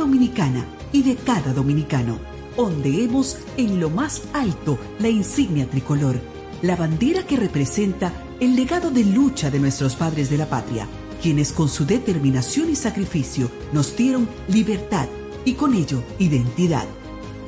Dominicana 0.00 0.64
y 0.92 1.02
de 1.02 1.14
cada 1.14 1.52
dominicano. 1.52 2.18
Ondeemos 2.56 3.36
en 3.58 3.80
lo 3.80 3.90
más 3.90 4.22
alto 4.32 4.78
la 4.98 5.10
insignia 5.10 5.68
tricolor, 5.68 6.18
la 6.62 6.74
bandera 6.74 7.22
que 7.24 7.36
representa 7.36 8.10
el 8.40 8.56
legado 8.56 8.90
de 8.90 9.04
lucha 9.04 9.50
de 9.50 9.60
nuestros 9.60 9.96
padres 9.96 10.30
de 10.30 10.38
la 10.38 10.46
patria, 10.46 10.86
quienes 11.20 11.52
con 11.52 11.68
su 11.68 11.84
determinación 11.84 12.70
y 12.70 12.76
sacrificio 12.76 13.50
nos 13.74 13.94
dieron 13.94 14.26
libertad 14.48 15.06
y 15.44 15.52
con 15.52 15.74
ello 15.74 16.02
identidad. 16.18 16.86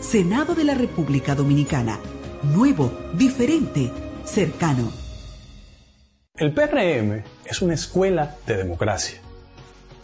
Senado 0.01 0.55
de 0.55 0.65
la 0.65 0.75
República 0.75 1.35
Dominicana, 1.35 1.99
nuevo, 2.43 2.93
diferente, 3.15 3.91
cercano. 4.25 4.93
El 6.37 6.53
PRM 6.53 7.25
es 7.47 7.63
una 7.63 7.73
escuela 7.73 8.37
de 8.47 8.59
democracia. 8.59 9.22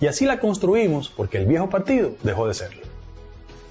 Y 0.00 0.06
así 0.06 0.26
la 0.26 0.38
construimos 0.38 1.08
porque 1.08 1.38
el 1.38 1.46
viejo 1.46 1.68
partido 1.68 2.12
dejó 2.22 2.46
de 2.46 2.54
serlo. 2.54 2.82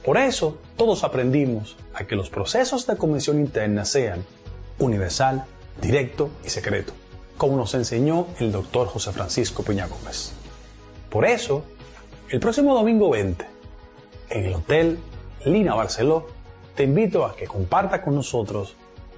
Por 0.04 0.18
eso, 0.18 0.57
todos 0.78 1.04
aprendimos 1.04 1.75
a 1.93 2.06
que 2.06 2.15
los 2.15 2.29
procesos 2.29 2.88
de 2.88 2.97
convención 2.97 3.39
interna 3.39 3.86
sean 3.86 4.24
universal, 4.79 5.46
directo 5.82 6.29
y 6.46 6.50
secreto, 6.50 6.93
como 7.37 7.57
nos 7.57 7.74
enseñó 7.74 8.28
el 8.39 8.51
doctor 8.51 8.87
José 8.87 9.11
Francisco 9.11 9.64
Peña 9.64 9.87
Gómez. 9.87 10.34
Por 11.10 11.25
eso, 11.25 11.64
el 12.29 12.39
próximo 12.39 12.73
domingo 12.73 13.09
20, 13.09 13.46
en 14.29 14.46
el 14.46 14.54
Hotel 14.54 15.00
Lina 15.46 15.75
Barceló, 15.75 16.28
te 16.75 16.84
invito 16.84 17.25
a 17.25 17.36
que 17.36 17.48
comparta 17.48 18.01
con 18.01 18.15
nosotros 18.15 18.75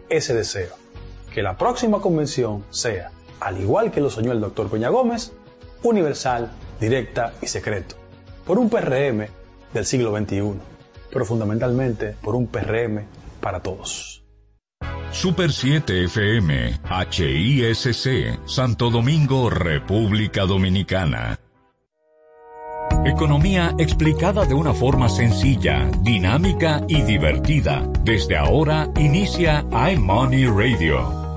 ese 0.09 0.33
deseo, 0.33 0.75
que 1.33 1.43
la 1.43 1.57
próxima 1.57 2.01
convención 2.01 2.63
sea, 2.69 3.11
al 3.39 3.59
igual 3.59 3.91
que 3.91 4.01
lo 4.01 4.09
soñó 4.09 4.31
el 4.31 4.41
doctor 4.41 4.69
Peña 4.69 4.89
Gómez, 4.89 5.33
universal, 5.83 6.51
directa 6.79 7.33
y 7.41 7.47
secreto, 7.47 7.95
por 8.45 8.57
un 8.57 8.69
PRM 8.69 9.27
del 9.73 9.85
siglo 9.85 10.15
XXI, 10.17 10.53
pero 11.11 11.25
fundamentalmente 11.25 12.15
por 12.21 12.35
un 12.35 12.47
PRM 12.47 13.05
para 13.41 13.61
todos. 13.61 14.23
Super 15.11 15.51
7 15.51 16.05
FM, 16.05 16.79
HISC, 17.11 18.47
Santo 18.47 18.91
Domingo, 18.91 19.49
República 19.49 20.45
Dominicana. 20.45 21.39
Economía 23.05 23.73
explicada 23.79 24.45
de 24.45 24.53
una 24.53 24.73
forma 24.73 25.09
sencilla, 25.09 25.89
dinámica 26.01 26.81
y 26.87 27.01
divertida. 27.01 27.87
Desde 28.03 28.37
ahora 28.37 28.89
inicia 28.97 29.65
iMoney 29.71 30.45
Radio. 30.45 31.28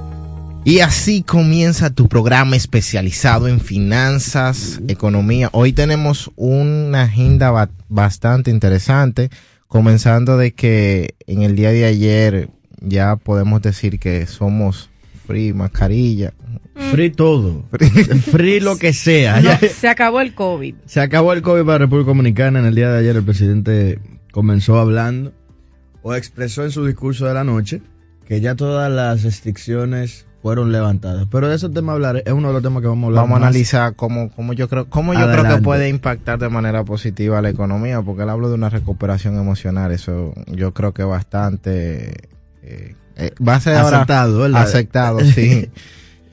Y 0.64 0.78
así 0.78 1.22
comienza 1.22 1.90
tu 1.92 2.08
programa 2.08 2.54
especializado 2.54 3.48
en 3.48 3.60
finanzas, 3.60 4.80
economía. 4.86 5.50
Hoy 5.52 5.72
tenemos 5.72 6.30
una 6.36 7.02
agenda 7.02 7.68
bastante 7.88 8.50
interesante, 8.50 9.28
comenzando 9.66 10.36
de 10.36 10.52
que 10.52 11.16
en 11.26 11.42
el 11.42 11.56
día 11.56 11.72
de 11.72 11.84
ayer 11.84 12.48
ya 12.80 13.16
podemos 13.16 13.60
decir 13.60 13.98
que 13.98 14.26
somos 14.26 14.88
free 15.26 15.52
mascarilla, 15.52 16.32
Free 16.90 17.10
todo. 17.10 17.64
Free 18.30 18.60
lo 18.60 18.76
que 18.76 18.92
sea. 18.92 19.58
se 19.58 19.88
acabó 19.88 20.20
el 20.20 20.34
COVID. 20.34 20.74
Se 20.86 21.00
acabó 21.00 21.32
el 21.32 21.42
COVID 21.42 21.64
para 21.64 21.78
República 21.78 22.08
Dominicana. 22.08 22.60
En 22.60 22.66
el 22.66 22.74
día 22.74 22.90
de 22.90 22.98
ayer 23.00 23.16
el 23.16 23.24
presidente 23.24 23.98
comenzó 24.30 24.78
hablando 24.78 25.32
o 26.02 26.14
expresó 26.14 26.64
en 26.64 26.70
su 26.70 26.86
discurso 26.86 27.26
de 27.26 27.34
la 27.34 27.44
noche 27.44 27.82
que 28.26 28.40
ya 28.40 28.54
todas 28.54 28.90
las 28.90 29.22
restricciones 29.22 30.26
fueron 30.42 30.72
levantadas. 30.72 31.26
Pero 31.30 31.48
de 31.48 31.54
ese 31.54 31.68
tema 31.68 31.92
hablar 31.92 32.22
es 32.26 32.32
uno 32.32 32.48
de 32.48 32.54
los 32.54 32.62
temas 32.62 32.82
que 32.82 32.88
vamos 32.88 33.04
a 33.04 33.06
hablar. 33.06 33.22
Vamos 33.22 33.34
a 33.36 33.46
analizar 33.46 33.94
cómo, 33.94 34.30
cómo 34.30 34.52
yo 34.52 34.68
creo 34.68 34.86
cómo 34.88 35.14
yo 35.14 35.30
creo 35.30 35.44
que 35.44 35.62
puede 35.62 35.88
impactar 35.88 36.38
de 36.38 36.48
manera 36.48 36.84
positiva 36.84 37.38
a 37.38 37.42
la 37.42 37.50
economía, 37.50 38.02
porque 38.02 38.24
él 38.24 38.28
habló 38.28 38.48
de 38.48 38.56
una 38.56 38.68
recuperación 38.68 39.36
emocional. 39.36 39.92
Eso 39.92 40.34
yo 40.48 40.74
creo 40.74 40.92
que 40.92 41.04
bastante 41.04 42.28
eh, 42.62 42.96
eh, 43.16 43.30
va 43.46 43.54
a 43.54 43.60
ser 43.60 43.76
aceptado, 43.76 44.44
aceptado, 44.56 45.20
sí. 45.20 45.70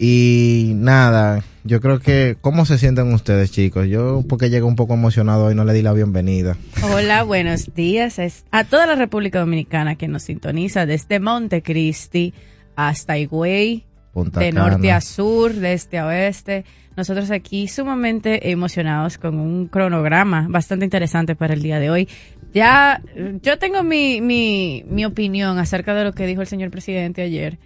Y 0.02 0.72
nada, 0.76 1.44
yo 1.66 1.82
creo 1.82 2.00
que, 2.00 2.38
¿cómo 2.40 2.66
se 2.66 2.78
sienten 2.78 3.12
ustedes, 3.12 3.52
chicos? 3.52 3.86
Yo, 3.88 4.24
porque 4.30 4.50
llego 4.50 4.66
un 4.66 4.78
poco 4.78 4.94
emocionado 4.94 5.52
y 5.52 5.56
no 5.56 5.66
le 5.66 5.74
di 5.74 5.82
la 5.82 5.92
bienvenida. 5.92 6.56
Hola, 6.82 7.24
buenos 7.24 7.76
días 7.76 8.18
a 8.50 8.64
toda 8.64 8.86
la 8.86 8.96
República 8.96 9.42
Dominicana 9.42 9.96
que 9.96 10.08
nos 10.08 10.24
sintoniza 10.24 10.86
desde 10.86 11.20
Montecristi 11.20 12.34
hasta 12.78 13.18
Higüey, 13.18 13.84
de 14.14 14.52
norte 14.52 14.92
a 14.92 15.02
sur, 15.02 15.54
de 15.54 15.74
este 15.74 15.98
a 15.98 16.08
oeste. 16.08 16.66
Nosotros 16.96 17.32
aquí 17.32 17.68
sumamente 17.68 18.52
emocionados 18.52 19.18
con 19.18 19.40
un 19.40 19.68
cronograma 19.68 20.48
bastante 20.50 20.86
interesante 20.86 21.36
para 21.36 21.54
el 21.54 21.62
día 21.62 21.80
de 21.80 21.90
hoy. 21.90 22.10
Ya, 22.54 23.02
yo 23.42 23.58
tengo 23.58 23.84
mi, 23.84 24.22
mi, 24.22 24.84
mi 24.90 25.06
opinión 25.06 25.60
acerca 25.60 25.94
de 25.94 26.04
lo 26.04 26.14
que 26.14 26.26
dijo 26.28 26.42
el 26.42 26.48
señor 26.48 26.72
presidente 26.72 27.22
ayer. 27.22 27.58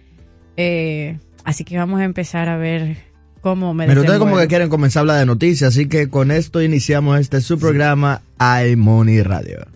Eh, 0.56 1.18
Así 1.44 1.64
que 1.64 1.76
vamos 1.76 2.00
a 2.00 2.04
empezar 2.04 2.48
a 2.48 2.56
ver 2.56 2.96
cómo 3.42 3.74
me 3.74 3.86
Pero 3.86 4.00
ustedes 4.00 4.18
como 4.18 4.38
que 4.38 4.48
quieren 4.48 4.70
comenzar 4.70 5.00
a 5.00 5.02
hablar 5.02 5.18
de 5.18 5.26
noticias, 5.26 5.74
así 5.74 5.86
que 5.86 6.08
con 6.08 6.30
esto 6.30 6.62
iniciamos 6.62 7.20
este 7.20 7.42
su 7.42 7.58
programa 7.58 8.22
iMoney 8.40 9.22
Radio. 9.22 9.66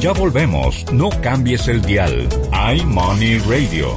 Ya 0.00 0.12
volvemos, 0.12 0.92
no 0.92 1.08
cambies 1.22 1.68
el 1.68 1.82
dial. 1.82 2.28
iMoney 2.52 3.38
Radio. 3.38 3.96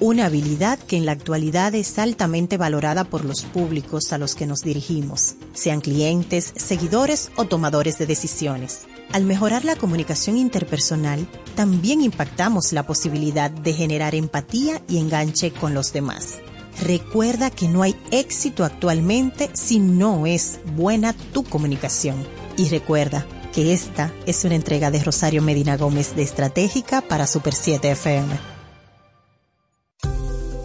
una 0.00 0.26
habilidad 0.26 0.78
que 0.78 0.96
en 0.96 1.06
la 1.06 1.12
actualidad 1.12 1.74
es 1.74 1.98
altamente 1.98 2.56
valorada 2.56 3.04
por 3.04 3.24
los 3.24 3.42
públicos 3.42 4.12
a 4.12 4.18
los 4.18 4.34
que 4.34 4.46
nos 4.46 4.60
dirigimos, 4.60 5.36
sean 5.52 5.80
clientes, 5.80 6.52
seguidores 6.56 7.30
o 7.36 7.44
tomadores 7.44 7.98
de 7.98 8.06
decisiones. 8.06 8.82
Al 9.12 9.24
mejorar 9.24 9.64
la 9.64 9.76
comunicación 9.76 10.36
interpersonal, 10.36 11.28
también 11.54 12.00
impactamos 12.00 12.72
la 12.72 12.86
posibilidad 12.86 13.50
de 13.50 13.72
generar 13.72 14.14
empatía 14.14 14.82
y 14.88 14.98
enganche 14.98 15.52
con 15.52 15.74
los 15.74 15.92
demás. 15.92 16.38
Recuerda 16.82 17.50
que 17.50 17.68
no 17.68 17.82
hay 17.82 17.94
éxito 18.10 18.64
actualmente 18.64 19.50
si 19.52 19.78
no 19.78 20.26
es 20.26 20.58
buena 20.76 21.12
tu 21.32 21.44
comunicación. 21.44 22.16
Y 22.56 22.68
recuerda 22.68 23.26
que 23.52 23.72
esta 23.72 24.12
es 24.26 24.44
una 24.44 24.56
entrega 24.56 24.90
de 24.90 25.02
Rosario 25.02 25.42
Medina 25.42 25.76
Gómez 25.76 26.16
de 26.16 26.22
Estratégica 26.22 27.00
para 27.00 27.28
Super 27.28 27.54
7 27.54 27.92
FM. 27.92 28.53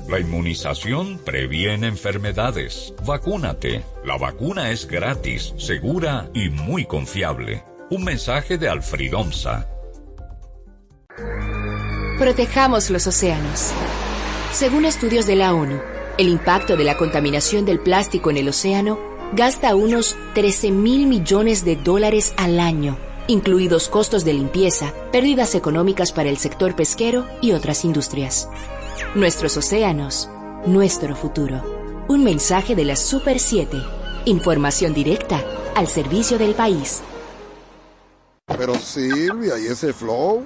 La 0.10 0.20
inmunización 0.20 1.20
previene 1.24 1.86
enfermedades. 1.86 2.96
Vacúnate. 3.06 3.84
La 4.04 4.18
vacuna 4.18 4.72
es 4.72 4.88
gratis, 4.88 5.54
segura 5.60 6.32
y 6.34 6.50
muy 6.50 6.86
confiable. 6.86 7.64
Un 7.92 8.06
mensaje 8.06 8.58
de 8.58 8.70
Alfred 8.70 9.14
Omsa. 9.14 9.68
Protejamos 12.18 12.90
los 12.90 13.06
océanos. 13.06 13.72
Según 14.52 14.86
estudios 14.86 15.28
de 15.28 15.36
la 15.36 15.54
ONU, 15.54 15.80
el 16.18 16.28
impacto 16.28 16.76
de 16.76 16.86
la 16.86 16.98
contaminación 16.98 17.66
del 17.66 17.80
plástico 17.80 18.32
en 18.32 18.38
el 18.38 18.50
océano 18.50 18.98
gasta 19.34 19.76
unos 19.76 20.18
13 20.34 20.72
mil 20.72 21.06
millones 21.06 21.64
de 21.64 21.76
dólares 21.76 22.34
al 22.36 22.60
año, 22.60 22.98
incluidos 23.28 23.90
costos 23.90 24.26
de 24.26 24.34
limpieza, 24.34 24.92
pérdidas 25.12 25.54
económicas 25.54 26.12
para 26.12 26.30
el 26.30 26.40
sector 26.40 26.76
pesquero 26.76 27.28
y 27.42 27.52
otras 27.52 27.86
industrias. 27.86 28.50
Nuestros 29.16 29.58
océanos, 29.58 30.30
nuestro 30.68 31.16
futuro. 31.16 32.06
Un 32.08 32.24
mensaje 32.24 32.76
de 32.76 32.86
la 32.86 32.96
Super 32.96 33.40
7. 33.40 33.82
Información 34.26 34.94
directa 34.94 35.44
al 35.76 35.88
servicio 35.88 36.38
del 36.38 36.54
país. 36.54 37.02
Pero 38.46 38.76
Silvia, 38.76 39.58
¿y 39.58 39.66
ese 39.66 39.94
flow? 39.94 40.46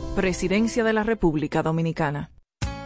Presidencia 0.15 0.83
de 0.83 0.91
la 0.91 1.03
República 1.03 1.63
Dominicana. 1.63 2.31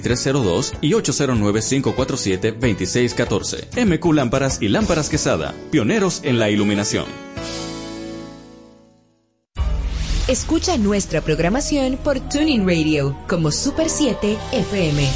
2302 0.00 0.74
y 0.80 0.92
809-547-2614. 0.92 3.86
MQ 3.86 4.14
Lámparas 4.14 4.62
y 4.62 4.68
Lámparas 4.68 5.08
Quesada, 5.08 5.56
pioneros 5.70 6.20
en 6.24 6.38
la 6.38 6.50
iluminación. 6.50 7.06
Escucha 10.28 10.76
nuestra 10.76 11.22
programación 11.22 11.96
por 11.96 12.20
Tuning 12.20 12.68
Radio 12.68 13.16
como 13.28 13.50
Super 13.50 13.88
7 13.88 14.36
FM. 14.52 15.08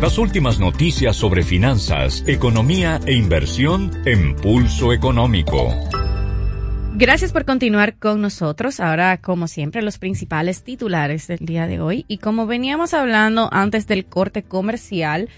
Las 0.00 0.16
últimas 0.16 0.60
noticias 0.60 1.16
sobre 1.16 1.42
finanzas, 1.42 2.22
economía 2.28 3.00
e 3.04 3.14
inversión 3.14 3.90
en 4.06 4.36
Pulso 4.36 4.92
Económico. 4.92 5.74
Gracias 6.98 7.30
por 7.30 7.44
continuar 7.44 7.94
con 7.94 8.20
nosotros. 8.20 8.80
Ahora, 8.80 9.18
como 9.18 9.46
siempre, 9.46 9.82
los 9.82 9.98
principales 9.98 10.64
titulares 10.64 11.28
del 11.28 11.38
día 11.38 11.68
de 11.68 11.78
hoy. 11.80 12.04
Y 12.08 12.18
como 12.18 12.48
veníamos 12.48 12.92
hablando 12.92 13.48
antes 13.52 13.86
del 13.86 14.04
corte 14.04 14.42
comercial, 14.42 15.28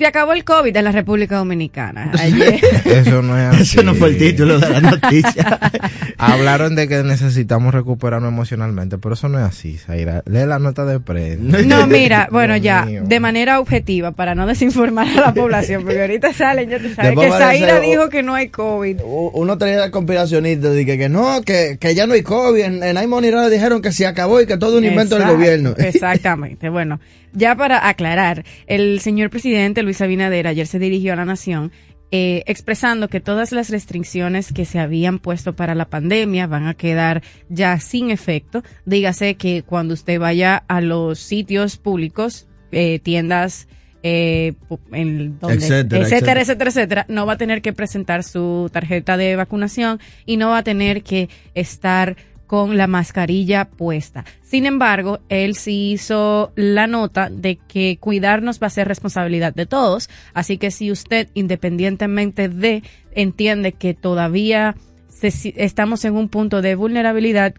se 0.00 0.06
acabó 0.06 0.32
el 0.32 0.44
COVID 0.44 0.74
en 0.74 0.84
la 0.84 0.92
República 0.92 1.36
Dominicana. 1.36 2.10
Eso 2.86 3.20
no 3.20 3.36
es 3.36 3.48
así. 3.48 3.62
Eso 3.62 3.82
no 3.82 3.94
fue 3.94 4.08
el 4.08 4.16
título 4.16 4.58
de 4.58 4.70
la 4.70 4.80
noticia. 4.80 5.60
Hablaron 6.16 6.74
de 6.74 6.88
que 6.88 7.02
necesitamos 7.02 7.74
recuperarnos 7.74 8.30
emocionalmente, 8.30 8.96
pero 8.96 9.14
eso 9.14 9.28
no 9.28 9.38
es 9.38 9.44
así, 9.44 9.76
Zaira. 9.76 10.22
Lee 10.24 10.46
la 10.46 10.58
nota 10.58 10.86
de 10.86 11.00
prensa. 11.00 11.58
No, 11.62 11.86
mira, 11.86 12.28
bueno, 12.30 12.56
ya, 12.56 12.86
de 12.86 13.20
manera 13.20 13.60
objetiva, 13.60 14.12
para 14.12 14.34
no 14.34 14.46
desinformar 14.46 15.06
a 15.08 15.20
la 15.20 15.34
población, 15.34 15.82
porque 15.84 16.00
ahorita 16.00 16.32
salen, 16.32 16.70
ya 16.70 16.78
te 16.78 16.94
sabes, 16.94 17.18
que 17.18 17.30
Zaira 17.30 17.80
dijo 17.80 18.08
que 18.08 18.22
no 18.22 18.34
hay 18.34 18.48
COVID. 18.48 19.00
Uno 19.04 19.58
traía 19.58 19.90
conspiracionistas, 19.90 20.74
de 20.74 20.86
que, 20.86 20.96
que 20.96 21.08
no, 21.10 21.42
que, 21.42 21.76
que, 21.78 21.94
ya 21.94 22.06
no 22.06 22.14
hay 22.14 22.22
COVID. 22.22 22.60
En, 22.60 22.82
en 22.82 22.94
le 22.94 23.50
dijeron 23.50 23.82
que 23.82 23.92
se 23.92 24.06
acabó 24.06 24.40
y 24.40 24.46
que 24.46 24.56
todo 24.56 24.78
un 24.78 24.84
invento 24.84 25.18
del 25.18 25.28
gobierno. 25.28 25.74
Exactamente, 25.76 26.70
bueno. 26.70 27.00
Ya 27.32 27.54
para 27.54 27.88
aclarar, 27.88 28.44
el 28.66 29.00
señor 29.00 29.30
presidente 29.30 29.82
Luis 29.82 29.89
Abinader 30.00 30.46
ayer 30.46 30.66
se 30.66 30.78
dirigió 30.78 31.12
a 31.12 31.16
la 31.16 31.24
nación 31.24 31.72
eh, 32.12 32.42
expresando 32.46 33.06
que 33.06 33.20
todas 33.20 33.52
las 33.52 33.70
restricciones 33.70 34.52
que 34.52 34.64
se 34.64 34.80
habían 34.80 35.20
puesto 35.20 35.54
para 35.54 35.76
la 35.76 35.84
pandemia 35.84 36.48
van 36.48 36.66
a 36.66 36.74
quedar 36.74 37.22
ya 37.48 37.78
sin 37.78 38.10
efecto. 38.10 38.64
Dígase 38.84 39.36
que 39.36 39.62
cuando 39.62 39.94
usted 39.94 40.18
vaya 40.18 40.56
a 40.56 40.80
los 40.80 41.20
sitios 41.20 41.76
públicos, 41.76 42.48
eh, 42.72 42.98
tiendas, 42.98 43.68
eh, 44.02 44.54
en 44.90 45.38
donde, 45.38 45.64
etcétera, 45.64 46.02
etcétera, 46.02 46.40
etcétera, 46.40 46.70
etcétera, 46.70 47.06
no 47.08 47.26
va 47.26 47.34
a 47.34 47.38
tener 47.38 47.62
que 47.62 47.72
presentar 47.72 48.24
su 48.24 48.68
tarjeta 48.72 49.16
de 49.16 49.36
vacunación 49.36 50.00
y 50.26 50.36
no 50.36 50.48
va 50.48 50.58
a 50.58 50.64
tener 50.64 51.04
que 51.04 51.28
estar 51.54 52.16
con 52.50 52.76
la 52.76 52.88
mascarilla 52.88 53.66
puesta. 53.66 54.24
Sin 54.42 54.66
embargo, 54.66 55.20
él 55.28 55.54
sí 55.54 55.92
hizo 55.92 56.50
la 56.56 56.88
nota 56.88 57.30
de 57.30 57.58
que 57.68 57.96
cuidarnos 58.00 58.60
va 58.60 58.66
a 58.66 58.70
ser 58.70 58.88
responsabilidad 58.88 59.54
de 59.54 59.66
todos, 59.66 60.10
así 60.34 60.58
que 60.58 60.72
si 60.72 60.90
usted, 60.90 61.28
independientemente 61.34 62.48
de, 62.48 62.82
entiende 63.12 63.70
que 63.70 63.94
todavía 63.94 64.74
estamos 65.22 66.04
en 66.04 66.16
un 66.16 66.28
punto 66.28 66.60
de 66.60 66.74
vulnerabilidad, 66.74 67.54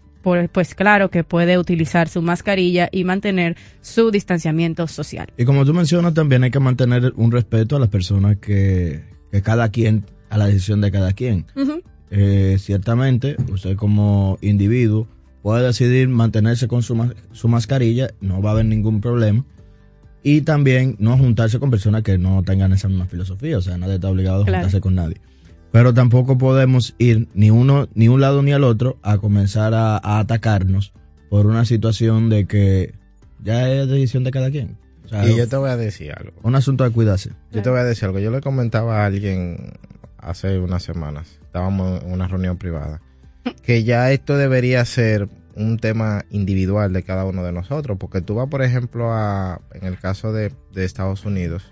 pues 0.52 0.74
claro 0.74 1.10
que 1.10 1.24
puede 1.24 1.56
utilizar 1.56 2.10
su 2.10 2.20
mascarilla 2.20 2.90
y 2.92 3.04
mantener 3.04 3.56
su 3.80 4.10
distanciamiento 4.10 4.86
social. 4.88 5.32
Y 5.38 5.46
como 5.46 5.64
tú 5.64 5.72
mencionas, 5.72 6.12
también 6.12 6.44
hay 6.44 6.50
que 6.50 6.60
mantener 6.60 7.14
un 7.16 7.32
respeto 7.32 7.76
a 7.76 7.80
las 7.80 7.88
personas 7.88 8.36
que, 8.36 9.04
que 9.30 9.40
cada 9.40 9.70
quien, 9.70 10.04
a 10.28 10.36
la 10.36 10.48
decisión 10.48 10.82
de 10.82 10.90
cada 10.90 11.14
quien. 11.14 11.46
Eh, 12.14 12.58
ciertamente 12.58 13.36
usted 13.50 13.74
como 13.74 14.36
individuo 14.42 15.08
puede 15.40 15.66
decidir 15.66 16.08
mantenerse 16.08 16.68
con 16.68 16.82
su, 16.82 17.10
su 17.32 17.48
mascarilla, 17.48 18.10
no 18.20 18.42
va 18.42 18.50
a 18.50 18.52
haber 18.52 18.66
ningún 18.66 19.00
problema. 19.00 19.46
Y 20.22 20.42
también 20.42 20.94
no 20.98 21.16
juntarse 21.16 21.58
con 21.58 21.70
personas 21.70 22.02
que 22.02 22.18
no 22.18 22.42
tengan 22.42 22.72
esa 22.74 22.86
misma 22.88 23.06
filosofía, 23.06 23.56
o 23.56 23.62
sea, 23.62 23.78
nadie 23.78 23.94
está 23.94 24.10
obligado 24.10 24.42
a 24.42 24.44
juntarse 24.44 24.80
con 24.80 24.94
nadie. 24.94 25.16
Pero 25.72 25.94
tampoco 25.94 26.36
podemos 26.36 26.94
ir 26.98 27.28
ni 27.32 27.50
uno, 27.50 27.88
ni 27.94 28.08
un 28.08 28.20
lado 28.20 28.42
ni 28.42 28.52
al 28.52 28.62
otro 28.62 28.98
a 29.02 29.16
comenzar 29.16 29.72
a, 29.72 30.18
atacarnos 30.20 30.92
por 31.30 31.46
una 31.46 31.64
situación 31.64 32.28
de 32.28 32.46
que 32.46 32.94
ya 33.42 33.72
es 33.72 33.88
decisión 33.88 34.22
de 34.22 34.32
cada 34.32 34.50
quien. 34.50 34.76
y 35.26 35.34
yo 35.34 35.48
te 35.48 35.56
voy 35.56 35.70
a 35.70 35.78
decir 35.78 36.12
algo. 36.12 36.34
Un 36.42 36.56
asunto 36.56 36.84
de 36.84 36.90
cuidarse. 36.90 37.30
Yo 37.52 37.62
te 37.62 37.70
voy 37.70 37.80
a 37.80 37.84
decir 37.84 38.04
algo. 38.04 38.18
Yo 38.18 38.30
le 38.30 38.42
comentaba 38.42 39.02
a 39.02 39.06
alguien 39.06 39.72
hace 40.18 40.58
unas 40.58 40.82
semanas 40.82 41.41
estábamos 41.52 42.02
en 42.02 42.10
una 42.10 42.26
reunión 42.28 42.56
privada, 42.56 43.02
que 43.62 43.84
ya 43.84 44.10
esto 44.10 44.38
debería 44.38 44.82
ser 44.86 45.28
un 45.54 45.76
tema 45.76 46.24
individual 46.30 46.94
de 46.94 47.02
cada 47.02 47.26
uno 47.26 47.44
de 47.44 47.52
nosotros, 47.52 47.98
porque 48.00 48.22
tú 48.22 48.36
vas, 48.36 48.48
por 48.48 48.62
ejemplo, 48.62 49.12
a, 49.12 49.60
en 49.74 49.84
el 49.84 49.98
caso 49.98 50.32
de, 50.32 50.50
Estados 50.74 51.26
Unidos, 51.26 51.70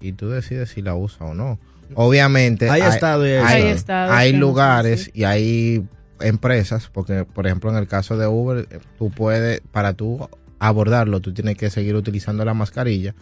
y 0.00 0.12
tú 0.12 0.30
decides 0.30 0.70
si 0.70 0.80
la 0.80 0.94
usas 0.94 1.20
o 1.20 1.34
no. 1.34 1.58
Obviamente, 1.94 2.70
hay, 2.70 2.80
hay, 2.80 3.76
hay, 3.86 4.32
lugares 4.32 5.10
y 5.12 5.24
hay 5.24 5.86
empresas, 6.20 6.88
porque, 6.90 7.26
por 7.26 7.46
ejemplo, 7.46 7.70
en 7.70 7.76
el 7.76 7.88
caso 7.88 8.16
de 8.16 8.26
Uber, 8.26 8.66
tú 8.98 9.10
puedes, 9.10 9.60
para 9.70 9.92
tú 9.92 10.30
abordarlo, 10.58 11.20
tú 11.20 11.34
tienes 11.34 11.58
que 11.58 11.68
seguir 11.68 11.94
utilizando 11.94 12.42
la 12.46 12.54
mascarilla, 12.54 13.14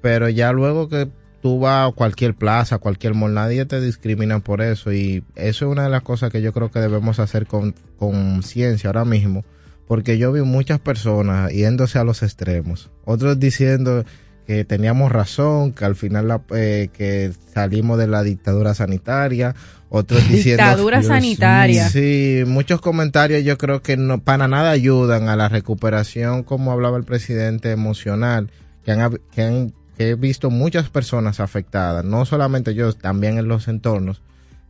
pero 0.00 0.30
ya 0.30 0.50
luego 0.52 0.88
que 0.88 1.10
tú 1.40 1.58
vas 1.58 1.88
a 1.88 1.92
cualquier 1.92 2.34
plaza, 2.34 2.78
cualquier 2.78 3.14
mall, 3.14 3.34
nadie 3.34 3.64
te 3.64 3.80
discrimina 3.80 4.40
por 4.40 4.62
eso. 4.62 4.92
Y 4.92 5.24
eso 5.36 5.66
es 5.66 5.72
una 5.72 5.84
de 5.84 5.90
las 5.90 6.02
cosas 6.02 6.30
que 6.30 6.42
yo 6.42 6.52
creo 6.52 6.70
que 6.70 6.80
debemos 6.80 7.18
hacer 7.18 7.46
con 7.46 7.74
conciencia 7.98 8.88
ahora 8.88 9.04
mismo, 9.04 9.44
porque 9.86 10.18
yo 10.18 10.32
vi 10.32 10.42
muchas 10.42 10.80
personas 10.80 11.52
yéndose 11.52 11.98
a 11.98 12.04
los 12.04 12.22
extremos, 12.22 12.90
otros 13.04 13.38
diciendo 13.38 14.04
que 14.46 14.64
teníamos 14.64 15.12
razón, 15.12 15.72
que 15.72 15.84
al 15.84 15.94
final 15.94 16.26
la, 16.26 16.42
eh, 16.56 16.88
que 16.92 17.30
salimos 17.54 17.98
de 17.98 18.08
la 18.08 18.22
dictadura 18.22 18.74
sanitaria, 18.74 19.54
otros 19.90 20.20
diciendo 20.28 20.64
dictadura 20.64 21.02
sanitaria. 21.02 21.88
Sí, 21.88 22.42
muchos 22.46 22.80
comentarios 22.80 23.44
yo 23.44 23.56
creo 23.58 23.80
que 23.80 23.96
no 23.96 24.22
para 24.22 24.48
nada 24.48 24.70
ayudan 24.70 25.28
a 25.28 25.36
la 25.36 25.48
recuperación, 25.48 26.42
como 26.42 26.72
hablaba 26.72 26.96
el 26.96 27.04
presidente 27.04 27.70
emocional, 27.70 28.50
que 28.84 28.92
han, 28.92 29.20
que 29.30 29.42
han 29.42 29.72
he 30.00 30.14
visto 30.14 30.50
muchas 30.50 30.88
personas 30.88 31.40
afectadas, 31.40 32.04
no 32.04 32.24
solamente 32.24 32.74
yo, 32.74 32.92
también 32.92 33.38
en 33.38 33.48
los 33.48 33.68
entornos 33.68 34.22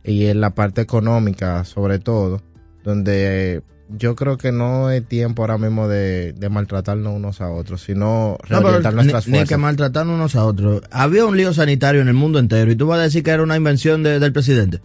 y 0.03 0.25
en 0.25 0.41
la 0.41 0.51
parte 0.51 0.81
económica 0.81 1.63
sobre 1.63 1.99
todo, 1.99 2.41
donde 2.83 3.61
yo 3.97 4.15
creo 4.15 4.37
que 4.37 4.51
no 4.51 4.89
es 4.89 5.05
tiempo 5.05 5.43
ahora 5.43 5.57
mismo 5.57 5.87
de, 5.87 6.33
maltratarnos 6.49 7.13
unos 7.13 7.41
a 7.41 7.49
otros, 7.49 7.81
sino 7.81 8.37
reorientar 8.47 8.93
nuestras 8.93 9.25
fuerzas. 9.25 9.41
Ni 9.41 9.47
que 9.47 9.57
maltratarnos 9.57 10.15
unos 10.15 10.35
a 10.35 10.45
otros. 10.45 10.81
Había 10.91 11.25
un 11.25 11.37
lío 11.37 11.53
sanitario 11.53 12.01
en 12.01 12.07
el 12.07 12.13
mundo 12.13 12.39
entero 12.39 12.71
y 12.71 12.75
tú 12.75 12.87
vas 12.87 12.99
a 12.99 13.03
decir 13.03 13.23
que 13.23 13.31
era 13.31 13.43
una 13.43 13.57
invención 13.57 14.03
del 14.03 14.33
presidente. 14.33 14.81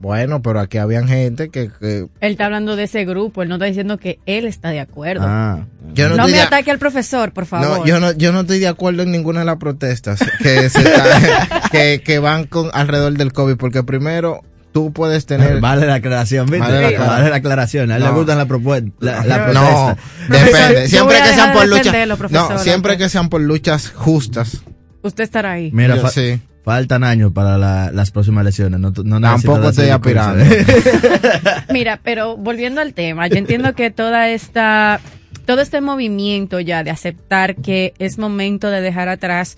Bueno, 0.00 0.40
pero 0.40 0.60
aquí 0.60 0.78
habían 0.78 1.06
gente 1.06 1.50
que, 1.50 1.70
Él 1.82 2.08
está 2.20 2.46
hablando 2.46 2.74
de 2.74 2.84
ese 2.84 3.04
grupo, 3.04 3.42
él 3.42 3.50
no 3.50 3.56
está 3.56 3.66
diciendo 3.66 3.98
que 3.98 4.18
él 4.24 4.46
está 4.46 4.70
de 4.70 4.80
acuerdo. 4.80 5.24
Ah. 5.26 5.66
no, 5.94 6.26
me 6.26 6.40
ataque 6.40 6.70
al 6.70 6.78
profesor, 6.78 7.32
por 7.32 7.44
favor. 7.44 7.80
No, 7.80 7.86
yo 7.86 8.00
no, 8.00 8.12
yo 8.12 8.32
no 8.32 8.40
estoy 8.40 8.60
de 8.60 8.68
acuerdo 8.68 9.02
en 9.02 9.12
ninguna 9.12 9.40
de 9.40 9.46
las 9.46 9.56
protestas 9.56 10.20
que, 10.42 10.70
que, 11.70 12.02
que, 12.02 12.18
van 12.18 12.44
con 12.44 12.70
alrededor 12.72 13.12
del 13.12 13.34
COVID, 13.34 13.56
porque 13.56 13.82
primero 13.82 14.40
tú 14.72 14.90
puedes 14.90 15.26
tener... 15.26 15.60
Vale 15.60 15.86
la 15.86 15.96
aclaración, 15.96 16.46
¿viste? 16.46 16.66
Vale, 16.66 16.98
la, 17.28 17.36
aclaración. 17.36 17.90
A 17.90 17.96
él 17.96 18.02
le 18.02 18.10
gustan 18.10 18.38
la, 18.38 18.46
propuesta. 18.46 18.88
no, 19.52 19.96
depende. 20.30 20.88
Siempre 20.88 21.18
que 21.18 21.34
sean 21.34 21.52
por 21.52 21.68
luchas... 21.68 22.30
No, 22.30 22.58
siempre 22.58 22.96
que 22.96 23.08
sean 23.10 23.28
por 23.28 23.40
luchas 23.42 23.90
justas. 23.90 24.62
Usted 25.02 25.24
estará 25.24 25.52
ahí. 25.52 25.70
Mira, 25.72 26.08
sí. 26.08 26.40
Faltan 26.64 27.04
años 27.04 27.32
para 27.32 27.56
las 27.58 28.10
próximas 28.10 28.42
elecciones. 28.42 28.80
No, 28.80 28.92
Tampoco 29.20 29.70
estoy 29.70 29.88
aspirando. 29.88 30.44
Mira, 31.72 32.00
pero 32.02 32.36
volviendo 32.36 32.80
al 32.80 32.92
tema, 32.92 33.28
yo 33.28 33.36
entiendo 33.36 33.74
que 33.74 33.90
toda 33.90 34.28
esta, 34.28 35.00
todo 35.46 35.62
este 35.62 35.80
movimiento 35.80 36.60
ya 36.60 36.84
de 36.84 36.90
aceptar 36.90 37.56
que 37.56 37.94
es 37.98 38.18
momento 38.18 38.68
de 38.68 38.82
dejar 38.82 39.08
atrás 39.08 39.56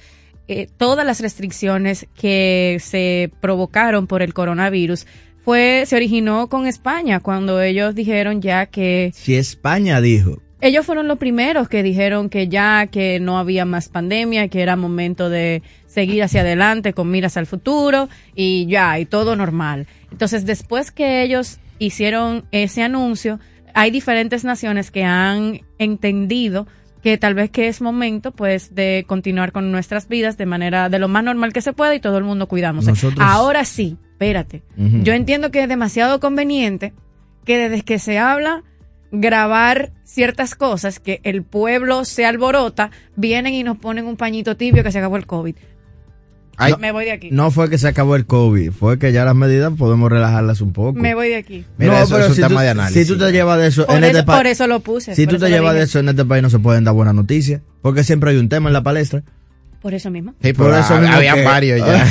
eh, 0.49 0.69
todas 0.77 1.07
las 1.07 1.21
restricciones 1.21 2.07
que 2.15 2.79
se 2.81 3.31
provocaron 3.41 4.07
por 4.07 4.23
el 4.23 4.35
coronavirus 4.35 5.07
fue, 5.45 5.85
se 5.87 5.97
originó 5.97 6.49
con 6.49 6.67
España 6.67 7.21
cuando 7.21 7.61
ellos 7.63 7.95
dijeron 7.95 8.43
ya 8.43 8.67
que... 8.67 9.13
Si 9.15 9.35
España 9.35 10.01
dijo. 10.01 10.41
Ellos 10.61 10.87
fueron 10.87 11.09
los 11.09 11.19
primeros 11.19 11.69
que 11.69 11.83
dijeron 11.83 12.29
que 12.29 12.49
ya, 12.49 12.87
que 12.87 13.19
no 13.19 13.39
había 13.39 13.65
más 13.65 13.89
pandemia, 13.89 14.49
que 14.49 14.63
era 14.63 14.77
momento 14.77 15.29
de 15.29 15.63
seguir 15.93 16.23
hacia 16.23 16.41
adelante 16.41 16.93
con 16.93 17.11
miras 17.11 17.37
al 17.37 17.47
futuro 17.47 18.09
y 18.35 18.67
ya, 18.67 18.99
y 18.99 19.05
todo 19.05 19.37
normal. 19.37 19.87
Entonces, 20.11 20.47
después 20.47 20.91
que 20.91 21.23
ellos 21.23 21.59
hicieron 21.79 22.45
ese 22.51 22.83
anuncio, 22.83 23.39
hay 23.75 23.91
diferentes 23.91 24.45
naciones 24.45 24.91
que 24.91 25.05
han 25.05 25.61
entendido 25.79 26.67
que 27.03 27.19
tal 27.19 27.35
vez 27.35 27.51
que 27.51 27.67
es 27.67 27.81
momento 27.81 28.31
pues 28.31 28.75
de 28.75 29.05
continuar 29.09 29.51
con 29.51 29.73
nuestras 29.73 30.09
vidas 30.09 30.39
de 30.39 30.47
manera 30.47 30.89
de 30.89 31.01
lo 31.01 31.09
más 31.09 31.25
normal 31.25 31.53
que 31.53 31.61
se 31.61 31.73
pueda 31.73 31.95
y 31.95 32.01
todo 32.01 32.17
el 32.17 32.25
mundo 32.25 32.47
cuidamos. 32.47 32.87
Ahora 33.19 33.65
sí, 33.65 33.97
espérate. 34.13 34.63
Yo 34.77 35.13
entiendo 35.13 35.51
que 35.51 35.65
es 35.65 35.69
demasiado 35.69 36.21
conveniente 36.21 36.93
que 37.45 37.59
desde 37.59 37.83
que 37.83 37.99
se 37.99 38.19
habla 38.19 38.63
grabar 39.11 39.93
ciertas 40.05 40.55
cosas 40.55 40.99
que 40.99 41.21
el 41.23 41.43
pueblo 41.43 42.05
se 42.05 42.25
alborota, 42.25 42.91
vienen 43.15 43.53
y 43.53 43.63
nos 43.63 43.77
ponen 43.79 44.07
un 44.07 44.17
pañito 44.17 44.57
tibio 44.57 44.83
que 44.83 44.91
se 44.91 44.99
acabó 44.99 45.17
el 45.17 45.27
COVID. 45.27 45.55
No, 46.71 46.79
me 46.79 46.93
voy 46.93 47.05
de 47.05 47.13
aquí. 47.13 47.29
No 47.31 47.51
fue 47.51 47.69
que 47.71 47.79
se 47.79 47.89
acabó 47.89 48.17
el 48.17 48.27
COVID, 48.27 48.71
fue 48.73 48.99
que 48.99 49.13
ya 49.13 49.25
las 49.25 49.35
medidas 49.35 49.73
podemos 49.77 50.11
relajarlas 50.11 50.61
un 50.61 50.73
poco. 50.73 50.99
Me 50.99 51.15
voy 51.15 51.29
de 51.29 51.37
aquí. 51.37 51.65
Mira, 51.79 51.93
no, 51.93 52.03
eso 52.05 52.19
es 52.19 52.31
un 52.31 52.49
tema 52.49 52.63
de 52.63 52.71
análisis. 52.71 53.07
Si 53.07 53.13
tú 53.13 53.19
te 53.19 53.31
llevas 53.33 53.59
de 53.59 53.67
eso 53.69 53.89
en 53.89 54.05
este 54.05 54.23
país. 54.23 54.39
Por 54.39 54.47
eso 54.47 54.67
lo 54.67 54.81
puse. 54.81 55.15
Si 55.15 55.27
tú 55.27 55.39
te 55.39 55.49
llevas 55.49 55.75
de 55.75 55.83
eso 55.83 55.99
en 55.99 56.09
este 56.09 56.25
país 56.25 56.43
no 56.43 56.51
se 56.51 56.59
pueden 56.59 56.85
dar 56.85 56.95
buenas 56.95 57.15
noticias, 57.15 57.61
porque 57.81 58.05
siempre 58.05 58.31
hay 58.31 58.37
un 58.37 58.49
tema 58.49 58.69
en 58.69 58.75
la 58.75 58.83
palestra. 58.83 59.23
Por 59.83 59.95
eso 59.95 60.11
mismo. 60.11 60.35
Sí, 60.41 60.53
por, 60.53 60.73
eso 60.73 60.97
mismo 60.99 61.17
habían 61.17 61.45
varios 61.45 61.81
ya. 61.81 62.07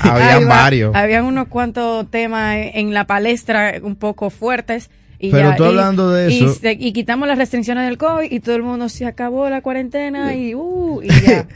habían 0.00 0.48
varios. 0.48 0.94
Habían 0.94 1.26
unos 1.26 1.48
cuantos 1.48 2.10
temas 2.10 2.56
en 2.56 2.94
la 2.94 3.06
palestra 3.06 3.74
un 3.82 3.96
poco 3.96 4.30
fuertes. 4.30 4.90
Y 5.18 5.30
Pero 5.30 5.54
tú 5.54 5.64
hablando 5.64 6.10
de 6.10 6.34
eso. 6.34 6.58
Y, 6.62 6.92
quitamos 6.92 7.28
las 7.28 7.36
restricciones 7.36 7.86
del 7.86 7.98
COVID 7.98 8.30
y 8.30 8.40
todo 8.40 8.56
el 8.56 8.62
mundo 8.62 8.88
se 8.88 9.06
acabó 9.06 9.48
la 9.50 9.60
cuarentena 9.60 10.34
y, 10.34 10.54
uh, 10.54 11.02
y 11.02 11.08
ya. 11.26 11.46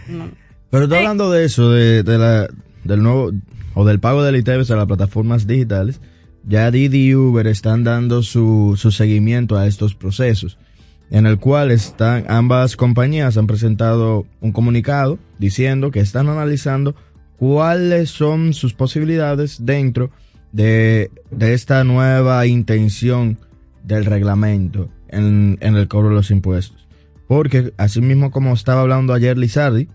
Pero 0.71 0.89
tú 0.89 0.95
hablando 0.95 1.31
de 1.31 1.45
eso, 1.45 1.71
de, 1.71 2.03
la, 2.05 2.49
del 2.85 3.03
nuevo, 3.03 3.33
o 3.75 3.85
del 3.85 4.01
pago 4.01 4.23
del 4.23 4.37
ITEVES 4.37 4.71
a 4.71 4.77
las 4.77 4.87
plataformas 4.87 5.47
digitales, 5.47 6.01
ya 6.47 6.71
Didi 6.71 7.09
y 7.09 7.15
Uber 7.15 7.47
están 7.47 7.85
dando 7.85 8.23
su, 8.23 8.75
su 8.77 8.91
seguimiento 8.91 9.57
a 9.57 9.67
estos 9.67 9.95
procesos 9.95 10.59
en 11.11 11.27
el 11.27 11.39
cual 11.39 11.71
están 11.71 12.25
ambas 12.29 12.77
compañías 12.77 13.37
han 13.37 13.47
presentado 13.47 14.27
un 14.41 14.53
comunicado 14.53 15.19
diciendo 15.39 15.91
que 15.91 16.01
están 16.01 16.29
analizando 16.29 16.95
cuáles 17.39 18.11
son 18.11 18.53
sus 18.53 18.75
posibilidades 18.75 19.65
dentro 19.65 20.11
de, 20.53 21.11
esta 21.41 21.85
nueva 21.85 22.47
intención 22.47 23.39
del 23.85 24.05
reglamento 24.05 24.91
en, 25.09 25.59
el 25.61 25.89
cobro 25.89 26.11
de 26.11 26.17
los 26.17 26.31
impuestos. 26.31 26.87
Porque, 27.27 27.73
así 27.77 28.01
mismo 28.01 28.31
como 28.31 28.55
estaba 28.55 28.81
hablando 28.83 29.13
ayer 29.13 29.39
Lizardi, 29.39 29.89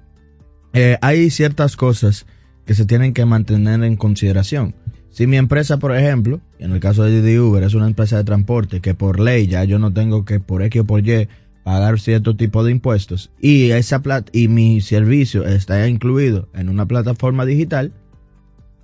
eh, 0.73 0.97
hay 1.01 1.29
ciertas 1.29 1.75
cosas 1.75 2.25
que 2.65 2.73
se 2.73 2.85
tienen 2.85 3.13
que 3.13 3.25
mantener 3.25 3.83
en 3.83 3.95
consideración. 3.95 4.75
Si 5.09 5.27
mi 5.27 5.37
empresa, 5.37 5.77
por 5.77 5.95
ejemplo, 5.95 6.41
en 6.57 6.71
el 6.71 6.79
caso 6.79 7.03
de 7.03 7.21
Didi 7.21 7.37
Uber, 7.37 7.61
es 7.63 7.75
una 7.75 7.85
empresa 7.85 8.17
de 8.17 8.23
transporte 8.23 8.81
que 8.81 8.95
por 8.95 9.19
ley 9.19 9.47
ya 9.47 9.63
yo 9.63 9.77
no 9.77 9.93
tengo 9.93 10.25
que 10.25 10.39
por 10.39 10.63
X 10.63 10.81
o 10.81 10.85
por 10.85 11.07
Y 11.07 11.27
pagar 11.63 11.99
cierto 11.99 12.35
tipo 12.35 12.63
de 12.63 12.71
impuestos 12.71 13.31
y 13.39 13.71
esa 13.71 14.01
plata 14.01 14.29
y 14.33 14.47
mi 14.47 14.81
servicio 14.81 15.45
está 15.45 15.87
incluido 15.87 16.49
en 16.53 16.67
una 16.67 16.85
plataforma 16.85 17.45
digital, 17.45 17.93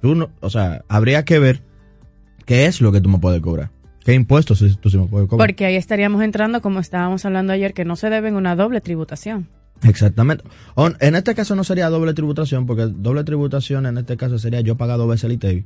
tú 0.01 0.15
no, 0.15 0.29
o 0.39 0.49
sea, 0.49 0.85
habría 0.87 1.25
que 1.25 1.39
ver 1.39 1.61
qué 2.45 2.67
es 2.67 2.79
lo 2.79 2.91
que 2.91 3.01
tú 3.01 3.09
me 3.09 3.19
puedes 3.19 3.41
cobrar. 3.41 3.71
¿Qué 4.05 4.13
impuestos 4.13 4.63
tú 4.79 4.89
sí 4.89 4.97
me 4.97 5.07
puedes 5.07 5.27
cobrar? 5.27 5.47
Porque 5.47 5.65
ahí 5.65 5.75
estaríamos 5.75 6.23
entrando, 6.23 6.61
como 6.61 6.79
estábamos 6.79 7.25
hablando 7.25 7.53
ayer, 7.53 7.73
que 7.73 7.85
no 7.85 7.95
se 7.95 8.09
deben 8.09 8.35
una 8.35 8.55
doble 8.55 8.81
tributación. 8.81 9.49
Exactamente. 9.83 10.43
En 10.99 11.15
este 11.15 11.35
caso 11.35 11.55
no 11.55 11.63
sería 11.63 11.89
doble 11.89 12.13
tributación, 12.13 12.65
porque 12.65 12.87
doble 12.87 13.23
tributación 13.23 13.85
en 13.85 13.97
este 13.97 14.17
caso 14.17 14.39
sería 14.39 14.61
yo 14.61 14.75
pagar 14.77 14.97
dos 14.97 15.09
veces 15.09 15.25
el 15.25 15.33
ITEVI 15.33 15.65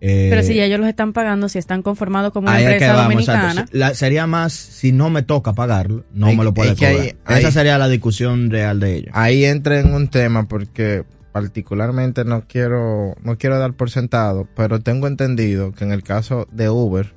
pero 0.00 0.42
si 0.42 0.54
ya 0.54 0.64
ellos 0.64 0.80
los 0.80 0.88
están 0.88 1.12
pagando, 1.12 1.48
si 1.48 1.58
están 1.58 1.82
conformados 1.82 2.32
como 2.32 2.48
una 2.48 2.60
empresa 2.60 3.02
dominicana. 3.02 3.66
sería 3.94 4.26
más, 4.26 4.52
si 4.52 4.92
no 4.92 5.10
me 5.10 5.22
toca 5.22 5.52
pagarlo, 5.52 6.04
no 6.12 6.32
me 6.32 6.44
lo 6.44 6.54
puede 6.54 6.74
cobrar. 6.74 7.16
Esa 7.28 7.50
sería 7.50 7.78
la 7.78 7.88
discusión 7.88 8.50
real 8.50 8.80
de 8.80 8.96
ellos. 8.96 9.10
Ahí 9.12 9.44
entra 9.44 9.78
en 9.80 9.92
un 9.92 10.08
tema 10.08 10.48
porque 10.48 11.04
particularmente 11.32 12.24
no 12.24 12.44
quiero, 12.48 13.14
no 13.22 13.38
quiero 13.38 13.58
dar 13.58 13.74
por 13.74 13.90
sentado, 13.90 14.48
pero 14.56 14.80
tengo 14.80 15.06
entendido 15.06 15.72
que 15.72 15.84
en 15.84 15.92
el 15.92 16.02
caso 16.02 16.48
de 16.50 16.70
Uber, 16.70 17.14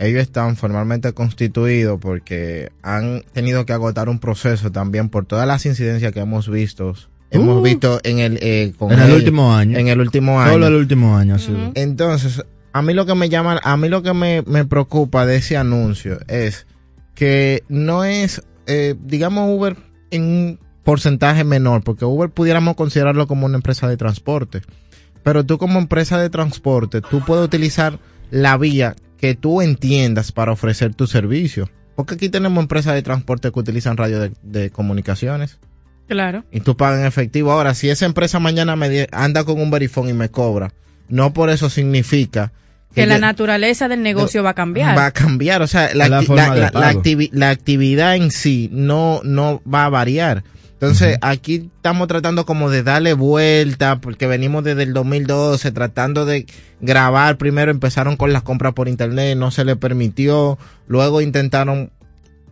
ellos 0.00 0.22
están 0.22 0.56
formalmente 0.56 1.12
constituidos 1.12 2.00
porque 2.00 2.72
han 2.82 3.22
tenido 3.32 3.66
que 3.66 3.74
agotar 3.74 4.08
un 4.08 4.18
proceso 4.18 4.72
también 4.72 5.10
por 5.10 5.26
todas 5.26 5.46
las 5.46 5.64
incidencias 5.66 6.12
que 6.12 6.20
hemos 6.20 6.48
visto 6.48 6.94
hemos 7.30 7.58
uh. 7.58 7.62
visto 7.62 8.00
en 8.02 8.18
el 8.18 8.38
eh, 8.40 8.72
en 8.80 8.98
el, 8.98 9.12
último 9.12 9.54
año 9.54 9.78
en 9.78 9.88
el 9.88 10.00
último 10.00 10.40
año 10.40 10.52
solo 10.52 10.66
el 10.66 10.74
último 10.74 11.16
año 11.16 11.38
sí. 11.38 11.54
entonces 11.74 12.42
a 12.72 12.82
mí 12.82 12.94
lo 12.94 13.04
que 13.04 13.14
me 13.14 13.28
llama 13.28 13.60
a 13.62 13.76
mí 13.76 13.88
lo 13.88 14.02
que 14.02 14.14
me, 14.14 14.42
me 14.42 14.64
preocupa 14.64 15.26
de 15.26 15.36
ese 15.36 15.56
anuncio 15.56 16.18
es 16.28 16.66
que 17.14 17.62
no 17.68 18.04
es 18.04 18.42
eh, 18.66 18.94
digamos 19.04 19.50
Uber 19.56 19.76
en 20.10 20.22
un 20.22 20.60
porcentaje 20.82 21.44
menor 21.44 21.84
porque 21.84 22.06
Uber 22.06 22.30
pudiéramos 22.30 22.74
considerarlo 22.74 23.26
como 23.26 23.44
una 23.44 23.56
empresa 23.56 23.86
de 23.86 23.98
transporte 23.98 24.62
pero 25.22 25.44
tú 25.44 25.58
como 25.58 25.78
empresa 25.78 26.18
de 26.18 26.30
transporte 26.30 27.02
tú 27.02 27.20
puedes 27.20 27.44
utilizar 27.44 27.98
la 28.30 28.56
vía 28.56 28.96
que 29.20 29.34
tú 29.34 29.60
entiendas 29.60 30.32
para 30.32 30.52
ofrecer 30.52 30.94
tu 30.94 31.06
servicio 31.06 31.68
porque 31.94 32.14
aquí 32.14 32.28
tenemos 32.28 32.62
empresas 32.62 32.94
de 32.94 33.02
transporte 33.02 33.52
que 33.52 33.58
utilizan 33.58 33.96
radio 33.96 34.30
de 34.42 34.70
comunicaciones 34.70 35.58
Claro. 36.10 36.44
Y 36.50 36.58
tú 36.58 36.76
pagas 36.76 36.98
en 36.98 37.06
efectivo. 37.06 37.52
Ahora, 37.52 37.72
si 37.72 37.88
esa 37.88 38.04
empresa 38.04 38.40
mañana 38.40 38.74
me 38.74 39.06
anda 39.12 39.44
con 39.44 39.60
un 39.60 39.70
verifón 39.70 40.08
y 40.08 40.12
me 40.12 40.28
cobra, 40.28 40.72
no 41.08 41.32
por 41.32 41.50
eso 41.50 41.70
significa 41.70 42.50
que, 42.92 43.06
la 43.06 43.20
naturaleza 43.20 43.86
del 43.86 44.02
negocio 44.02 44.42
va 44.42 44.50
a 44.50 44.54
cambiar. 44.54 44.98
Va 44.98 45.06
a 45.06 45.12
cambiar, 45.12 45.62
o 45.62 45.68
sea, 45.68 45.94
la, 45.94 46.08
la, 46.08 47.48
actividad 47.48 48.16
en 48.16 48.32
sí 48.32 48.68
no, 48.72 49.20
no 49.22 49.62
va 49.72 49.84
a 49.84 49.88
variar. 49.88 50.42
Entonces, 50.80 51.18
aquí 51.20 51.70
estamos 51.76 52.08
tratando 52.08 52.46
como 52.46 52.70
de 52.70 52.82
darle 52.82 53.12
vuelta, 53.12 54.00
porque 54.00 54.26
venimos 54.26 54.64
desde 54.64 54.84
el 54.84 54.94
2012 54.94 55.72
tratando 55.72 56.24
de 56.24 56.46
grabar. 56.80 57.36
Primero 57.36 57.70
empezaron 57.70 58.16
con 58.16 58.32
las 58.32 58.42
compras 58.42 58.72
por 58.72 58.88
internet, 58.88 59.36
no 59.36 59.50
se 59.50 59.66
le 59.66 59.76
permitió. 59.76 60.58
Luego 60.86 61.20
intentaron 61.20 61.90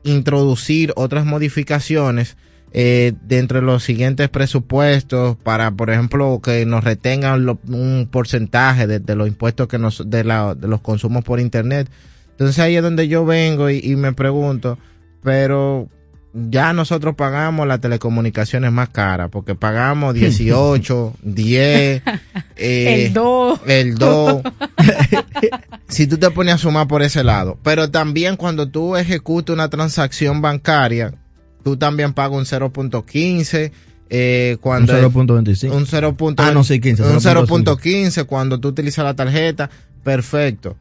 introducir 0.05 0.93
otras 0.97 1.25
modificaciones 1.25 2.37
eh, 2.73 3.15
dentro 3.23 3.61
de 3.61 3.67
los 3.67 3.83
siguientes 3.83 4.29
presupuestos 4.29 5.37
para, 5.37 5.71
por 5.71 5.89
ejemplo, 5.89 6.41
que 6.43 6.67
nos 6.67 6.85
retengan 6.85 7.49
un 7.49 8.09
porcentaje 8.11 8.87
de, 8.87 9.17
los 9.17 9.27
impuestos 9.27 9.69
que 9.69 9.79
nos, 9.79 10.11
de, 10.11 10.25
la, 10.25 10.55
de 10.55 10.69
los 10.69 10.83
consumos 10.83 11.25
por 11.25 11.41
internet. 11.41 11.89
Entonces 12.33 12.59
ahí 12.59 12.77
es 12.77 12.83
donde 12.83 13.09
yo 13.09 13.25
vengo 13.25 13.71
y, 13.71 13.97
me 13.97 14.13
pregunto, 14.13 14.79
pero 15.23 15.89
ya 16.33 16.73
nosotros 16.73 17.15
pagamos 17.15 17.67
las 17.67 17.81
telecomunicaciones 17.81 18.71
más 18.73 18.91
caras, 18.91 19.31
porque 19.31 19.55
pagamos 19.55 20.15
18, 20.15 21.15
10, 21.23 22.03
eh, 22.57 23.05
el 23.07 23.13
2. 23.13 23.61
El 23.67 23.95
2. 23.95 24.43
si 25.89 26.07
tú 26.07 26.19
te 26.19 26.31
pones 26.31 26.55
a 26.55 26.59
sumar 26.59 26.87
por 26.87 27.03
ese 27.03 27.25
lado. 27.25 27.59
Pero 27.63 27.91
también 27.91 28.37
cuando 28.37 28.69
tú 28.69 28.97
ejecutas 28.97 29.55
una 29.55 29.69
transacción 29.69 30.43
bancaria, 30.43 31.15
tú 31.65 31.77
también 31.77 32.13
pagas 32.13 32.39
un 32.39 32.45
0.15. 32.45 33.73
Eh, 34.11 34.57
cuando 34.61 34.95
un 34.95 35.13
0.25. 35.13 35.71
Un 35.71 35.87
0. 35.87 36.17
Ah, 36.39 36.51
no, 36.53 36.65
sí, 36.65 36.81
15. 36.81 37.03
Un 37.03 37.21
0.15 37.21 38.25
cuando 38.25 38.59
tú 38.59 38.69
utilizas 38.69 39.05
la 39.05 39.15
tarjeta. 39.15 39.69
Perfecto. 40.03 40.77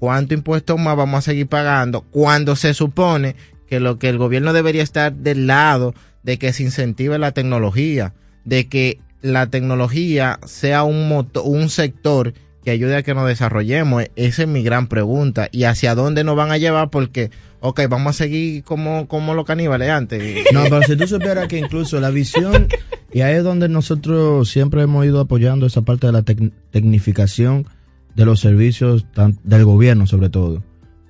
¿Cuánto 0.00 0.34
impuesto 0.34 0.76
más 0.78 0.96
vamos 0.96 1.18
a 1.18 1.22
seguir 1.22 1.46
pagando 1.46 2.00
cuando 2.00 2.56
se 2.56 2.74
supone 2.74 3.36
que 3.72 3.80
lo 3.80 3.98
que 3.98 4.10
el 4.10 4.18
gobierno 4.18 4.52
debería 4.52 4.82
estar 4.82 5.14
del 5.14 5.46
lado 5.46 5.94
de 6.22 6.38
que 6.38 6.52
se 6.52 6.62
incentive 6.62 7.18
la 7.18 7.32
tecnología, 7.32 8.12
de 8.44 8.68
que 8.68 9.00
la 9.22 9.46
tecnología 9.46 10.38
sea 10.44 10.82
un, 10.82 11.26
un 11.42 11.70
sector 11.70 12.34
que 12.62 12.70
ayude 12.70 12.96
a 12.96 13.02
que 13.02 13.14
nos 13.14 13.26
desarrollemos? 13.26 14.04
Esa 14.14 14.42
es 14.42 14.48
mi 14.48 14.62
gran 14.62 14.88
pregunta. 14.88 15.48
¿Y 15.52 15.64
hacia 15.64 15.94
dónde 15.94 16.22
nos 16.22 16.36
van 16.36 16.50
a 16.50 16.58
llevar? 16.58 16.90
Porque 16.90 17.30
ok, 17.60 17.80
vamos 17.88 18.10
a 18.10 18.24
seguir 18.24 18.62
como, 18.62 19.08
como 19.08 19.32
los 19.32 19.46
caníbales 19.46 19.88
antes. 19.88 20.44
No, 20.52 20.64
pero 20.64 20.82
si 20.82 20.94
tú 20.94 21.06
supieras 21.06 21.48
que 21.48 21.56
incluso 21.56 21.98
la 21.98 22.10
visión, 22.10 22.68
y 23.10 23.22
ahí 23.22 23.36
es 23.36 23.42
donde 23.42 23.70
nosotros 23.70 24.50
siempre 24.50 24.82
hemos 24.82 25.06
ido 25.06 25.18
apoyando 25.18 25.64
esa 25.64 25.80
parte 25.80 26.08
de 26.08 26.12
la 26.12 26.24
tecnificación 26.24 27.66
de 28.14 28.26
los 28.26 28.38
servicios 28.38 29.06
del 29.44 29.64
gobierno 29.64 30.06
sobre 30.06 30.28
todo. 30.28 30.62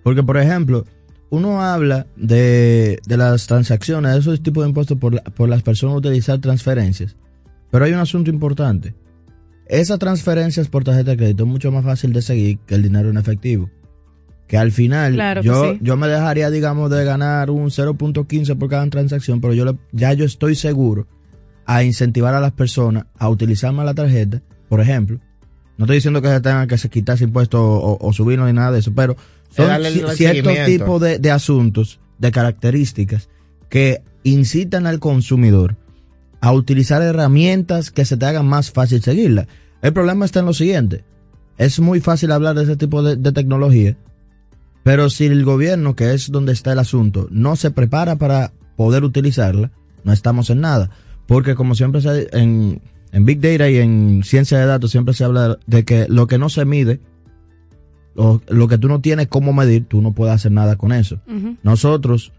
Porque, 0.05 0.23
por 0.23 0.37
ejemplo, 0.37 0.85
uno 1.33 1.63
habla 1.63 2.07
de, 2.15 3.01
de 3.07 3.17
las 3.17 3.47
transacciones, 3.47 4.13
de 4.13 4.19
esos 4.19 4.43
tipos 4.43 4.65
de 4.65 4.69
impuestos 4.69 4.99
por, 4.99 5.23
por 5.33 5.49
las 5.49 5.63
personas 5.63 5.97
utilizar 5.97 6.39
transferencias. 6.41 7.17
Pero 7.71 7.87
hay 7.87 7.93
un 7.93 8.01
asunto 8.01 8.29
importante. 8.29 8.95
esas 9.67 9.99
transferencias 9.99 10.69
por 10.69 10.85
tarjeta 10.85 11.13
de 11.13 11.17
crédito 11.17 11.45
es 11.45 11.49
mucho 11.49 11.73
más 11.73 11.87
fácil 11.87 12.13
de 12.13 12.21
seguir 12.21 12.59
que 12.67 12.75
el 12.75 12.83
dinero 12.83 13.09
en 13.09 13.17
efectivo. 13.17 13.71
Que 14.47 14.59
al 14.59 14.73
final 14.73 15.43
yo, 15.43 15.73
yo 15.81 15.97
me 15.97 16.07
dejaría, 16.07 16.51
digamos, 16.51 16.91
de 16.91 17.03
ganar 17.03 17.49
un 17.49 17.71
0.15 17.71 18.59
por 18.59 18.69
cada 18.69 18.87
transacción, 18.91 19.41
pero 19.41 19.55
yo 19.55 19.79
ya 19.91 20.13
yo 20.13 20.27
estoy 20.27 20.55
seguro 20.55 21.07
a 21.65 21.83
incentivar 21.83 22.35
a 22.35 22.41
las 22.41 22.53
personas 22.53 23.07
a 23.17 23.31
utilizar 23.31 23.73
más 23.73 23.87
la 23.87 23.95
tarjeta, 23.95 24.43
por 24.69 24.83
ejemplo. 24.83 25.19
No 25.79 25.87
estoy 25.87 25.97
diciendo 25.97 26.21
que 26.21 26.29
se 26.29 26.43
tengan 26.43 26.69
que 26.69 26.77
quitarse 26.91 27.25
impuestos 27.25 27.59
o, 27.59 27.97
o, 27.99 28.13
subirlo 28.13 28.45
ni 28.45 28.53
nada 28.53 28.73
de 28.73 28.81
eso, 28.81 28.93
pero 28.95 29.17
son 29.55 30.17
ciertos 30.17 30.55
tipos 30.67 31.01
de, 31.01 31.19
de 31.19 31.31
asuntos, 31.31 32.01
de 32.19 32.31
características 32.31 33.29
que 33.69 34.03
incitan 34.25 34.87
al 34.87 34.99
consumidor 34.99 35.77
a 36.41 36.53
utilizar 36.53 37.03
herramientas 37.03 37.91
que 37.91 38.05
se 38.05 38.17
te 38.17 38.27
hagan 38.27 38.47
más 38.47 38.71
fácil 38.71 39.01
seguirla. 39.03 39.47
El 39.81 39.93
problema 39.93 40.25
está 40.25 40.41
en 40.41 40.47
lo 40.47 40.53
siguiente. 40.53 41.05
Es 41.57 41.81
muy 41.81 42.01
fácil 42.01 42.33
hablar 42.33 42.57
de 42.57 42.65
ese 42.65 42.77
tipo 42.77 43.03
de, 43.03 43.17
tecnología, 43.33 43.97
pero 44.83 45.11
si 45.11 45.27
el 45.27 45.45
gobierno, 45.45 45.95
que 45.95 46.13
es 46.13 46.33
donde 46.33 46.53
está 46.53 46.73
el 46.73 46.81
asunto, 46.81 47.29
no 47.31 47.57
se 47.57 47.71
prepara 47.71 48.17
para 48.17 48.53
poder 48.77 49.05
utilizarla, 49.05 49.71
no 50.03 50.13
estamos 50.13 50.51
en 50.51 50.61
nada. 50.61 50.91
Porque 51.27 51.55
como 51.55 51.77
siempre 51.77 52.01
se, 52.01 52.29
en, 52.37 52.83
en 53.13 53.25
Big 53.25 53.41
Data 53.41 53.71
y 53.71 53.77
en 53.77 54.23
ciencia 54.25 54.59
de 54.59 54.67
datos 54.67 54.91
siempre 54.91 55.15
se 55.15 55.25
habla 55.25 55.59
de 55.67 55.85
que 55.85 56.07
lo 56.09 56.27
que 56.27 56.39
no 56.39 56.49
se 56.49 56.65
mide, 56.65 57.01
lo, 58.15 58.43
lo 58.49 58.69
que 58.69 58.79
tú 58.79 58.89
no 58.89 59.01
tienes 59.01 59.29
cómo 59.29 59.53
medir, 59.53 59.87
tú 59.87 60.03
no 60.03 60.13
puedes 60.13 60.35
hacer 60.35 60.53
nada 60.53 60.77
con 60.77 60.93
eso. 60.93 61.21
Nosotros, 61.63 62.33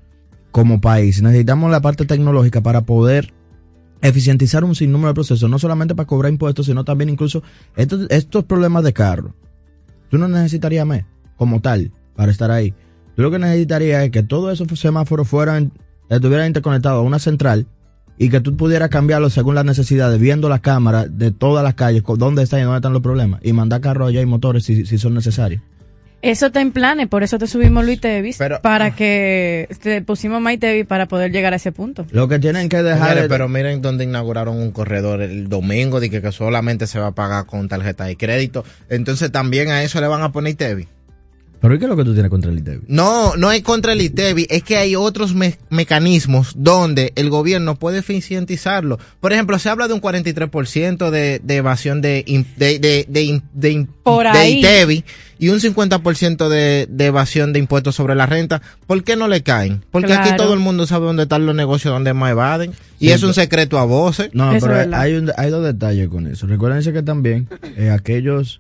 como 0.52 0.82
país, 0.82 1.22
necesitamos 1.22 1.72
la 1.72 1.82
parte 1.82 2.06
tecnológica 2.06 2.62
para 2.62 2.82
poder 2.82 3.34
eficientizar 4.02 4.64
un 4.64 4.76
sinnúmero 4.76 5.10
de 5.10 5.14
procesos, 5.14 5.50
no 5.50 5.58
solamente 5.60 5.96
para 5.96 6.08
cobrar 6.08 6.32
impuestos, 6.32 6.66
sino 6.66 6.84
también 6.84 7.10
incluso 7.10 7.42
estos, 7.76 8.08
estos 8.10 8.44
problemas 8.44 8.84
de 8.84 8.94
carro. 8.94 9.34
Tú 10.10 10.18
no 10.18 10.28
necesitarías 10.28 10.86
como 11.38 11.62
tal, 11.62 11.92
para 12.16 12.32
estar 12.32 12.52
ahí. 12.52 12.74
Tú 13.16 13.22
lo 13.22 13.32
que 13.32 13.40
necesitarías 13.40 14.04
es 14.04 14.12
que 14.12 14.24
todos 14.24 14.54
esos 14.54 14.80
semáforos 14.80 15.28
fueran, 15.28 15.72
estuvieran 16.10 16.48
interconectados 16.48 17.00
a 17.00 17.08
una 17.08 17.20
central 17.20 17.68
y 18.18 18.30
que 18.30 18.40
tú 18.40 18.56
pudieras 18.56 18.90
cambiarlo 18.90 19.30
según 19.30 19.56
las 19.56 19.66
necesidades, 19.66 20.20
viendo 20.20 20.50
la 20.50 20.60
cámara 20.60 21.08
de 21.08 21.32
todas 21.32 21.64
las 21.64 21.74
calles, 21.74 22.04
dónde 22.06 22.44
están 22.44 22.60
y 22.60 22.64
dónde 22.64 22.78
están 22.78 22.94
los 22.94 23.02
problemas, 23.02 23.40
y 23.44 23.54
mandar 23.54 23.82
carros 23.82 24.10
allá 24.10 24.22
y 24.22 24.26
motores 24.26 24.64
si, 24.64 24.86
si 24.86 24.98
son 24.98 25.14
necesarios. 25.14 25.62
Eso 26.24 26.46
está 26.46 26.62
en 26.62 26.72
planes, 26.72 27.10
por 27.10 27.22
eso 27.22 27.38
te 27.38 27.48
subimos 27.48 27.84
Luis 27.84 28.00
Tevis, 28.00 28.38
para 28.62 28.86
ah. 28.86 28.96
que 28.96 29.68
te 29.82 30.02
pusimos 30.02 30.42
My 30.42 30.58
Tevis 30.58 30.86
para 30.86 31.06
poder 31.06 31.34
llegar 31.34 31.52
a 31.52 31.58
ese 31.58 31.74
punto. 31.74 32.06
Lo 32.12 32.30
que 32.30 32.40
tienen 32.40 32.70
que 32.70 32.82
dejar. 32.82 33.28
pero 33.28 33.50
miren 33.50 33.82
donde 33.82 34.06
inauguraron 34.06 34.58
un 34.58 34.72
corredor 34.72 35.22
el 35.22 35.50
domingo, 35.50 36.00
de 36.00 36.10
que, 36.10 36.32
solamente 36.32 36.88
se 36.88 36.98
va 36.98 37.08
a 37.08 37.12
pagar 37.12 37.46
con 37.46 37.68
tarjeta 37.68 38.06
de 38.06 38.16
crédito. 38.16 38.64
Entonces 38.88 39.34
también 39.34 39.70
a 39.70 39.84
eso 39.84 40.00
le 40.00 40.08
van 40.08 40.22
a 40.22 40.32
poner 40.32 40.56
Tevis. 40.56 40.88
¿Pero 41.64 41.80
qué 41.80 41.86
es 41.86 41.90
lo 41.90 41.96
que 41.96 42.04
tú 42.04 42.12
tienes 42.12 42.30
contra 42.30 42.52
el 42.52 42.58
ITEVI? 42.58 42.82
No, 42.90 43.38
no 43.38 43.50
es 43.50 43.62
contra 43.62 43.94
el 43.94 44.02
ITEVI, 44.02 44.48
es 44.50 44.64
que 44.64 44.76
hay 44.76 44.98
otros 44.98 45.34
mecanismos 45.70 46.52
donde 46.58 47.14
el 47.16 47.30
gobierno 47.30 47.76
puede 47.76 48.00
eficientizarlo. 48.00 49.00
Por 49.22 49.32
ejemplo, 49.32 49.58
se 49.58 49.70
habla 49.70 49.88
de 49.88 49.94
un 49.94 50.02
43% 50.02 51.10
de, 51.10 51.40
de 51.42 51.56
evasión 51.56 52.02
de, 52.02 52.26
de, 52.58 52.80
de, 52.80 53.06
de, 53.08 53.42
de 53.54 54.50
ITEVI 54.50 55.06
y 55.40 55.50
un 55.50 55.62
50% 55.62 56.50
de, 56.50 56.86
de 56.90 57.06
evasión 57.06 57.54
de 57.54 57.60
impuestos 57.60 57.96
sobre 57.96 58.16
la 58.16 58.26
renta. 58.26 58.62
¿Por 58.86 59.02
qué 59.06 59.16
no 59.16 59.30
le 59.30 59.42
caen? 59.42 59.86
Porque 59.90 60.12
aquí 60.12 60.36
todo 60.36 60.54
el 60.54 60.60
mundo 60.60 60.86
sabe 60.86 61.06
dónde 61.06 61.24
están 61.24 61.46
los 61.46 61.56
negocios 61.56 61.94
donde 61.94 62.14
más 62.14 62.32
evaden. 62.32 62.74
Y 63.00 63.12
es 63.12 63.24
un 63.24 63.34
secreto 63.34 63.80
a 63.80 63.86
voces. 63.86 64.32
No, 64.34 64.52
pero 64.60 64.98
hay, 64.98 65.14
un, 65.14 65.32
hay 65.38 65.50
dos 65.50 65.64
detalles 65.64 66.10
con 66.10 66.28
eso. 66.28 66.46
Recuérdense 66.46 66.92
que 66.92 67.04
también 67.04 67.48
eh, 67.78 67.90
aquellos 67.90 68.60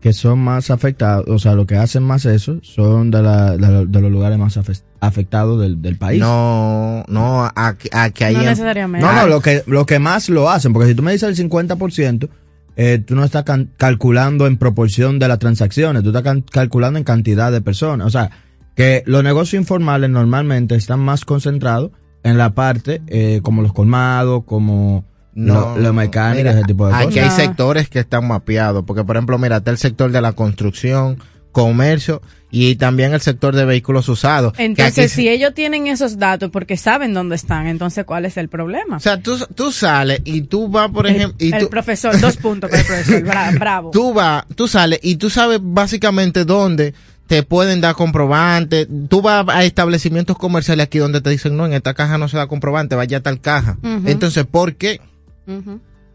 que 0.00 0.12
son 0.12 0.38
más 0.38 0.70
afectados, 0.70 1.26
o 1.28 1.38
sea, 1.38 1.54
lo 1.54 1.66
que 1.66 1.76
hacen 1.76 2.02
más 2.02 2.24
eso 2.24 2.58
son 2.62 3.10
de, 3.10 3.22
la, 3.22 3.56
de, 3.56 4.00
los 4.00 4.10
lugares 4.10 4.38
más 4.38 4.58
afectados 5.00 5.60
del, 5.60 5.82
del, 5.82 5.96
país. 5.96 6.20
No, 6.20 7.04
no, 7.08 7.44
a, 7.44 7.74
que 7.74 8.24
hay... 8.24 8.34
No 8.34 8.42
necesariamente. 8.42 9.06
No, 9.06 9.12
no, 9.12 9.26
lo 9.26 9.40
que, 9.40 9.62
lo 9.66 9.84
que 9.84 9.98
más 9.98 10.30
lo 10.30 10.48
hacen, 10.48 10.72
porque 10.72 10.88
si 10.88 10.94
tú 10.94 11.02
me 11.02 11.12
dices 11.12 11.38
el 11.38 11.50
50%, 11.50 12.28
eh, 12.76 13.02
tú 13.06 13.14
no 13.14 13.24
estás 13.24 13.44
calculando 13.76 14.46
en 14.46 14.56
proporción 14.56 15.18
de 15.18 15.28
las 15.28 15.38
transacciones, 15.38 16.02
tú 16.02 16.16
estás 16.16 16.42
calculando 16.50 16.98
en 16.98 17.04
cantidad 17.04 17.52
de 17.52 17.60
personas. 17.60 18.06
O 18.06 18.10
sea, 18.10 18.30
que 18.74 19.02
los 19.04 19.22
negocios 19.22 19.60
informales 19.60 20.08
normalmente 20.08 20.76
están 20.76 21.00
más 21.00 21.26
concentrados 21.26 21.90
en 22.22 22.38
la 22.38 22.54
parte 22.54 23.02
eh, 23.08 23.40
como 23.42 23.60
los 23.60 23.74
colmados, 23.74 24.44
como 24.44 25.04
no, 25.40 25.76
lo, 25.76 25.92
mecánico, 25.92 26.48
ese 26.48 26.64
tipo 26.64 26.86
de 26.86 26.92
cosas. 26.92 27.06
Aquí 27.08 27.18
hay 27.18 27.30
sectores 27.30 27.88
que 27.88 28.00
están 28.00 28.26
mapeados, 28.26 28.84
porque 28.86 29.04
por 29.04 29.16
ejemplo, 29.16 29.38
mira, 29.38 29.58
está 29.58 29.70
el 29.70 29.78
sector 29.78 30.12
de 30.12 30.20
la 30.20 30.32
construcción, 30.32 31.18
comercio 31.52 32.22
y 32.50 32.76
también 32.76 33.14
el 33.14 33.20
sector 33.20 33.54
de 33.54 33.64
vehículos 33.64 34.08
usados. 34.08 34.52
Entonces, 34.58 35.12
si 35.12 35.28
ellos 35.28 35.54
tienen 35.54 35.86
esos 35.86 36.18
datos 36.18 36.50
porque 36.50 36.76
saben 36.76 37.14
dónde 37.14 37.36
están, 37.36 37.66
entonces 37.66 38.04
¿cuál 38.04 38.24
es 38.24 38.36
el 38.36 38.48
problema? 38.48 38.96
O 38.96 39.00
sea, 39.00 39.20
tú, 39.20 39.38
tú 39.54 39.72
sales 39.72 40.20
y 40.24 40.42
tú 40.42 40.68
vas, 40.68 40.90
por 40.90 41.06
ejemplo... 41.06 41.36
Y 41.38 41.54
el 41.54 41.68
profesor, 41.68 42.18
dos 42.20 42.36
puntos 42.36 42.70
para 42.70 42.80
el 42.80 42.86
profesor, 42.86 43.22
bravo. 43.58 43.90
Tú 43.92 44.12
vas, 44.12 44.44
tú 44.56 44.68
sales 44.68 45.00
y 45.02 45.16
tú 45.16 45.30
sabes 45.30 45.60
básicamente 45.62 46.44
dónde 46.44 46.94
te 47.28 47.44
pueden 47.44 47.80
dar 47.80 47.94
comprobante. 47.94 48.88
Tú 49.08 49.22
vas 49.22 49.46
a 49.48 49.62
establecimientos 49.62 50.36
comerciales 50.36 50.86
aquí 50.86 50.98
donde 50.98 51.20
te 51.20 51.30
dicen, 51.30 51.56
no, 51.56 51.64
en 51.64 51.74
esta 51.74 51.94
caja 51.94 52.18
no 52.18 52.26
se 52.26 52.36
da 52.36 52.48
comprobante, 52.48 52.96
vaya 52.96 53.18
a 53.18 53.20
tal 53.20 53.40
caja. 53.40 53.78
Entonces, 54.04 54.44
¿por 54.46 54.74
qué? 54.74 55.00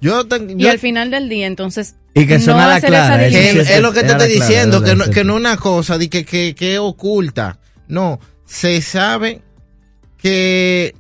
Yo, 0.02 0.24
y 0.58 0.68
al 0.68 0.80
final 0.80 1.12
del 1.12 1.30
día, 1.30 1.48
entonces, 1.48 1.96
y 2.14 2.28
que 2.28 2.38
no 2.40 2.58
hacer 2.58 2.90
clara, 2.90 3.26
es, 3.26 3.82
lo 3.82 3.92
que 3.92 4.04
te 4.04 4.12
estoy 4.12 4.30
diciendo, 4.30 4.84
que 4.84 4.96
no, 4.96 5.06
que 5.10 5.24
no 5.24 5.36
una 5.36 5.58
cosa 5.58 5.98
de 5.98 6.10
que, 6.10 6.26
que, 6.26 6.56
que 6.56 6.80
oculta. 6.80 7.60
No, 7.88 8.20
se 8.46 8.82
sabe 8.82 9.42
que 10.18 10.96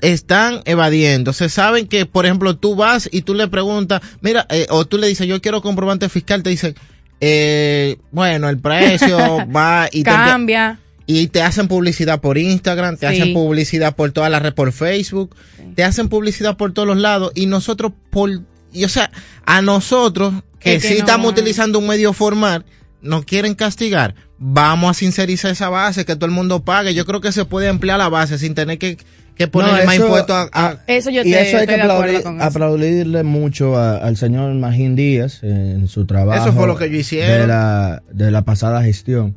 están 0.00 0.62
evadiendo. 0.64 1.32
Se 1.32 1.48
saben 1.48 1.88
que, 1.88 2.06
por 2.06 2.26
ejemplo, 2.26 2.56
tú 2.56 2.76
vas 2.76 3.08
y 3.10 3.22
tú 3.22 3.34
le 3.34 3.48
preguntas, 3.48 4.02
mira, 4.20 4.46
eh, 4.50 4.66
o 4.70 4.84
tú 4.84 4.98
le 4.98 5.08
dices, 5.08 5.26
yo 5.26 5.40
quiero 5.40 5.62
comprobante 5.62 6.08
fiscal, 6.08 6.42
te 6.42 6.50
dicen, 6.50 6.74
eh, 7.20 7.98
bueno, 8.10 8.48
el 8.48 8.58
precio 8.58 9.18
va 9.54 9.88
y 9.90 10.02
cambia 10.02 10.78
y 11.06 11.28
te 11.28 11.42
hacen 11.42 11.68
publicidad 11.68 12.20
por 12.20 12.36
Instagram, 12.36 12.96
te 12.96 13.06
hacen 13.06 13.32
publicidad 13.32 13.94
por 13.94 14.10
todas 14.10 14.30
las 14.30 14.42
redes, 14.42 14.54
por 14.54 14.72
Facebook, 14.72 15.36
te 15.74 15.84
hacen 15.84 16.08
publicidad 16.08 16.56
por 16.56 16.72
todos 16.72 16.88
los 16.88 16.96
lados 16.96 17.32
y 17.34 17.46
nosotros 17.46 17.92
por, 18.10 18.30
y, 18.72 18.84
o 18.84 18.88
sea, 18.88 19.10
a 19.44 19.62
nosotros 19.62 20.34
que, 20.58 20.80
sí 20.80 20.94
estamos 20.94 21.30
utilizando 21.30 21.78
un 21.78 21.86
medio 21.86 22.12
formal, 22.12 22.64
nos 23.02 23.24
quieren 23.24 23.54
castigar. 23.54 24.16
Vamos 24.38 24.90
a 24.90 24.94
sincerizar 24.94 25.52
esa 25.52 25.68
base, 25.68 26.04
que 26.04 26.16
todo 26.16 26.26
el 26.26 26.32
mundo 26.32 26.64
pague. 26.64 26.92
Yo 26.92 27.06
creo 27.06 27.20
que 27.20 27.32
se 27.32 27.44
puede 27.44 27.68
emplear 27.68 27.98
la 27.98 28.08
base 28.08 28.36
sin 28.36 28.54
tener 28.54 28.78
que, 28.78 28.98
que 29.36 29.46
ponerle 29.46 29.86
más 29.86 29.96
impuestos 29.96 30.48
a, 30.52 30.78
Eso 30.88 31.10
yo 31.10 31.22
y 31.22 31.32
eso 31.32 31.58
hay 31.58 31.66
que 31.68 31.80
aplaudirle 31.80 33.22
mucho 33.22 33.78
al 33.78 34.16
señor 34.16 34.52
Magín 34.54 34.96
Díaz 34.96 35.42
en 35.44 35.86
su 35.86 36.04
trabajo. 36.04 36.42
Eso 36.42 36.52
fue 36.52 36.66
lo 36.66 36.76
que 36.76 36.90
yo 36.90 36.96
hicieron. 36.98 37.42
De 37.42 37.46
la, 37.46 38.02
de 38.12 38.30
la 38.32 38.42
pasada 38.42 38.82
gestión 38.82 39.36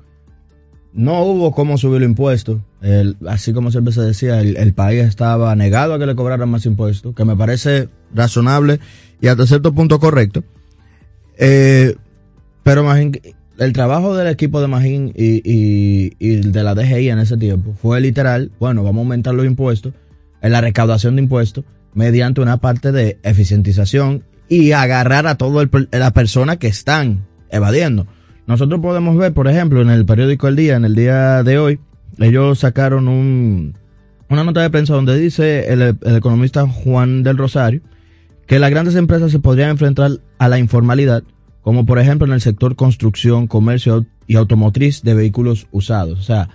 no 0.94 1.24
hubo 1.24 1.52
cómo 1.52 1.78
subir 1.78 2.02
los 2.02 2.10
impuestos. 2.10 2.60
así 3.28 3.54
como 3.54 3.72
siempre 3.72 3.94
se 3.94 4.02
decía, 4.02 4.42
el, 4.42 4.74
país 4.74 5.04
estaba 5.04 5.56
negado 5.56 5.94
a 5.94 6.00
que 6.00 6.06
le 6.06 6.16
cobraran 6.16 6.50
más 6.50 6.66
impuestos, 6.66 7.16
que 7.16 7.26
me 7.26 7.36
parece 7.36 7.90
razonable 8.14 8.80
y 9.22 9.28
hasta 9.28 9.46
cierto 9.46 9.74
punto 9.74 10.00
correcto. 10.00 10.44
Eh, 11.38 11.96
pero 12.64 12.86
el 12.94 13.74
trabajo 13.74 14.16
del 14.16 14.28
equipo 14.28 14.62
de 14.62 14.68
Magín 14.68 15.14
y, 15.16 16.10
de 16.42 16.64
la 16.64 16.76
DGI 16.76 17.10
en 17.10 17.20
ese 17.20 17.38
tiempo 17.38 17.74
fue 17.82 18.02
literal, 18.02 18.52
bueno, 18.60 18.84
vamos 18.84 19.02
a 19.02 19.04
aumentar 19.04 19.34
los 19.34 19.46
impuestos, 19.46 19.94
en 20.42 20.52
la 20.52 20.62
recaudación 20.62 21.16
de 21.16 21.24
impuestos, 21.24 21.66
mediante 21.94 22.42
una 22.42 22.58
parte 22.58 22.92
de 22.92 23.20
eficientización 23.24 24.24
y 24.48 24.72
agarrar 24.72 25.28
a 25.28 25.36
toda 25.36 25.68
la 25.92 26.12
persona 26.12 26.58
que 26.58 26.68
están 26.68 27.26
evadiendo. 27.50 28.08
Nosotros 28.50 28.80
podemos 28.82 29.16
ver, 29.16 29.32
por 29.32 29.48
ejemplo, 29.48 29.80
en 29.80 29.92
el 29.92 30.08
periódico 30.08 30.48
El 30.48 30.56
Día, 30.56 30.76
en 30.76 30.84
el 30.84 30.96
día 30.96 31.44
de 31.44 31.60
hoy, 31.60 31.80
ellos 32.18 32.58
sacaron 32.58 33.08
un, 33.08 33.76
una 34.28 34.44
nota 34.44 34.64
de 34.64 34.72
prensa 34.72 34.96
donde 34.96 35.16
dice 35.20 35.72
el, 35.72 35.96
economista 36.04 36.68
Juan 36.68 37.22
del 37.22 37.38
Rosario 37.38 37.82
que 38.48 38.58
las 38.58 38.72
grandes 38.72 38.96
empresas 38.96 39.32
se 39.32 39.38
podrían 39.38 39.70
enfrentar 39.70 40.14
a 40.40 40.48
la 40.48 40.58
informalidad, 40.58 41.22
como 41.62 41.86
por 41.86 42.00
ejemplo 42.00 42.26
en 42.26 42.34
el 42.34 42.42
sector 42.42 42.76
construcción, 42.76 43.46
comercio 43.46 44.08
y 44.26 44.36
automotriz 44.36 45.04
de 45.04 45.14
vehículos 45.14 45.68
usados. 45.70 46.18
O 46.20 46.24
sea, 46.24 46.50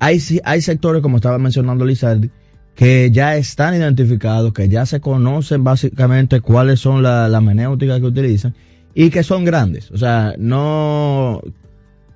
hay, 0.00 0.20
hay 0.42 0.60
sectores, 0.60 1.02
como 1.02 1.18
estaba 1.18 1.38
mencionando 1.38 1.84
Lizardi, 1.84 2.32
que 2.74 3.12
ya 3.12 3.36
están 3.36 3.76
identificados, 3.76 4.52
que 4.52 4.68
ya 4.68 4.84
se 4.86 4.98
conocen 4.98 5.62
básicamente 5.62 6.40
cuáles 6.40 6.80
son 6.80 7.04
las 7.04 7.30
la 7.30 7.40
menéuticas 7.40 8.00
que 8.00 8.06
utilizan 8.06 8.56
y 8.94 9.10
que 9.10 9.22
son 9.22 9.44
grandes. 9.44 9.90
O 9.90 9.96
sea, 9.96 10.34
no, 10.38 11.40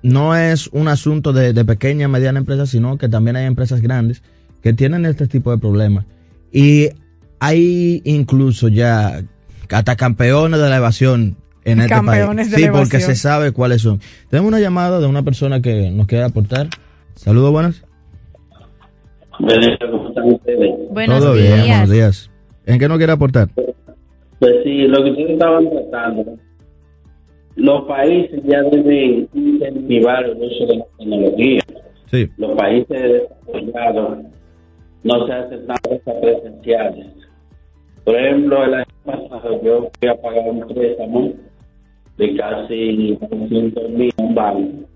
no 0.03 0.35
es 0.35 0.67
un 0.67 0.87
asunto 0.87 1.33
de, 1.33 1.53
de 1.53 1.65
pequeña, 1.65 2.07
mediana 2.07 2.39
empresa, 2.39 2.65
sino 2.65 2.97
que 2.97 3.09
también 3.09 3.35
hay 3.35 3.45
empresas 3.45 3.81
grandes 3.81 4.23
que 4.61 4.73
tienen 4.73 5.05
este 5.05 5.27
tipo 5.27 5.51
de 5.51 5.57
problemas. 5.57 6.05
Y 6.51 6.89
hay 7.39 8.01
incluso 8.05 8.67
ya 8.67 9.21
hasta 9.69 9.95
campeones 9.95 10.59
de 10.59 10.69
la 10.69 10.77
evasión 10.77 11.37
en 11.63 11.81
este 11.81 12.01
país. 12.01 12.47
sí, 12.53 12.65
porque 12.71 12.99
se 12.99 13.15
sabe 13.15 13.51
cuáles 13.51 13.81
son. 13.81 13.99
Tenemos 14.29 14.49
una 14.49 14.59
llamada 14.59 14.99
de 14.99 15.07
una 15.07 15.23
persona 15.23 15.61
que 15.61 15.89
nos 15.91 16.07
quiere 16.07 16.23
aportar. 16.23 16.67
Saludos, 17.15 17.51
buenas. 17.51 17.83
¿cómo 19.37 20.09
están 20.09 20.33
ustedes? 20.33 20.71
Buenos 20.91 21.19
Todo 21.19 21.33
días. 21.33 21.53
bien, 21.55 21.67
buenos 21.67 21.89
días. 21.89 22.31
¿En 22.65 22.79
qué 22.79 22.87
nos 22.87 22.97
quiere 22.97 23.13
aportar? 23.13 23.49
Pues 24.39 24.53
sí, 24.63 24.87
lo 24.87 25.03
que 25.03 25.11
ustedes 25.11 25.31
estaban 25.31 25.69
tratando. 25.69 26.37
Los 27.55 27.83
países 27.83 28.41
ya 28.43 28.61
deben 28.63 29.29
incentivar 29.33 30.25
el 30.25 30.37
uso 30.37 30.65
de 30.67 30.77
la 30.77 30.85
tecnología. 30.97 31.61
Sí. 32.11 32.29
Los 32.37 32.51
países 32.57 33.27
desarrollados 33.47 34.19
no 35.03 35.27
se 35.27 35.33
hacen 35.33 35.67
nada 35.67 36.19
presenciales. 36.21 37.07
Por 38.03 38.15
ejemplo, 38.15 38.63
el 38.63 38.73
año 38.73 38.85
pasado 39.05 39.61
yo 39.63 39.89
fui 39.99 40.09
a 40.09 40.15
pagar 40.15 40.49
un 40.49 40.67
préstamo 40.67 41.33
de 42.17 42.35
casi 42.35 43.17
200 43.29 43.89
mil 43.89 44.13
en 44.17 44.25
un 44.25 44.35
banco 44.35 44.87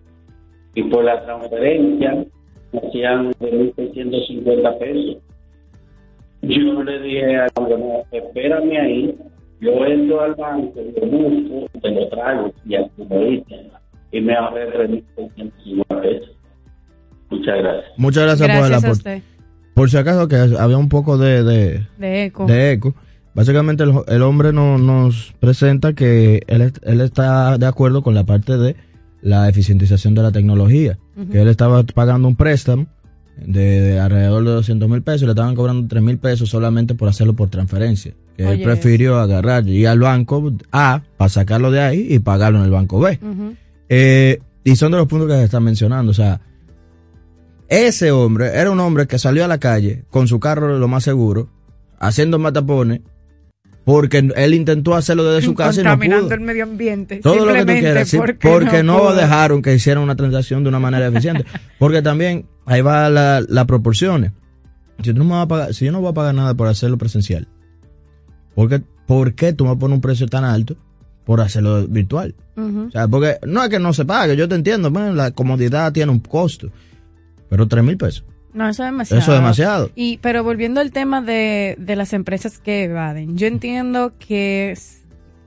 y 0.76 0.84
por 0.84 1.04
la 1.04 1.24
transferencia 1.26 2.26
hacían 2.74 3.32
de 3.40 3.74
1.650 3.76 4.78
pesos. 4.78 5.18
Yo 6.42 6.84
le 6.84 7.00
dije 7.00 7.36
a 7.38 7.48
la 7.58 8.04
espérame 8.12 8.78
ahí, 8.78 9.18
yo 9.62 9.86
entro 9.86 10.22
al 10.22 10.36
banco, 10.36 10.74
lo 11.02 11.08
busco, 11.08 11.80
te 11.82 11.92
lo 11.92 12.10
traigo 12.10 12.54
y 12.66 12.76
lo 13.10 13.32
hice. 13.32 13.70
Y 14.12 14.22
me 14.22 14.36
ahorré 14.36 14.68
3.650 15.18 16.02
pesos. 16.02 16.30
Muchas 17.30 17.58
gracias. 17.60 17.92
Muchas 17.98 18.24
gracias, 18.24 18.58
por 18.58 18.66
el 18.68 18.74
aporte. 18.74 18.92
usted. 18.92 19.22
Por 19.76 19.90
si 19.90 19.98
acaso 19.98 20.28
que 20.28 20.36
había 20.36 20.78
un 20.78 20.90
poco 20.90 21.18
de, 21.18 21.44
de, 21.44 21.86
De 21.98 22.26
eco. 22.26 22.46
de 22.46 22.72
eco. 22.72 22.96
Básicamente 23.36 23.84
el, 23.84 23.94
el 24.08 24.22
hombre 24.24 24.52
no, 24.52 24.78
nos 24.78 25.34
presenta 25.40 25.94
que 25.94 26.42
él, 26.48 26.74
él 26.82 27.02
está 27.02 27.58
de 27.58 27.66
acuerdo 27.68 28.02
con 28.02 28.16
la 28.16 28.24
parte 28.26 28.58
de 28.58 28.76
la 29.22 29.48
eficientización 29.48 30.16
de 30.16 30.24
la 30.24 30.32
tecnología. 30.32 30.98
Que 31.32 31.42
él 31.42 31.50
estaba 31.50 31.84
pagando 31.84 32.28
un 32.30 32.36
préstamo 32.36 32.88
de, 33.38 33.82
de 33.82 34.00
alrededor 34.00 34.44
de 34.44 34.52
200 34.52 34.90
mil 34.90 35.02
pesos 35.02 35.24
y 35.24 35.26
le 35.26 35.32
estaban 35.32 35.54
cobrando 35.54 35.88
3 35.88 36.02
mil 36.02 36.18
pesos 36.18 36.50
solamente 36.50 36.96
por 36.96 37.10
hacerlo 37.10 37.34
por 37.34 37.50
transferencia. 37.50 38.14
Él 38.40 38.48
Oye, 38.48 38.64
prefirió 38.64 39.20
agarrar 39.20 39.68
y 39.68 39.82
ir 39.82 39.88
al 39.88 40.00
banco 40.00 40.54
A 40.72 41.04
para 41.18 41.30
sacarlo 41.30 41.72
de 41.72 41.82
ahí 41.82 42.08
y 42.10 42.20
pagarlo 42.20 42.60
en 42.60 42.66
el 42.66 42.72
banco 42.72 43.00
B. 43.00 43.20
Eh, 43.90 44.40
y 44.64 44.76
son 44.78 44.92
de 44.94 44.98
los 44.98 45.08
puntos 45.08 45.28
que 45.28 45.34
se 45.34 45.44
están 45.44 45.64
mencionando. 45.64 46.12
O 46.12 46.14
sea, 46.14 46.40
ese 47.68 48.12
hombre 48.12 48.48
era 48.56 48.72
un 48.72 48.80
hombre 48.80 49.08
que 49.08 49.20
salió 49.20 49.44
a 49.44 49.48
la 49.48 49.58
calle 49.58 50.06
con 50.10 50.28
su 50.28 50.40
carro 50.40 50.80
lo 50.80 50.88
más 50.88 51.04
seguro, 51.04 51.50
haciendo 52.00 52.40
matapones, 52.40 53.02
porque 53.84 54.30
él 54.36 54.54
intentó 54.54 54.96
hacerlo 54.96 55.26
desde 55.26 55.46
su 55.46 55.54
casa 55.54 55.82
y 55.82 55.84
no 55.84 55.90
Contaminando 55.90 56.26
pudo. 56.28 56.36
el 56.36 56.42
medio 56.42 56.64
ambiente. 56.64 57.20
Todo 57.22 57.46
lo 57.46 57.54
que 57.54 57.66
tú 57.66 57.74
quieras, 57.74 58.16
porque, 58.16 58.50
porque, 58.50 58.84
no, 58.84 59.00
pudo. 59.00 59.16
dejaron 59.16 59.62
que 59.62 59.74
hicieran 59.76 60.02
una 60.02 60.16
transacción 60.16 60.64
de 60.64 60.70
una 60.70 60.80
manera 60.80 61.08
eficiente. 61.08 61.46
porque 61.78 62.02
también 62.02 62.46
ahí 62.66 62.82
va 62.82 63.10
la, 63.10 63.44
la 63.48 63.66
proporciones. 63.66 64.32
Si, 65.04 65.14
tú 65.14 65.20
no 65.20 65.26
me 65.26 65.32
vas 65.32 65.44
a 65.44 65.48
pagar, 65.48 65.74
si 65.74 65.86
yo 65.86 65.92
no 65.92 66.02
voy 66.02 66.12
a 66.12 66.14
pagar 66.14 66.36
nada 66.36 66.54
por 66.54 66.68
hacerlo 66.68 66.98
presencial, 66.98 67.48
¿por 68.56 68.70
qué, 68.70 68.82
¿por 69.08 69.34
qué 69.34 69.54
tú 69.54 69.66
me 69.66 69.76
pones 69.76 69.96
un 69.96 70.02
precio 70.02 70.28
tan 70.28 70.44
alto 70.44 70.76
por 71.26 71.42
hacerlo 71.42 71.88
virtual? 71.88 72.36
O 72.58 72.92
sea, 72.92 73.08
porque 73.08 73.38
no 73.48 73.64
es 73.64 73.70
que 73.70 73.80
no 73.80 73.94
se 73.94 74.04
pague, 74.06 74.36
yo 74.36 74.48
te 74.50 74.56
entiendo, 74.56 74.92
bueno, 74.92 75.14
la 75.14 75.32
comodidad 75.32 75.94
tiene 75.94 76.12
un 76.12 76.20
costo, 76.20 76.70
pero 77.50 77.68
tres 77.68 77.84
mil 77.84 77.96
pesos. 77.98 78.26
No, 78.54 78.68
eso 78.68 78.84
es 78.84 78.88
demasiado. 78.90 79.22
Eso 79.22 79.32
es 79.34 79.40
demasiado. 79.40 79.92
Y, 79.96 80.18
pero 80.18 80.44
volviendo 80.44 80.82
al 80.82 80.92
tema 80.92 81.22
de, 81.22 81.76
de 81.78 81.96
las 81.96 82.14
empresas 82.14 82.58
que 82.58 82.84
evaden, 82.86 83.38
yo 83.38 83.48
entiendo 83.48 84.14
que 84.20 84.72
es- 84.72 84.96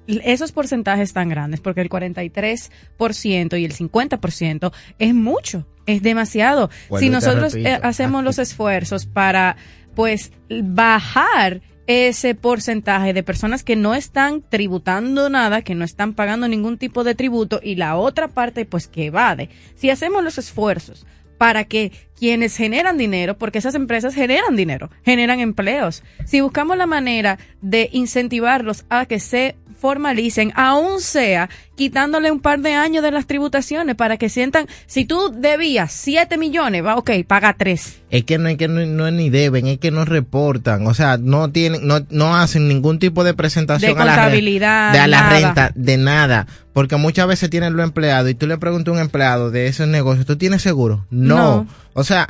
esos 0.07 0.53
porcentajes 0.53 1.13
tan 1.13 1.29
grandes, 1.29 1.61
porque 1.61 1.81
el 1.81 1.89
43% 1.91 3.59
y 3.61 3.65
el 3.65 3.73
50% 3.75 4.73
es 4.99 5.15
mucho, 5.15 5.67
es 5.87 6.03
demasiado. 6.03 6.71
Si 6.99 7.09
nosotros 7.09 7.53
repito. 7.53 7.69
eh, 7.69 7.81
hacemos 7.83 8.25
los 8.25 8.39
esfuerzos 8.41 9.07
para, 9.07 9.57
pues, 9.95 10.33
bajar 10.63 11.61
ese 11.87 12.35
porcentaje 12.35 13.13
de 13.13 13.23
personas 13.23 13.65
que 13.65 13.77
no 13.77 13.95
están 13.95 14.43
tributando 14.43 15.29
nada, 15.29 15.63
que 15.63 15.75
no 15.75 15.85
están 15.85 16.15
pagando 16.15 16.49
ningún 16.49 16.79
tipo 16.79 17.05
de 17.05 17.15
tributo 17.15 17.61
y 17.63 17.75
la 17.75 17.97
otra 17.97 18.29
parte 18.29 18.65
pues 18.65 18.87
que 18.87 19.07
evade. 19.07 19.51
Si 19.75 19.91
hacemos 19.91 20.23
los 20.23 20.39
esfuerzos 20.39 21.07
para 21.39 21.65
que 21.65 21.91
quienes 22.17 22.57
generan 22.57 22.97
dinero, 22.97 23.37
porque 23.37 23.59
esas 23.59 23.75
empresas 23.75 24.15
generan 24.15 24.55
dinero, 24.55 24.91
generan 25.05 25.41
empleos. 25.41 26.05
Si 26.25 26.41
buscamos 26.41 26.77
la 26.77 26.87
manera 26.87 27.39
de 27.61 27.89
incentivarlos 27.93 28.85
a 28.89 29.07
que 29.07 29.19
se 29.19 29.57
formalicen, 29.83 30.53
aún 30.55 31.01
sea 31.01 31.51
quitándole 31.75 32.31
un 32.31 32.39
par 32.41 32.61
de 32.61 32.75
años 32.75 33.03
de 33.03 33.11
las 33.11 33.27
tributaciones 33.27 33.97
para 33.97 34.17
que 34.17 34.29
sientan, 34.29 34.67
si 34.87 35.05
tú 35.05 35.35
debías 35.37 35.93
7 35.93 36.39
millones, 36.39 36.85
va, 36.85 36.97
ok, 36.97 37.11
paga 37.27 37.55
3. 37.59 37.97
Es 38.11 38.25
que 38.25 38.39
no 38.39 38.49
es 38.49 38.57
que 38.57 38.69
no, 38.69 38.87
no 38.87 39.11
ni 39.11 39.29
deben, 39.31 39.67
es 39.67 39.79
que 39.79 39.91
no 39.91 40.05
reportan, 40.05 40.87
o 40.87 40.95
sea, 40.95 41.19
no 41.19 41.51
tienen, 41.51 41.85
no, 41.87 41.99
no 42.11 42.37
hacen 42.37 42.69
ningún 42.69 43.01
tipo 43.01 43.25
de 43.25 43.35
presentación 43.35 43.97
De 43.97 44.01
a 44.01 44.05
la, 44.05 44.15
re- 44.15 44.23
contabilidad, 44.23 44.93
de 44.93 44.99
a 45.01 45.07
la 45.09 45.29
renta, 45.29 45.73
de 45.75 45.97
nada, 45.97 46.47
porque 46.73 46.95
muchas 46.97 47.27
veces 47.27 47.51
tienen 47.51 47.75
los 47.77 47.85
empleados 47.85 48.31
y 48.31 48.35
tú 48.35 48.47
le 48.47 48.59
preguntas 48.59 48.93
a 48.93 48.95
un 48.95 49.01
empleado 49.03 49.51
de 49.51 49.67
esos 49.67 49.89
negocios, 49.89 50.25
¿tú 50.25 50.37
tienes 50.37 50.63
seguro? 50.63 51.05
No, 51.11 51.37
No. 51.65 51.67
o 51.95 52.05
sea, 52.05 52.29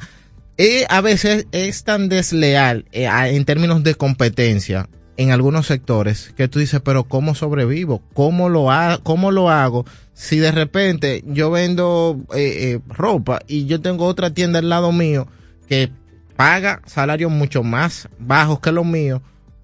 eh, 0.56 0.86
a 0.88 1.00
veces 1.02 1.46
es 1.52 1.84
tan 1.84 2.08
desleal 2.08 2.86
eh, 2.92 3.06
en 3.10 3.44
términos 3.44 3.82
de 3.82 3.94
competencia 3.94 4.88
en 5.22 5.30
algunos 5.30 5.66
sectores 5.66 6.32
que 6.36 6.48
tú 6.48 6.58
dices, 6.58 6.80
pero 6.84 7.04
¿cómo 7.04 7.34
sobrevivo? 7.34 8.02
¿Cómo 8.14 8.48
lo, 8.48 8.70
ha- 8.70 8.98
cómo 9.02 9.30
lo 9.30 9.50
hago? 9.50 9.84
Si 10.14 10.38
de 10.38 10.52
repente 10.52 11.22
yo 11.26 11.50
vendo 11.50 12.18
eh, 12.34 12.72
eh, 12.74 12.80
ropa 12.88 13.40
y 13.46 13.66
yo 13.66 13.80
tengo 13.80 14.06
otra 14.06 14.30
tienda 14.34 14.58
al 14.58 14.68
lado 14.68 14.92
mío 14.92 15.26
que 15.68 15.90
paga 16.36 16.82
salarios 16.86 17.30
mucho 17.30 17.62
más 17.62 18.08
bajos 18.18 18.60
que 18.60 18.72
los 18.72 18.84
míos, 18.84 19.20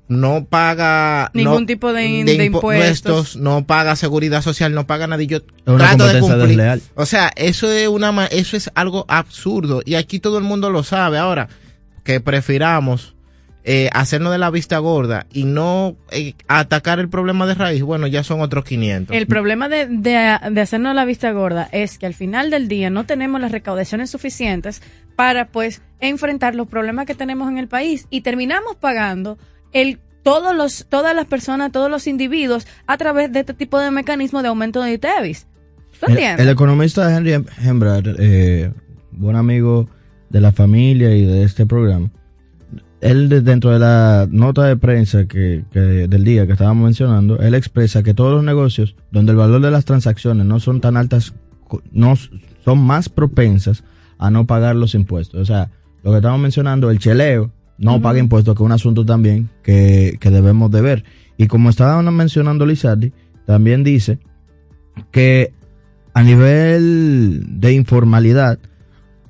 no 0.08 0.46
paga 0.46 1.30
Ningún 1.34 1.60
no- 1.62 1.66
tipo 1.66 1.92
de 1.92 2.06
in- 2.06 2.24
de 2.26 2.44
impuestos. 2.46 3.36
no 3.36 3.66
paga 3.66 3.94
seguridad 3.94 4.40
social, 4.40 4.72
no 4.72 4.86
paga 4.86 5.06
nada 5.06 5.22
y 5.22 5.26
yo 5.26 5.40
una 5.66 5.88
trato 5.96 6.06
de 6.06 6.20
cumplir. 6.20 6.46
desleal. 6.48 6.82
O 6.94 7.04
sea, 7.04 7.30
eso 7.36 7.70
es 7.70 7.88
una 7.88 8.26
eso 8.26 8.56
es 8.56 8.70
algo 8.74 9.04
absurdo 9.08 9.82
y 9.84 9.96
aquí 9.96 10.18
todo 10.18 10.38
el 10.38 10.44
mundo 10.44 10.70
lo 10.70 10.82
sabe. 10.82 11.18
Ahora 11.18 11.48
que 12.04 12.20
prefiramos 12.20 13.14
eh, 13.64 13.90
hacernos 13.92 14.32
de 14.32 14.38
la 14.38 14.50
vista 14.50 14.78
gorda 14.78 15.26
y 15.32 15.44
no 15.44 15.96
eh, 16.10 16.34
atacar 16.46 17.00
el 17.00 17.08
problema 17.08 17.46
de 17.46 17.54
raíz, 17.54 17.82
bueno, 17.82 18.06
ya 18.06 18.22
son 18.22 18.40
otros 18.40 18.64
500. 18.64 19.14
El 19.14 19.26
problema 19.26 19.68
de, 19.68 19.86
de, 19.86 20.38
de 20.50 20.60
hacernos 20.60 20.94
la 20.94 21.04
vista 21.04 21.32
gorda 21.32 21.68
es 21.72 21.98
que 21.98 22.06
al 22.06 22.14
final 22.14 22.50
del 22.50 22.68
día 22.68 22.90
no 22.90 23.04
tenemos 23.04 23.40
las 23.40 23.52
recaudaciones 23.52 24.10
suficientes 24.10 24.82
para 25.16 25.48
pues 25.48 25.82
enfrentar 26.00 26.54
los 26.54 26.68
problemas 26.68 27.06
que 27.06 27.14
tenemos 27.14 27.50
en 27.50 27.58
el 27.58 27.68
país 27.68 28.06
y 28.10 28.20
terminamos 28.20 28.76
pagando 28.76 29.38
el 29.72 29.98
todos 30.22 30.54
los 30.54 30.86
todas 30.88 31.14
las 31.14 31.26
personas, 31.26 31.72
todos 31.72 31.90
los 31.90 32.06
individuos 32.06 32.66
a 32.86 32.96
través 32.96 33.32
de 33.32 33.40
este 33.40 33.54
tipo 33.54 33.78
de 33.78 33.90
mecanismo 33.90 34.42
de 34.42 34.48
aumento 34.48 34.82
de 34.82 34.92
ITEVIS. 34.92 35.46
¿Tú 36.00 36.06
El, 36.12 36.18
el 36.18 36.48
economista 36.48 37.14
Henry 37.14 37.44
Hembrard, 37.62 38.16
eh, 38.18 38.72
buen 39.10 39.36
amigo 39.36 39.88
de 40.28 40.40
la 40.40 40.52
familia 40.52 41.14
y 41.14 41.24
de 41.24 41.42
este 41.44 41.66
programa, 41.66 42.10
él 43.00 43.28
de- 43.28 43.40
dentro 43.42 43.70
de 43.70 43.78
la 43.78 44.26
nota 44.30 44.64
de 44.64 44.76
prensa 44.76 45.26
que, 45.26 45.64
que 45.70 45.80
del 45.80 46.24
día 46.24 46.46
que 46.46 46.52
estábamos 46.52 46.84
mencionando, 46.84 47.38
él 47.38 47.54
expresa 47.54 48.02
que 48.02 48.14
todos 48.14 48.32
los 48.32 48.44
negocios 48.44 48.96
donde 49.10 49.32
el 49.32 49.38
valor 49.38 49.60
de 49.60 49.70
las 49.70 49.84
transacciones 49.84 50.46
no 50.46 50.58
son 50.60 50.80
tan 50.80 50.96
altas, 50.96 51.34
no 51.92 52.14
son 52.64 52.78
más 52.80 53.08
propensas 53.08 53.84
a 54.18 54.30
no 54.30 54.46
pagar 54.46 54.74
los 54.76 54.94
impuestos. 54.94 55.40
O 55.40 55.44
sea, 55.44 55.70
lo 56.02 56.10
que 56.10 56.16
estamos 56.18 56.40
mencionando, 56.40 56.90
el 56.90 56.98
cheleo 56.98 57.50
no 57.78 58.02
paga 58.02 58.18
impuestos, 58.18 58.54
que 58.56 58.62
es 58.62 58.66
un 58.66 58.72
asunto 58.72 59.04
también 59.06 59.48
que, 59.62 60.16
que 60.20 60.30
debemos 60.30 60.70
de 60.72 60.80
ver. 60.80 61.04
Y 61.36 61.46
como 61.46 61.70
estaba 61.70 62.02
mencionando 62.02 62.66
Lizardi, 62.66 63.12
también 63.46 63.84
dice 63.84 64.18
que 65.12 65.52
a 66.14 66.24
nivel 66.24 67.44
de 67.60 67.72
informalidad 67.72 68.58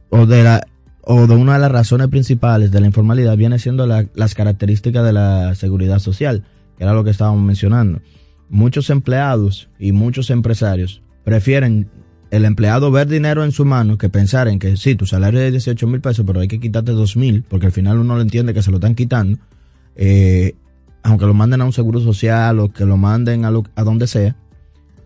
o 0.08 0.24
de 0.24 0.42
la 0.42 0.66
o 1.10 1.26
de 1.26 1.34
una 1.34 1.54
de 1.54 1.58
las 1.60 1.72
razones 1.72 2.08
principales 2.08 2.70
de 2.70 2.80
la 2.82 2.86
informalidad 2.86 3.34
viene 3.36 3.58
siendo 3.58 3.86
la- 3.86 4.06
las 4.14 4.34
características 4.34 5.02
de 5.06 5.14
la 5.14 5.54
seguridad 5.54 6.00
social, 6.00 6.44
que 6.76 6.84
era 6.84 6.92
lo 6.92 7.02
que 7.02 7.10
estábamos 7.10 7.42
mencionando. 7.42 8.00
Muchos 8.50 8.90
empleados 8.90 9.70
y 9.78 9.92
muchos 9.92 10.28
empresarios 10.28 11.00
prefieren 11.24 11.88
el 12.30 12.44
empleado 12.44 12.90
ver 12.90 13.08
dinero 13.08 13.42
en 13.42 13.52
su 13.52 13.64
mano 13.64 13.96
que 13.96 14.10
pensar 14.10 14.48
en 14.48 14.58
que 14.58 14.76
sí, 14.76 14.94
tu 14.96 15.06
salario 15.06 15.40
es 15.40 15.46
de 15.46 15.50
18 15.52 15.86
mil 15.86 16.00
pesos, 16.02 16.26
pero 16.26 16.40
hay 16.40 16.48
que 16.48 16.60
quitarte 16.60 16.92
2 16.92 17.16
mil, 17.16 17.42
porque 17.42 17.66
al 17.66 17.72
final 17.72 17.98
uno 17.98 18.14
lo 18.16 18.20
entiende 18.20 18.52
que 18.52 18.60
se 18.62 18.70
lo 18.70 18.76
están 18.76 18.94
quitando, 18.94 19.38
eh, 19.96 20.54
aunque 21.02 21.24
lo 21.26 21.32
manden 21.32 21.62
a 21.62 21.64
un 21.64 21.72
seguro 21.72 22.00
social 22.00 22.58
o 22.60 22.70
que 22.70 22.84
lo 22.84 22.98
manden 22.98 23.46
a 23.46 23.50
donde 23.82 24.06
sea, 24.06 24.36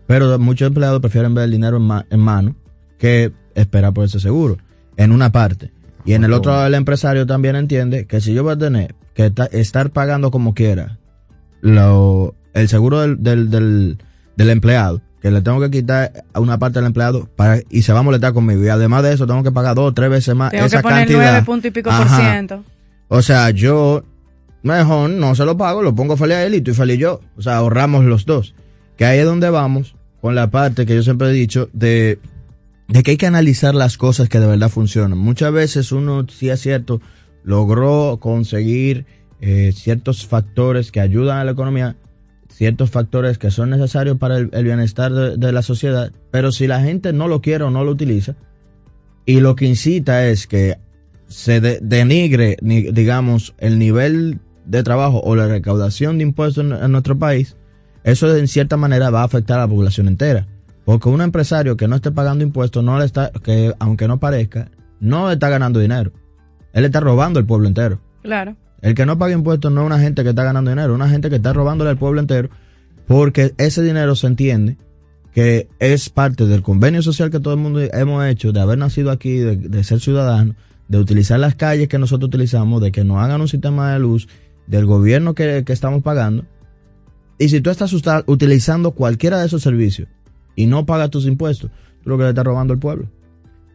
pero 0.05 0.37
muchos 0.37 0.67
empleados 0.67 0.99
prefieren 0.99 1.33
ver 1.33 1.45
el 1.45 1.51
dinero 1.51 1.77
en, 1.77 1.83
ma- 1.83 2.05
en 2.09 2.19
mano 2.19 2.55
que 2.99 3.31
esperar 3.55 3.93
por 3.93 4.03
ese 4.05 4.19
seguro, 4.19 4.57
en 4.97 5.11
una 5.13 5.31
parte. 5.31 5.71
Y 6.05 6.13
en 6.13 6.23
el 6.23 6.33
otro, 6.33 6.65
el 6.65 6.73
empresario 6.73 7.25
también 7.25 7.55
entiende 7.55 8.05
que 8.07 8.19
si 8.21 8.33
yo 8.33 8.43
voy 8.43 8.53
a 8.53 8.57
tener 8.57 8.95
que 9.13 9.29
ta- 9.31 9.45
estar 9.51 9.89
pagando 9.91 10.31
como 10.31 10.53
quiera 10.53 10.97
lo- 11.61 12.35
el 12.53 12.67
seguro 12.69 13.01
del, 13.01 13.21
del, 13.23 13.49
del, 13.49 13.97
del 14.35 14.49
empleado, 14.49 15.01
que 15.21 15.31
le 15.31 15.41
tengo 15.41 15.61
que 15.61 15.71
quitar 15.71 16.11
a 16.33 16.39
una 16.41 16.59
parte 16.59 16.79
del 16.79 16.87
empleado 16.87 17.29
para, 17.35 17.59
y 17.69 17.83
se 17.83 17.93
va 17.93 17.99
a 17.99 18.03
molestar 18.03 18.33
conmigo. 18.33 18.63
Y 18.63 18.67
además 18.69 19.03
de 19.03 19.13
eso, 19.13 19.25
tengo 19.25 19.41
que 19.43 19.51
pagar 19.51 19.75
dos 19.75 19.91
o 19.91 19.93
tres 19.93 20.09
veces 20.09 20.35
más 20.35 20.51
tengo 20.51 20.65
esa 20.65 20.77
que 20.77 20.83
poner 20.83 20.97
cantidad. 20.99 21.19
nueve 21.31 21.41
punto 21.45 21.67
y 21.67 21.71
pico 21.71 21.89
por 21.89 22.07
ciento. 22.09 22.63
O 23.07 23.21
sea, 23.21 23.49
yo 23.51 24.03
mejor 24.61 25.09
no 25.09 25.35
se 25.35 25.45
lo 25.45 25.55
pago, 25.57 25.81
lo 25.81 25.95
pongo 25.95 26.17
feliz 26.17 26.35
a 26.35 26.43
él 26.43 26.55
y 26.55 26.61
tú 26.61 26.71
y 26.71 26.73
feliz 26.73 26.97
yo. 26.99 27.21
O 27.37 27.41
sea, 27.41 27.57
ahorramos 27.57 28.03
los 28.03 28.25
dos. 28.25 28.53
Que 28.97 29.05
ahí 29.05 29.19
es 29.19 29.25
donde 29.25 29.49
vamos 29.49 29.95
con 30.21 30.35
la 30.35 30.51
parte 30.51 30.85
que 30.85 30.95
yo 30.95 31.03
siempre 31.03 31.29
he 31.29 31.31
dicho 31.31 31.69
de, 31.73 32.19
de 32.87 33.03
que 33.03 33.11
hay 33.11 33.17
que 33.17 33.27
analizar 33.27 33.75
las 33.75 33.97
cosas 33.97 34.29
que 34.29 34.39
de 34.39 34.47
verdad 34.47 34.69
funcionan. 34.69 35.17
Muchas 35.17 35.51
veces 35.51 35.91
uno, 35.91 36.25
sí 36.29 36.49
es 36.49 36.61
cierto, 36.61 37.01
logró 37.43 38.17
conseguir 38.19 39.05
eh, 39.41 39.71
ciertos 39.73 40.25
factores 40.25 40.91
que 40.91 41.01
ayudan 41.01 41.37
a 41.37 41.43
la 41.43 41.51
economía, 41.51 41.95
ciertos 42.49 42.91
factores 42.91 43.37
que 43.37 43.51
son 43.51 43.69
necesarios 43.69 44.17
para 44.17 44.37
el, 44.37 44.63
bienestar 44.63 45.11
de, 45.11 45.37
de, 45.37 45.51
la 45.51 45.61
sociedad, 45.61 46.11
pero 46.31 46.51
si 46.51 46.67
la 46.67 46.81
gente 46.81 47.13
no 47.13 47.27
lo 47.27 47.41
quiere 47.41 47.63
o 47.63 47.69
no 47.69 47.83
lo 47.83 47.91
utiliza, 47.91 48.35
y 49.25 49.39
lo 49.39 49.55
que 49.55 49.65
incita 49.65 50.27
es 50.27 50.47
que 50.47 50.77
se 51.27 51.61
de, 51.61 51.79
denigre, 51.81 52.57
ni, 52.61 52.83
digamos, 52.83 53.55
el 53.57 53.79
nivel 53.79 54.39
de 54.65 54.83
trabajo 54.83 55.21
o 55.23 55.35
la 55.35 55.47
recaudación 55.47 56.17
de 56.17 56.23
impuestos 56.23 56.63
en, 56.63 56.73
en, 56.73 56.91
nuestro 56.91 57.17
país, 57.17 57.57
eso 58.03 58.35
en 58.35 58.47
cierta 58.47 58.77
manera 58.77 59.09
va 59.09 59.21
a 59.21 59.25
afectar 59.25 59.59
a 59.59 59.63
la 59.63 59.67
población 59.67 60.07
entera. 60.07 60.47
Porque 60.85 61.09
un 61.09 61.21
empresario 61.21 61.77
que 61.77 61.87
no 61.87 61.95
esté 61.95 62.11
pagando 62.11 62.43
impuestos, 62.43 62.83
no 62.83 62.99
le 62.99 63.05
está, 63.05 63.31
que 63.31 63.73
aunque 63.79 64.07
no 64.07 64.19
parezca, 64.19 64.69
no 64.99 65.31
está 65.31 65.49
ganando 65.49 65.79
dinero. 65.79 66.11
Él 66.73 66.85
está 66.85 66.99
robando 66.99 67.39
el 67.39 67.45
pueblo 67.45 67.67
entero. 67.67 67.99
Claro. 68.21 68.55
El 68.81 68.95
que 68.95 69.05
no 69.05 69.17
paga 69.17 69.33
impuestos 69.33 69.71
no 69.71 69.81
es 69.81 69.85
una 69.85 69.99
gente 69.99 70.23
que 70.23 70.29
está 70.29 70.43
ganando 70.43 70.71
dinero, 70.71 70.93
es 70.93 70.95
una 70.95 71.09
gente 71.09 71.29
que 71.29 71.37
está 71.37 71.53
robándole 71.53 71.91
al 71.91 71.97
pueblo 71.97 72.19
entero, 72.19 72.49
porque 73.07 73.53
ese 73.57 73.81
dinero 73.81 74.15
se 74.15 74.27
entiende 74.27 74.77
que 75.33 75.69
es 75.79 76.09
parte 76.09 76.45
del 76.45 76.61
convenio 76.61 77.01
social 77.01 77.31
que 77.31 77.39
todo 77.39 77.53
el 77.53 77.59
mundo 77.59 77.79
hemos 77.81 78.25
hecho, 78.25 78.51
de 78.51 78.59
haber 78.59 78.77
nacido 78.77 79.09
aquí, 79.09 79.37
de, 79.37 79.55
de 79.55 79.83
ser 79.83 79.99
ciudadano, 79.99 80.55
de 80.89 80.97
utilizar 80.97 81.39
las 81.39 81.55
calles 81.55 81.87
que 81.87 81.97
nosotros 81.97 82.27
utilizamos, 82.27 82.81
de 82.81 82.91
que 82.91 83.03
nos 83.03 83.17
hagan 83.23 83.39
un 83.39 83.47
sistema 83.47 83.93
de 83.93 83.99
luz, 83.99 84.27
del 84.67 84.85
gobierno 84.85 85.33
que, 85.33 85.63
que 85.65 85.73
estamos 85.73 86.03
pagando. 86.03 86.45
Y 87.39 87.49
si 87.49 87.61
tú 87.61 87.69
estás 87.69 87.93
utilizando 88.27 88.91
cualquiera 88.91 89.39
de 89.39 89.47
esos 89.47 89.63
servicios 89.63 90.07
y 90.55 90.67
no 90.67 90.85
pagas 90.85 91.09
tus 91.09 91.25
impuestos, 91.25 91.71
tú 92.03 92.09
lo 92.09 92.17
que 92.17 92.23
le 92.23 92.29
estás 92.29 92.45
robando 92.45 92.73
al 92.73 92.79
pueblo. 92.79 93.09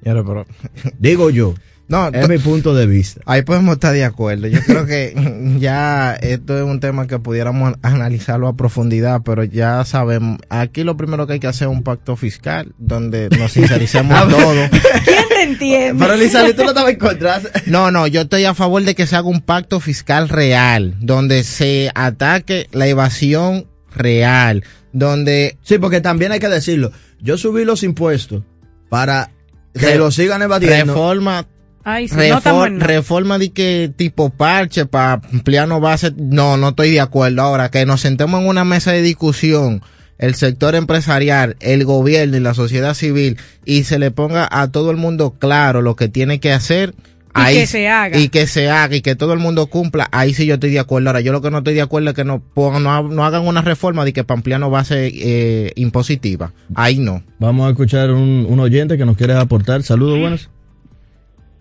Pero, 0.03 0.25
pero, 0.25 0.47
Digo 0.99 1.31
yo. 1.31 1.55
No, 1.89 2.09
es 2.09 2.29
mi 2.29 2.37
punto 2.37 2.75
de 2.75 2.87
vista. 2.87 3.23
Ahí 3.25 3.41
podemos 3.41 3.77
estar 3.77 3.95
de 3.95 4.05
acuerdo. 4.05 4.47
Yo 4.47 4.61
creo 4.61 4.85
que 4.85 5.15
ya 5.59 6.15
esto 6.15 6.59
es 6.59 6.63
un 6.63 6.81
tema 6.81 7.07
que 7.07 7.19
pudiéramos 7.19 7.75
analizarlo 7.81 8.47
a 8.47 8.57
profundidad, 8.57 9.23
pero 9.25 9.43
ya 9.43 9.83
sabemos, 9.87 10.39
aquí 10.51 10.85
lo 10.85 10.99
primero 10.99 11.27
que 11.27 11.35
hay 11.35 11.41
que 11.41 11.47
hacer 11.47 11.69
es 11.69 11.73
un 11.73 11.83
pacto 11.83 12.15
fiscal 12.15 12.75
donde 12.77 13.31
nos 13.31 13.53
sincericemos 13.53 14.29
todo. 14.29 14.69
¿Quién 15.03 15.29
te 15.31 15.43
entiende? 15.43 16.05
Pero 16.05 16.17
Lizardi, 16.17 16.53
tú 16.53 16.65
no 16.65 16.69
estabas 16.69 16.93
en 16.93 16.99
contra. 16.99 17.41
No, 17.65 17.91
no, 17.91 18.07
yo 18.07 18.21
estoy 18.21 18.45
a 18.45 18.53
favor 18.53 18.83
de 18.83 18.95
que 18.95 19.07
se 19.07 19.17
haga 19.17 19.29
un 19.29 19.41
pacto 19.41 19.81
fiscal 19.81 20.29
real, 20.29 20.95
donde 21.01 21.43
se 21.43 21.91
ataque 21.95 22.69
la 22.73 22.87
evasión 22.87 23.67
real, 23.97 24.63
donde... 24.93 25.57
Sí, 25.63 25.79
porque 25.79 26.01
también 26.01 26.33
hay 26.33 26.41
que 26.41 26.49
decirlo. 26.49 26.93
Yo 27.21 27.37
subí 27.39 27.65
los 27.65 27.83
impuestos 27.83 28.43
para 28.89 29.31
que 29.75 29.97
lo 29.97 30.11
sigan 30.11 30.43
evadiendo. 30.43 30.95
Reforma 30.95 31.47
Ay, 31.91 32.07
sí, 32.07 32.17
reforma, 32.17 32.69
no 32.69 32.85
reforma 32.85 33.39
de 33.39 33.51
que 33.51 33.91
tipo 33.97 34.29
parche 34.29 34.85
para 34.85 35.23
ampliarnos 35.33 35.81
base, 35.81 36.13
no, 36.17 36.59
no 36.59 36.69
estoy 36.69 36.91
de 36.91 37.01
acuerdo. 37.01 37.41
Ahora, 37.41 37.71
que 37.71 37.87
nos 37.87 38.03
sentemos 38.03 38.43
en 38.43 38.47
una 38.47 38.65
mesa 38.65 38.93
de 38.93 39.01
discusión, 39.01 39.83
el 40.19 40.35
sector 40.35 40.75
empresarial, 40.75 41.57
el 41.61 41.87
gobierno 41.87 42.37
y 42.37 42.41
la 42.41 42.53
sociedad 42.53 42.93
civil, 42.93 43.39
y 43.65 43.85
se 43.85 43.99
le 43.99 44.11
ponga 44.11 44.47
a 44.51 44.71
todo 44.71 44.91
el 44.91 44.99
mundo 44.99 45.37
claro 45.39 45.81
lo 45.81 45.97
que 45.97 46.09
tiene 46.09 46.41
que 46.41 46.53
hacer. 46.53 46.95
Y 47.35 47.55
que 47.55 47.67
se 47.67 47.89
haga. 47.89 48.19
Y 48.19 48.29
que 48.29 48.47
se 48.47 48.71
haga 48.71 48.97
y 48.97 49.01
que 49.03 49.15
todo 49.15 49.33
el 49.33 49.39
mundo 49.39 49.67
cumpla. 49.67 50.09
Ahí 50.13 50.35
sí 50.35 50.47
yo 50.47 50.55
estoy 50.55 50.71
de 50.71 50.79
acuerdo. 50.81 51.09
Ahora, 51.11 51.21
yo 51.21 51.33
lo 51.33 51.41
que 51.41 51.51
no 51.51 51.59
estoy 51.59 51.75
de 51.75 51.83
acuerdo 51.83 52.11
es 52.11 52.17
que 52.17 52.25
no, 52.25 52.41
pongan, 52.41 52.83
no, 52.83 53.03
no 53.03 53.25
hagan 53.25 53.47
una 53.47 53.63
reforma 53.63 54.05
de 54.05 54.13
que 54.13 54.25
para 54.25 54.39
ampliarnos 54.39 54.71
base 54.71 55.11
eh, 55.15 55.73
impositiva. 55.77 56.53
Ahí 56.75 56.99
no. 56.99 57.23
Vamos 57.39 57.67
a 57.67 57.71
escuchar 57.71 58.11
un, 58.11 58.47
un 58.49 58.61
oyente 58.61 58.97
que 58.99 59.05
nos 59.05 59.17
quiere 59.17 59.35
aportar. 59.35 59.83
Saludos, 59.83 60.19
buenos. 60.19 60.51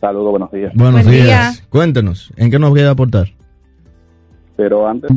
Saludos, 0.01 0.31
buenos 0.31 0.51
días. 0.51 0.71
Buenos 0.75 1.03
Buen 1.03 1.15
días. 1.15 1.55
día. 1.57 1.65
Cuéntenos, 1.69 2.31
¿en 2.37 2.51
qué 2.51 2.59
nos 2.59 2.73
quiere 2.73 2.89
aportar? 2.89 3.27
Pero 4.55 4.87
antes, 4.87 5.09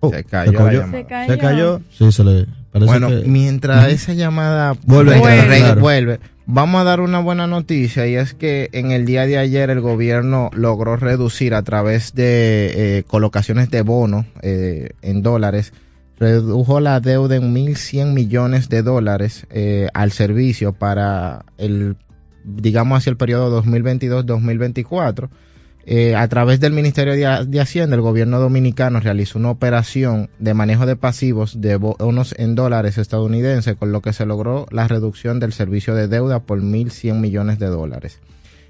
Oh, 0.00 0.10
Se 0.10 0.22
cayó 0.24 0.52
la 0.52 0.72
llamada. 0.72 0.90
Se 0.98 1.06
cayó. 1.06 1.32
¿Se 1.32 1.38
cayó? 1.38 1.80
Sí, 1.90 2.12
se 2.12 2.24
le 2.24 2.46
parece 2.80 2.86
Bueno, 3.00 3.08
que- 3.22 3.28
mientras 3.28 3.88
esa 3.90 4.12
llamada 4.14 4.74
Vuelve, 4.84 5.20
claro. 5.20 5.80
vuelve, 5.80 6.20
vamos 6.46 6.80
a 6.80 6.84
dar 6.84 7.00
una 7.00 7.20
buena 7.20 7.46
noticia 7.46 8.06
y 8.06 8.16
es 8.16 8.34
que 8.34 8.68
en 8.72 8.90
el 8.90 9.06
día 9.06 9.26
de 9.26 9.38
ayer 9.38 9.70
el 9.70 9.80
gobierno 9.80 10.50
logró 10.54 10.96
reducir 10.96 11.54
a 11.54 11.62
través 11.62 12.14
de 12.14 12.98
eh, 12.98 13.04
colocaciones 13.06 13.70
de 13.70 13.82
bonos 13.82 14.26
eh, 14.42 14.90
en 15.02 15.22
dólares, 15.22 15.72
redujo 16.18 16.80
la 16.80 17.00
deuda 17.00 17.36
en 17.36 17.52
1.100 17.54 18.12
millones 18.12 18.68
de 18.68 18.82
dólares 18.82 19.46
eh, 19.50 19.88
al 19.94 20.12
servicio 20.12 20.72
para 20.72 21.44
el, 21.58 21.96
digamos, 22.44 22.98
hacia 22.98 23.10
el 23.10 23.16
periodo 23.16 23.62
2022-2024. 23.62 25.28
Eh, 25.86 26.16
a 26.16 26.26
través 26.28 26.60
del 26.60 26.72
Ministerio 26.72 27.12
de, 27.12 27.60
Hacienda, 27.60 27.94
el 27.94 28.00
gobierno 28.00 28.40
dominicano 28.40 29.00
realizó 29.00 29.38
una 29.38 29.50
operación 29.50 30.30
de 30.38 30.54
manejo 30.54 30.86
de 30.86 30.96
pasivos 30.96 31.60
de 31.60 31.76
bonos 31.76 32.34
en 32.38 32.54
dólares 32.54 32.96
estadounidenses, 32.96 33.76
con 33.76 33.92
lo 33.92 34.00
que 34.00 34.14
se 34.14 34.24
logró 34.24 34.66
la 34.70 34.88
reducción 34.88 35.40
del 35.40 35.52
servicio 35.52 35.94
de 35.94 36.08
deuda 36.08 36.40
por 36.40 36.62
1.100 36.62 37.20
millones 37.20 37.58
de 37.58 37.66
dólares. 37.66 38.20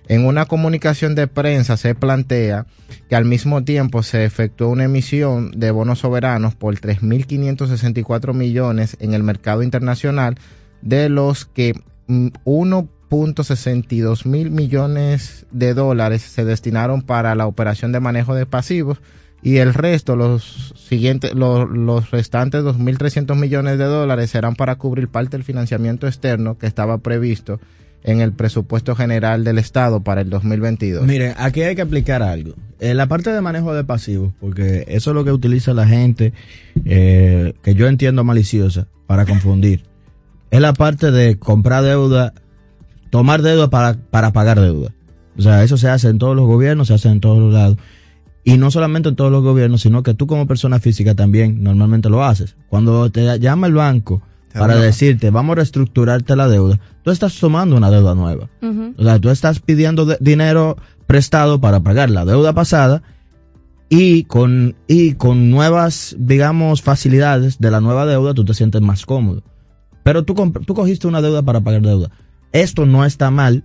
En 0.09 0.27
una 0.27 0.47
comunicación 0.47 1.15
de 1.15 1.29
prensa 1.29 1.77
se 1.77 1.95
plantea 1.95 2.67
que 3.09 3.17
al 3.17 3.25
mismo 3.25 3.65
tiempo 3.65 4.03
se 4.03 4.25
efectuó 4.25 4.69
una 4.69 4.85
emisión 4.85 5.53
de 5.53 5.71
bonos 5.71 6.01
soberanos 6.01 6.55
por 6.55 6.75
3.564 6.75 8.35
millones 8.35 8.97
en 9.01 9.15
el 9.15 9.23
mercado 9.23 9.63
internacional, 9.63 10.37
de 10.83 11.09
los 11.09 11.47
que 11.47 11.81
1 12.45 12.89
.62 13.15 14.27
mil 14.27 14.51
millones 14.51 15.47
de 15.51 15.75
dólares 15.75 16.23
se 16.23 16.45
destinaron 16.45 17.03
para 17.03 17.35
la 17.35 17.47
operación 17.47 17.93
de 17.93 18.01
manejo 18.01 18.35
de 18.35 18.47
pasivos 18.47 19.01
y 19.43 19.59
el 19.59 19.75
resto, 19.75 20.17
los 20.17 20.73
siguientes, 20.75 21.35
los, 21.35 21.69
los 21.69 22.11
restantes 22.11 22.65
2.300 22.65 23.37
millones 23.37 23.77
de 23.77 23.85
dólares 23.85 24.31
serán 24.31 24.55
para 24.55 24.77
cubrir 24.77 25.09
parte 25.09 25.37
del 25.37 25.45
financiamiento 25.45 26.07
externo 26.07 26.57
que 26.57 26.67
estaba 26.67 26.99
previsto 26.99 27.61
en 28.05 28.21
el 28.21 28.33
presupuesto 28.33 28.95
general 28.95 29.45
del 29.45 29.59
Estado 29.59 30.01
para 30.01 30.23
el 30.23 30.31
2022. 30.31 31.07
Miren, 31.07 31.35
aquí 31.37 31.63
hay 31.63 31.75
que 31.75 31.83
aplicar 31.83 32.23
algo. 32.23 32.55
En 32.81 32.97
la 32.97 33.07
parte 33.07 33.31
de 33.31 33.41
manejo 33.41 33.75
de 33.75 33.85
pasivos, 33.85 34.33
porque 34.41 34.85
eso 34.89 35.11
es 35.11 35.15
lo 35.15 35.25
que 35.25 35.33
utiliza 35.33 35.75
la 35.75 35.87
gente, 35.87 36.33
eh, 36.85 37.55
que 37.63 37.75
yo 37.75 37.87
entiendo 37.87 38.25
maliciosa, 38.25 38.87
para 39.07 39.25
confundir. 39.27 39.85
Es 40.51 40.61
la 40.61 40.73
parte 40.73 41.11
de 41.11 41.39
comprar 41.39 41.83
deuda 41.83 42.33
tomar 43.15 43.43
deuda 43.43 43.71
para, 43.71 43.95
para 44.11 44.33
pagar 44.33 44.59
deuda. 44.59 44.91
O 45.39 45.43
sea, 45.43 45.63
eso 45.63 45.77
se 45.77 45.89
hace 45.89 46.09
en 46.09 46.19
todos 46.19 46.35
los 46.35 46.47
gobiernos, 46.47 46.89
se 46.89 46.95
hace 46.95 47.09
en 47.09 47.21
todos 47.21 47.39
los 47.39 47.53
lados. 47.53 47.79
Y 48.43 48.57
no 48.57 48.73
solamente 48.73 49.09
en 49.09 49.15
todos 49.15 49.31
los 49.31 49.45
gobiernos, 49.45 49.83
sino 49.83 50.03
que 50.03 50.15
tú 50.15 50.27
como 50.27 50.49
persona 50.49 50.81
física 50.81 51.15
también 51.15 51.63
normalmente 51.63 52.11
lo 52.11 52.25
haces. 52.25 52.57
Cuando 52.69 53.09
te 53.11 53.39
llama 53.39 53.69
el 53.69 53.75
banco 53.75 54.21
para 54.53 54.75
decirte, 54.75 55.31
vamos 55.31 55.53
a 55.53 55.55
reestructurarte 55.59 56.35
la 56.35 56.49
deuda, 56.49 56.81
tú 57.05 57.13
estás 57.13 57.39
tomando 57.39 57.77
una 57.77 57.89
deuda 57.89 58.17
nueva. 58.17 58.51
Uh 58.61 58.67
-huh. 58.67 58.95
O 58.99 59.05
sea, 59.05 59.21
tú 59.21 59.31
estás 59.31 59.61
pidiendo 59.61 60.07
de 60.07 60.17
dinero 60.21 60.77
prestado 61.07 61.61
para 61.61 61.79
pagar 61.85 62.11
la 62.11 62.25
deuda 62.25 62.53
pasada 62.53 63.05
y 63.89 64.25
con, 64.25 64.75
y 64.89 65.13
con 65.13 65.53
nuevas, 65.53 66.17
digamos, 66.19 66.83
facilidades 66.83 67.61
de 67.61 67.71
la 67.71 67.81
nueva 67.81 68.07
deuda, 68.07 68.35
tú 68.35 68.45
te 68.45 68.55
sientes 68.55 68.83
más 68.83 69.07
cómodo. 69.07 69.45
Pero 70.03 70.25
tú, 70.25 70.35
tú 70.67 70.75
cogiste 70.75 71.07
una 71.07 71.23
deuda 71.23 71.43
para 71.43 71.61
pagar 71.61 71.83
deuda. 71.83 72.11
Esto 72.55 72.87
no 72.87 73.05
está 73.05 73.33
mal, 73.33 73.65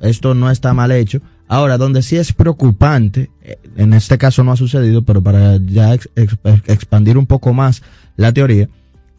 esto 0.00 0.32
no 0.32 0.48
está 0.48 0.72
mal 0.72 0.92
hecho. 0.92 1.20
Ahora, 1.48 1.76
donde 1.76 2.02
sí 2.02 2.16
es 2.16 2.32
preocupante, 2.32 3.30
en 3.76 3.92
este 3.92 4.16
caso 4.16 4.44
no 4.44 4.52
ha 4.52 4.56
sucedido, 4.56 5.02
pero 5.02 5.20
para 5.20 5.56
ya 5.56 5.92
ex, 5.92 6.08
ex, 6.14 6.36
expandir 6.68 7.18
un 7.18 7.26
poco 7.26 7.52
más 7.52 7.82
la 8.16 8.32
teoría, 8.32 8.68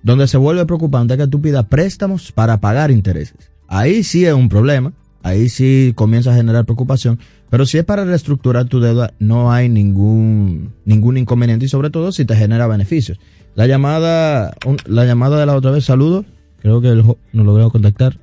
donde 0.03 0.25
se 0.25 0.37
vuelve 0.37 0.65
preocupante 0.65 1.15
es 1.15 1.19
que 1.19 1.27
tú 1.27 1.41
pidas 1.41 1.65
préstamos 1.65 2.31
para 2.31 2.61
pagar 2.61 2.91
intereses. 2.91 3.35
Ahí 3.67 4.03
sí 4.05 4.25
es 4.25 4.33
un 4.33 4.47
problema, 4.47 4.93
ahí 5.21 5.49
sí 5.49 5.91
comienza 5.95 6.31
a 6.31 6.35
generar 6.35 6.63
preocupación, 6.63 7.19
pero 7.49 7.65
si 7.65 7.77
es 7.77 7.83
para 7.83 8.05
reestructurar 8.05 8.67
tu 8.67 8.79
deuda, 8.79 9.11
no 9.19 9.51
hay 9.51 9.67
ningún, 9.67 10.71
ningún 10.85 11.17
inconveniente 11.17 11.65
y 11.65 11.69
sobre 11.69 11.89
todo 11.89 12.13
si 12.13 12.23
te 12.23 12.37
genera 12.37 12.67
beneficios. 12.67 13.19
La 13.55 13.67
llamada, 13.67 14.55
la 14.85 15.03
llamada 15.03 15.41
de 15.41 15.45
la 15.45 15.57
otra 15.57 15.71
vez, 15.71 15.83
saludos, 15.83 16.25
creo 16.61 16.79
que 16.79 16.95
nos 16.95 17.45
logró 17.45 17.69
contactar. 17.69 18.17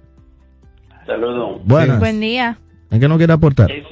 Saludos. 1.07 1.61
Buenas. 1.65 2.01
Buen 2.01 2.21
día. 2.21 2.59
¿En 2.91 3.01
qué 3.01 3.09
no 3.09 3.17
quiere 3.17 3.33
aportar? 3.33 3.71
El, 3.71 3.85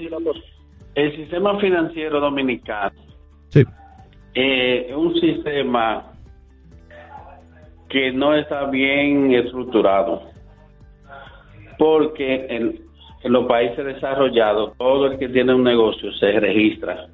el, 0.94 1.16
sistema 1.16 1.58
financiero 1.60 2.20
dominicano 2.20 2.94
sí. 3.48 3.64
eh, 4.34 4.86
es 4.88 4.96
un 4.96 5.14
sistema 5.20 6.12
que 7.88 8.12
no 8.12 8.34
está 8.34 8.66
bien 8.66 9.32
estructurado. 9.32 10.22
Porque 11.78 12.46
en, 12.48 12.80
los 13.24 13.46
países 13.46 13.84
desarrollados, 13.84 14.76
todo 14.76 15.06
el 15.06 15.18
que 15.18 15.28
tiene 15.28 15.54
un 15.54 15.64
negocio 15.64 16.12
se 16.14 16.38
registra 16.40 17.06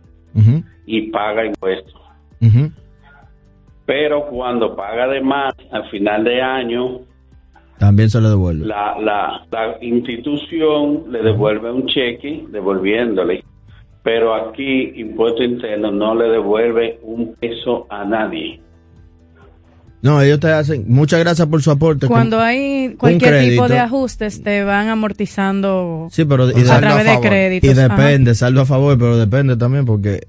y 0.86 1.10
paga 1.10 1.44
impuestos. 1.44 2.00
Pero 3.86 4.26
cuando 4.26 4.74
paga 4.74 5.06
de 5.08 5.20
más 5.20 5.54
al 5.70 5.88
final 5.90 6.24
de 6.24 6.40
año, 6.40 7.00
también 7.80 8.10
se 8.10 8.20
le 8.20 8.28
devuelve. 8.28 8.66
La, 8.66 8.94
la, 9.00 9.46
la 9.50 9.78
institución 9.80 11.04
le 11.10 11.22
devuelve 11.22 11.72
un 11.72 11.86
cheque 11.86 12.44
devolviéndole. 12.50 13.42
Pero 14.02 14.34
aquí, 14.34 14.92
impuesto 14.96 15.42
interno 15.42 15.90
no 15.90 16.14
le 16.14 16.28
devuelve 16.28 16.98
un 17.02 17.34
peso 17.36 17.86
a 17.88 18.04
nadie. 18.04 18.60
No, 20.02 20.20
ellos 20.20 20.40
te 20.40 20.48
hacen. 20.52 20.84
Muchas 20.88 21.20
gracias 21.20 21.48
por 21.48 21.62
su 21.62 21.70
aporte. 21.70 22.06
Cuando 22.06 22.38
hay 22.38 22.96
cualquier 22.98 23.48
tipo 23.48 23.66
de 23.66 23.78
ajustes, 23.78 24.42
te 24.42 24.62
van 24.62 24.88
amortizando 24.88 26.08
sí, 26.10 26.26
pero, 26.26 26.44
a 26.44 26.80
través 26.80 27.06
de 27.06 27.20
créditos. 27.26 27.70
Y 27.70 27.72
depende, 27.72 28.34
saldo 28.34 28.60
a 28.60 28.66
favor, 28.66 28.98
pero 28.98 29.16
depende 29.16 29.56
también 29.56 29.86
porque 29.86 30.26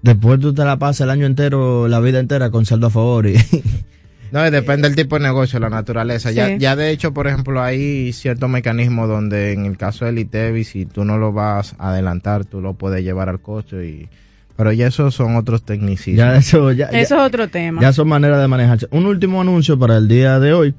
después 0.00 0.40
tú 0.40 0.54
te 0.54 0.64
la 0.64 0.78
pasas 0.78 1.02
el 1.02 1.10
año 1.10 1.26
entero, 1.26 1.88
la 1.88 2.00
vida 2.00 2.20
entera 2.20 2.50
con 2.50 2.64
saldo 2.64 2.86
a 2.86 2.90
favor. 2.90 3.26
Y 3.26 3.34
no, 4.32 4.50
depende 4.50 4.88
del 4.88 4.96
tipo 4.96 5.16
de 5.16 5.22
negocio, 5.22 5.58
la 5.58 5.70
naturaleza. 5.70 6.30
Ya, 6.30 6.56
ya 6.56 6.76
de 6.76 6.90
hecho, 6.90 7.12
por 7.12 7.26
ejemplo, 7.26 7.62
hay 7.62 8.12
ciertos 8.12 8.48
mecanismos 8.48 9.08
donde 9.08 9.52
en 9.52 9.66
el 9.66 9.76
caso 9.76 10.04
del 10.04 10.18
ITEVI, 10.18 10.64
si 10.64 10.86
tú 10.86 11.04
no 11.04 11.18
lo 11.18 11.32
vas 11.32 11.74
a 11.78 11.90
adelantar, 11.90 12.44
tú 12.44 12.60
lo 12.60 12.74
puedes 12.74 13.02
llevar 13.04 13.28
al 13.28 13.40
costo 13.40 13.82
y 13.82 14.08
pero 14.56 14.72
ya 14.72 14.86
esos 14.86 15.14
son 15.14 15.36
otros 15.36 15.64
tecnicismos. 15.64 16.34
eso, 16.36 16.70
es 16.70 17.12
otro 17.12 17.48
tema. 17.48 17.82
Ya 17.82 17.92
son 17.92 18.08
maneras 18.08 18.40
de 18.40 18.48
manejarse. 18.48 18.88
Un 18.90 19.06
último 19.06 19.42
anuncio 19.42 19.78
para 19.78 19.98
el 19.98 20.08
día 20.08 20.40
de 20.40 20.54
hoy 20.54 20.74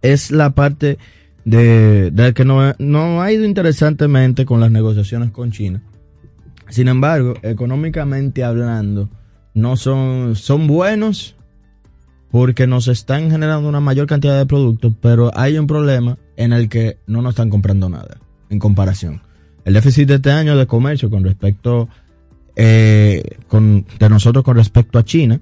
es 0.00 0.30
la 0.30 0.50
parte 0.50 0.98
de, 1.44 2.10
de 2.10 2.32
que 2.32 2.44
no, 2.44 2.74
no 2.78 3.22
ha 3.22 3.32
ido 3.32 3.44
interesantemente 3.44 4.46
con 4.46 4.60
las 4.60 4.70
negociaciones 4.70 5.30
con 5.30 5.52
China. 5.52 5.82
Sin 6.70 6.88
embargo, 6.88 7.34
económicamente 7.42 8.44
hablando, 8.44 9.10
no 9.52 9.76
son, 9.76 10.36
son 10.36 10.66
buenos 10.66 11.36
porque 12.30 12.66
nos 12.66 12.88
están 12.88 13.30
generando 13.30 13.68
una 13.68 13.80
mayor 13.80 14.06
cantidad 14.06 14.38
de 14.38 14.46
productos, 14.46 14.92
pero 15.00 15.30
hay 15.34 15.58
un 15.58 15.66
problema 15.66 16.16
en 16.36 16.52
el 16.52 16.68
que 16.68 16.98
no 17.06 17.22
nos 17.22 17.30
están 17.30 17.50
comprando 17.50 17.88
nada 17.88 18.18
en 18.50 18.58
comparación. 18.58 19.22
El 19.64 19.74
déficit 19.74 20.08
de 20.08 20.14
este 20.16 20.30
año 20.30 20.56
de 20.56 20.66
comercio 20.66 21.10
con 21.10 21.24
respecto 21.24 21.88
eh, 22.56 23.22
con, 23.48 23.86
de 23.98 24.08
nosotros 24.08 24.44
con 24.44 24.56
respecto 24.56 24.98
a 24.98 25.04
China 25.04 25.40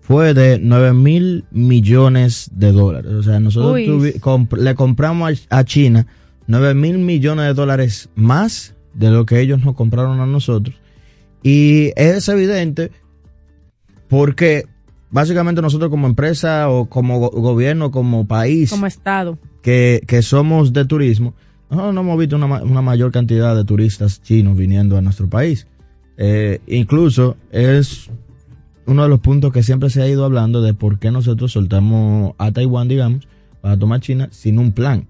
fue 0.00 0.34
de 0.34 0.58
9 0.60 0.92
mil 0.92 1.44
millones 1.50 2.50
de 2.52 2.72
dólares. 2.72 3.12
O 3.12 3.22
sea, 3.22 3.40
nosotros 3.40 4.02
le 4.58 4.74
compramos 4.74 5.46
a, 5.50 5.64
China 5.64 6.06
9 6.46 6.74
mil 6.74 6.98
millones 6.98 7.46
de 7.46 7.54
dólares 7.54 8.08
más 8.14 8.74
de 8.94 9.10
lo 9.10 9.24
que 9.24 9.40
ellos 9.40 9.64
nos 9.64 9.74
compraron 9.74 10.20
a 10.20 10.26
nosotros. 10.26 10.76
Y 11.42 11.92
es 11.96 12.28
evidente 12.28 12.90
porque 14.08 14.66
básicamente 15.10 15.62
nosotros 15.62 15.90
como 15.90 16.06
empresa 16.06 16.68
o 16.68 16.86
como 16.86 17.18
gobierno, 17.30 17.90
como 17.90 18.26
país, 18.26 18.70
como 18.70 18.86
Estado, 18.86 19.38
que, 19.62 20.02
que 20.06 20.22
somos 20.22 20.72
de 20.72 20.84
turismo, 20.84 21.34
no, 21.70 21.92
no 21.92 22.00
hemos 22.00 22.18
visto 22.18 22.36
una, 22.36 22.62
una 22.62 22.82
mayor 22.82 23.12
cantidad 23.12 23.54
de 23.54 23.64
turistas 23.64 24.22
chinos 24.22 24.56
viniendo 24.56 24.96
a 24.96 25.00
nuestro 25.00 25.28
país. 25.28 25.66
Eh, 26.22 26.60
incluso 26.66 27.36
es 27.50 28.10
uno 28.86 29.04
de 29.04 29.08
los 29.08 29.20
puntos 29.20 29.52
que 29.52 29.62
siempre 29.62 29.88
se 29.88 30.02
ha 30.02 30.08
ido 30.08 30.24
hablando 30.24 30.60
de 30.60 30.74
por 30.74 30.98
qué 30.98 31.10
nosotros 31.10 31.52
soltamos 31.52 32.34
a 32.38 32.52
Taiwán, 32.52 32.88
digamos, 32.88 33.26
para 33.62 33.78
tomar 33.78 34.00
China 34.00 34.28
sin 34.30 34.58
un 34.58 34.72
plan. 34.72 35.06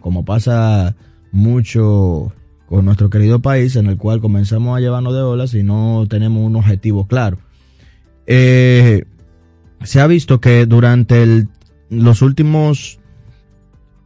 Como, 0.00 0.24
pasa 0.24 0.94
mucho 1.32 2.32
con 2.66 2.84
nuestro 2.84 3.10
querido 3.10 3.40
país, 3.40 3.76
en 3.76 3.86
el 3.86 3.96
cual 3.96 4.20
comenzamos 4.20 4.76
a 4.76 4.80
llevarnos 4.80 5.14
de 5.14 5.22
olas 5.22 5.54
y 5.54 5.62
no 5.62 6.06
tenemos 6.08 6.44
un 6.44 6.56
objetivo 6.56 7.06
claro. 7.06 7.38
Eh, 8.26 9.04
se 9.82 10.00
ha 10.00 10.06
visto 10.06 10.40
que 10.40 10.66
durante 10.66 11.46
los 11.90 12.22
últimos 12.22 12.98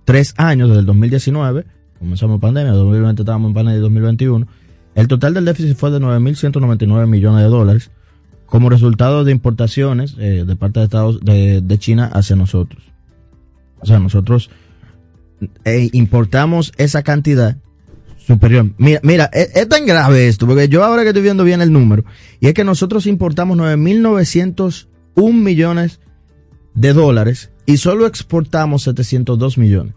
tres 0.04 0.35
años, 0.37 0.68
desde 0.68 0.81
el 0.81 0.87
2019, 0.87 1.66
comenzamos 1.98 2.40
pandemia, 2.40 2.72
2020 2.72 3.22
estábamos 3.22 3.50
en 3.50 3.54
pandemia 3.54 3.78
y 3.78 3.83
2021, 3.83 4.46
el 4.94 5.09
total 5.09 5.35
del 5.35 5.44
déficit 5.44 5.76
fue 5.76 5.90
de 5.90 6.00
9.199 6.00 7.07
millones 7.07 7.42
de 7.42 7.48
dólares 7.48 7.90
como 8.46 8.70
resultado 8.70 9.24
de 9.24 9.33
importaciones 9.33 10.16
eh, 10.18 10.44
de 10.46 10.57
parte 10.57 10.81
de 10.81 10.85
Estados 10.85 11.20
de, 11.20 11.78
China 11.78 12.11
hacia 12.12 12.35
nosotros. 12.35 12.83
O 13.81 13.87
sea, 13.87 13.98
nosotros 13.98 14.50
eh, 15.64 15.90
importamos 15.92 16.72
esa 16.78 17.02
cantidad 17.02 17.59
superior. 18.28 18.70
Mira, 18.76 19.00
mira, 19.02 19.30
es, 19.32 19.56
es, 19.56 19.68
tan 19.68 19.86
grave 19.86 20.28
esto, 20.28 20.46
porque 20.46 20.68
yo 20.68 20.84
ahora 20.84 21.02
que 21.02 21.08
estoy 21.08 21.22
viendo 21.22 21.44
bien 21.44 21.62
el 21.62 21.72
número, 21.72 22.04
y 22.40 22.48
es 22.48 22.54
que 22.54 22.62
nosotros 22.62 23.06
importamos 23.06 23.56
9.901 23.56 25.32
millones 25.32 26.00
de 26.74 26.92
dólares 26.92 27.50
y 27.64 27.78
solo 27.78 28.06
exportamos 28.06 28.82
702 28.82 29.58
millones. 29.58 29.94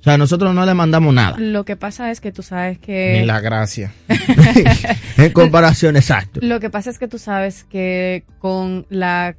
O 0.00 0.02
sea, 0.02 0.16
nosotros 0.16 0.54
no 0.54 0.64
le 0.64 0.72
mandamos 0.72 1.12
nada. 1.12 1.36
Lo 1.38 1.64
que 1.64 1.76
pasa 1.76 2.10
es 2.10 2.20
que 2.20 2.32
tú 2.32 2.42
sabes 2.42 2.78
que... 2.78 3.18
Ni 3.20 3.26
la 3.26 3.40
gracia. 3.40 3.92
en 5.18 5.32
comparación, 5.32 5.96
exacto. 5.96 6.40
Lo 6.42 6.60
que 6.60 6.70
pasa 6.70 6.90
es 6.90 6.98
que 6.98 7.08
tú 7.08 7.18
sabes 7.18 7.64
que 7.64 8.24
con 8.38 8.86
la, 8.88 9.36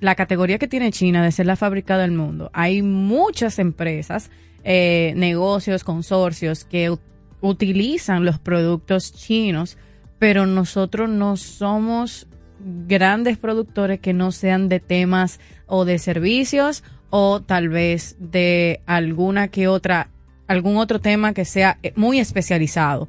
la 0.00 0.14
categoría 0.14 0.58
que 0.58 0.66
tiene 0.66 0.90
China 0.90 1.24
de 1.24 1.32
ser 1.32 1.46
la 1.46 1.56
fábrica 1.56 1.96
del 1.96 2.10
mundo, 2.10 2.50
hay 2.52 2.82
muchas 2.82 3.58
empresas, 3.58 4.30
eh, 4.64 5.12
negocios, 5.16 5.84
consorcios 5.84 6.64
que 6.64 6.98
utilizan 7.40 8.24
los 8.24 8.38
productos 8.38 9.12
chinos, 9.12 9.78
pero 10.18 10.46
nosotros 10.46 11.08
no 11.08 11.36
somos 11.36 12.26
grandes 12.60 13.38
productores 13.38 14.00
que 14.00 14.12
no 14.12 14.32
sean 14.32 14.68
de 14.68 14.80
temas 14.80 15.40
o 15.66 15.84
de 15.84 15.98
servicios 15.98 16.82
o 17.10 17.40
tal 17.40 17.68
vez 17.68 18.16
de 18.18 18.80
alguna 18.86 19.48
que 19.48 19.68
otra, 19.68 20.10
algún 20.46 20.76
otro 20.76 21.00
tema 21.00 21.32
que 21.32 21.44
sea 21.44 21.78
muy 21.94 22.18
especializado 22.18 23.08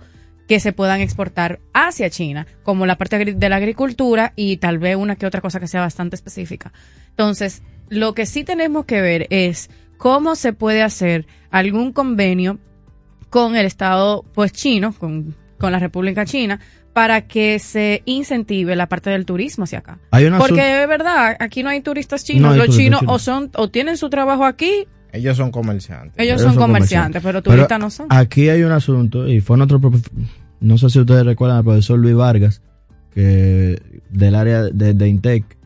que 0.49 0.59
se 0.59 0.73
puedan 0.73 0.99
exportar 0.99 1.59
hacia 1.73 2.09
China, 2.09 2.47
como 2.63 2.87
la 2.87 2.97
parte 2.97 3.23
de 3.23 3.49
la 3.49 3.57
agricultura 3.57 4.33
y 4.35 4.57
tal 4.57 4.79
vez 4.79 4.95
una 4.95 5.15
que 5.15 5.27
otra 5.27 5.41
cosa 5.41 5.59
que 5.59 5.67
sea 5.67 5.81
bastante 5.81 6.15
específica. 6.15 6.73
Entonces, 7.11 7.61
lo 7.87 8.15
que 8.15 8.25
sí 8.25 8.43
tenemos 8.43 8.85
que 8.85 8.99
ver 8.99 9.27
es 9.29 9.69
cómo 9.97 10.35
se 10.35 10.51
puede 10.51 10.81
hacer 10.81 11.27
algún 11.51 11.93
convenio 11.93 12.57
con 13.29 13.55
el 13.55 13.65
Estado 13.65 14.23
pues 14.33 14.51
chino, 14.51 14.93
con, 14.93 15.35
con 15.57 15.71
la 15.71 15.79
República 15.79 16.25
China, 16.25 16.59
para 16.93 17.27
que 17.27 17.59
se 17.59 18.01
incentive 18.05 18.75
la 18.75 18.87
parte 18.87 19.09
del 19.09 19.25
turismo 19.25 19.63
hacia 19.63 19.79
acá. 19.79 19.99
Porque 20.37 20.61
de 20.61 20.87
verdad, 20.87 21.37
aquí 21.39 21.63
no 21.63 21.69
hay 21.69 21.81
turistas 21.81 22.23
chinos. 22.23 22.57
Los 22.57 22.75
chinos 22.75 23.01
o 23.07 23.19
son 23.19 23.51
o 23.55 23.69
tienen 23.69 23.97
su 23.97 24.09
trabajo 24.09 24.45
aquí. 24.45 24.87
Ellos 25.11 25.37
son 25.37 25.49
comerciantes. 25.49 26.13
Ellos, 26.17 26.41
son, 26.41 26.55
comerciantes, 26.55 27.21
pero 27.23 27.41
turistas 27.41 27.79
no 27.79 27.89
son. 27.89 28.07
Aquí 28.09 28.49
hay 28.49 28.61
un 28.61 28.71
asunto, 28.71 29.27
y 29.27 29.41
fue 29.41 29.57
nuestro 29.57 29.79
no 30.59 30.77
sé 30.77 30.89
si 30.89 30.99
ustedes 30.99 31.25
recuerdan 31.25 31.57
al 31.57 31.63
profesor 31.63 31.97
Luis 31.97 32.15
Vargas, 32.15 32.61
que 33.13 33.81
del 34.09 34.35
área 34.35 34.63
de, 34.63 35.07
Intec. 35.07 35.57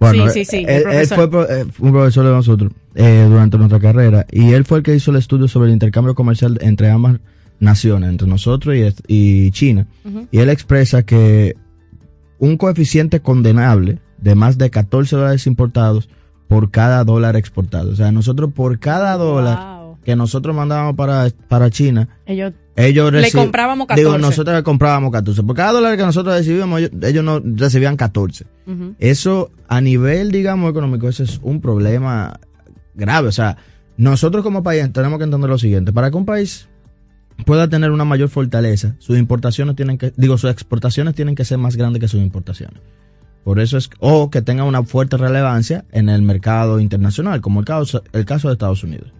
Bueno, 0.00 0.28
sí, 0.28 0.44
sí, 0.44 0.58
sí, 0.58 0.66
él, 0.66 1.06
fue 1.06 1.24
eh, 1.24 1.66
un 1.78 1.92
profesor 1.92 2.24
de 2.24 2.32
nosotros 2.32 2.72
eh, 2.94 3.26
durante 3.28 3.58
nuestra 3.58 3.80
carrera 3.80 4.26
y 4.30 4.52
él 4.52 4.64
fue 4.64 4.78
el 4.78 4.84
que 4.84 4.94
hizo 4.94 5.10
el 5.10 5.16
estudio 5.16 5.48
sobre 5.48 5.68
el 5.68 5.74
intercambio 5.74 6.14
comercial 6.14 6.58
entre 6.60 6.90
ambas 6.90 7.18
naciones, 7.58 8.10
entre 8.10 8.28
nosotros 8.28 8.76
y, 9.08 9.50
China. 9.50 9.86
Y 10.30 10.38
él 10.38 10.48
expresa 10.48 11.04
que 11.04 11.56
un 12.38 12.56
coeficiente 12.56 13.20
condenable 13.20 13.98
de 14.18 14.34
más 14.34 14.58
de 14.58 14.70
14 14.70 15.16
dólares 15.16 15.46
importados 15.46 16.08
por 16.48 16.70
cada 16.70 17.04
dólar 17.04 17.36
exportado. 17.36 17.90
O 17.90 17.96
sea, 17.96 18.12
nosotros 18.12 18.52
por 18.52 18.78
cada 18.78 19.16
dólar 19.16 19.96
que 20.04 20.14
nosotros 20.14 20.54
mandábamos 20.54 20.94
para, 20.94 21.28
para 21.48 21.70
China, 21.70 22.08
ellos, 22.26 22.52
ellos 22.76 23.12
le 23.12 23.32
comprábamos 23.32 23.86
14. 23.86 24.04
Digo, 24.04 24.18
nosotros 24.18 24.54
le 24.54 24.62
comprábamos 24.62 25.10
14. 25.10 25.42
Por 25.42 25.56
cada 25.56 25.72
dólar 25.72 25.96
que 25.96 26.04
nosotros 26.04 26.36
recibíamos, 26.36 26.80
ellos, 26.80 27.24
no 27.24 27.40
recibían 27.42 27.96
14. 27.96 28.44
Eso, 28.98 29.50
a 29.68 29.80
nivel, 29.80 30.30
digamos, 30.30 30.70
económico, 30.70 31.08
ese 31.08 31.24
es 31.24 31.40
un 31.42 31.60
problema 31.60 32.38
grave. 32.94 33.28
O 33.28 33.32
sea, 33.32 33.56
nosotros 33.96 34.42
como 34.42 34.62
país 34.62 34.90
tenemos 34.92 35.18
que 35.18 35.24
entender 35.24 35.50
lo 35.50 35.58
siguiente. 35.58 35.92
Para 35.92 36.10
que 36.10 36.16
un 36.16 36.26
país 36.26 36.68
pueda 37.44 37.68
tener 37.68 37.90
una 37.90 38.04
mayor 38.04 38.28
fortaleza, 38.28 38.96
sus 38.98 39.18
importaciones 39.18 39.76
tienen 39.76 39.98
que, 39.98 40.12
digo, 40.16 40.38
sus 40.38 40.50
exportaciones 40.50 41.14
tienen 41.14 41.34
que 41.34 41.44
ser 41.44 41.58
más 41.58 41.76
grandes 41.76 42.00
que 42.00 42.08
sus 42.08 42.20
importaciones. 42.20 42.80
Por 43.44 43.60
eso 43.60 43.76
es, 43.76 43.90
o 43.98 44.30
que 44.30 44.40
tenga 44.40 44.64
una 44.64 44.82
fuerte 44.84 45.16
relevancia 45.18 45.84
en 45.92 46.08
el 46.08 46.22
mercado 46.22 46.80
internacional, 46.80 47.42
como 47.42 47.60
el 47.60 47.66
caso, 47.66 48.02
el 48.12 48.24
caso 48.24 48.48
de 48.48 48.54
Estados 48.54 48.82
Unidos. 48.82 49.12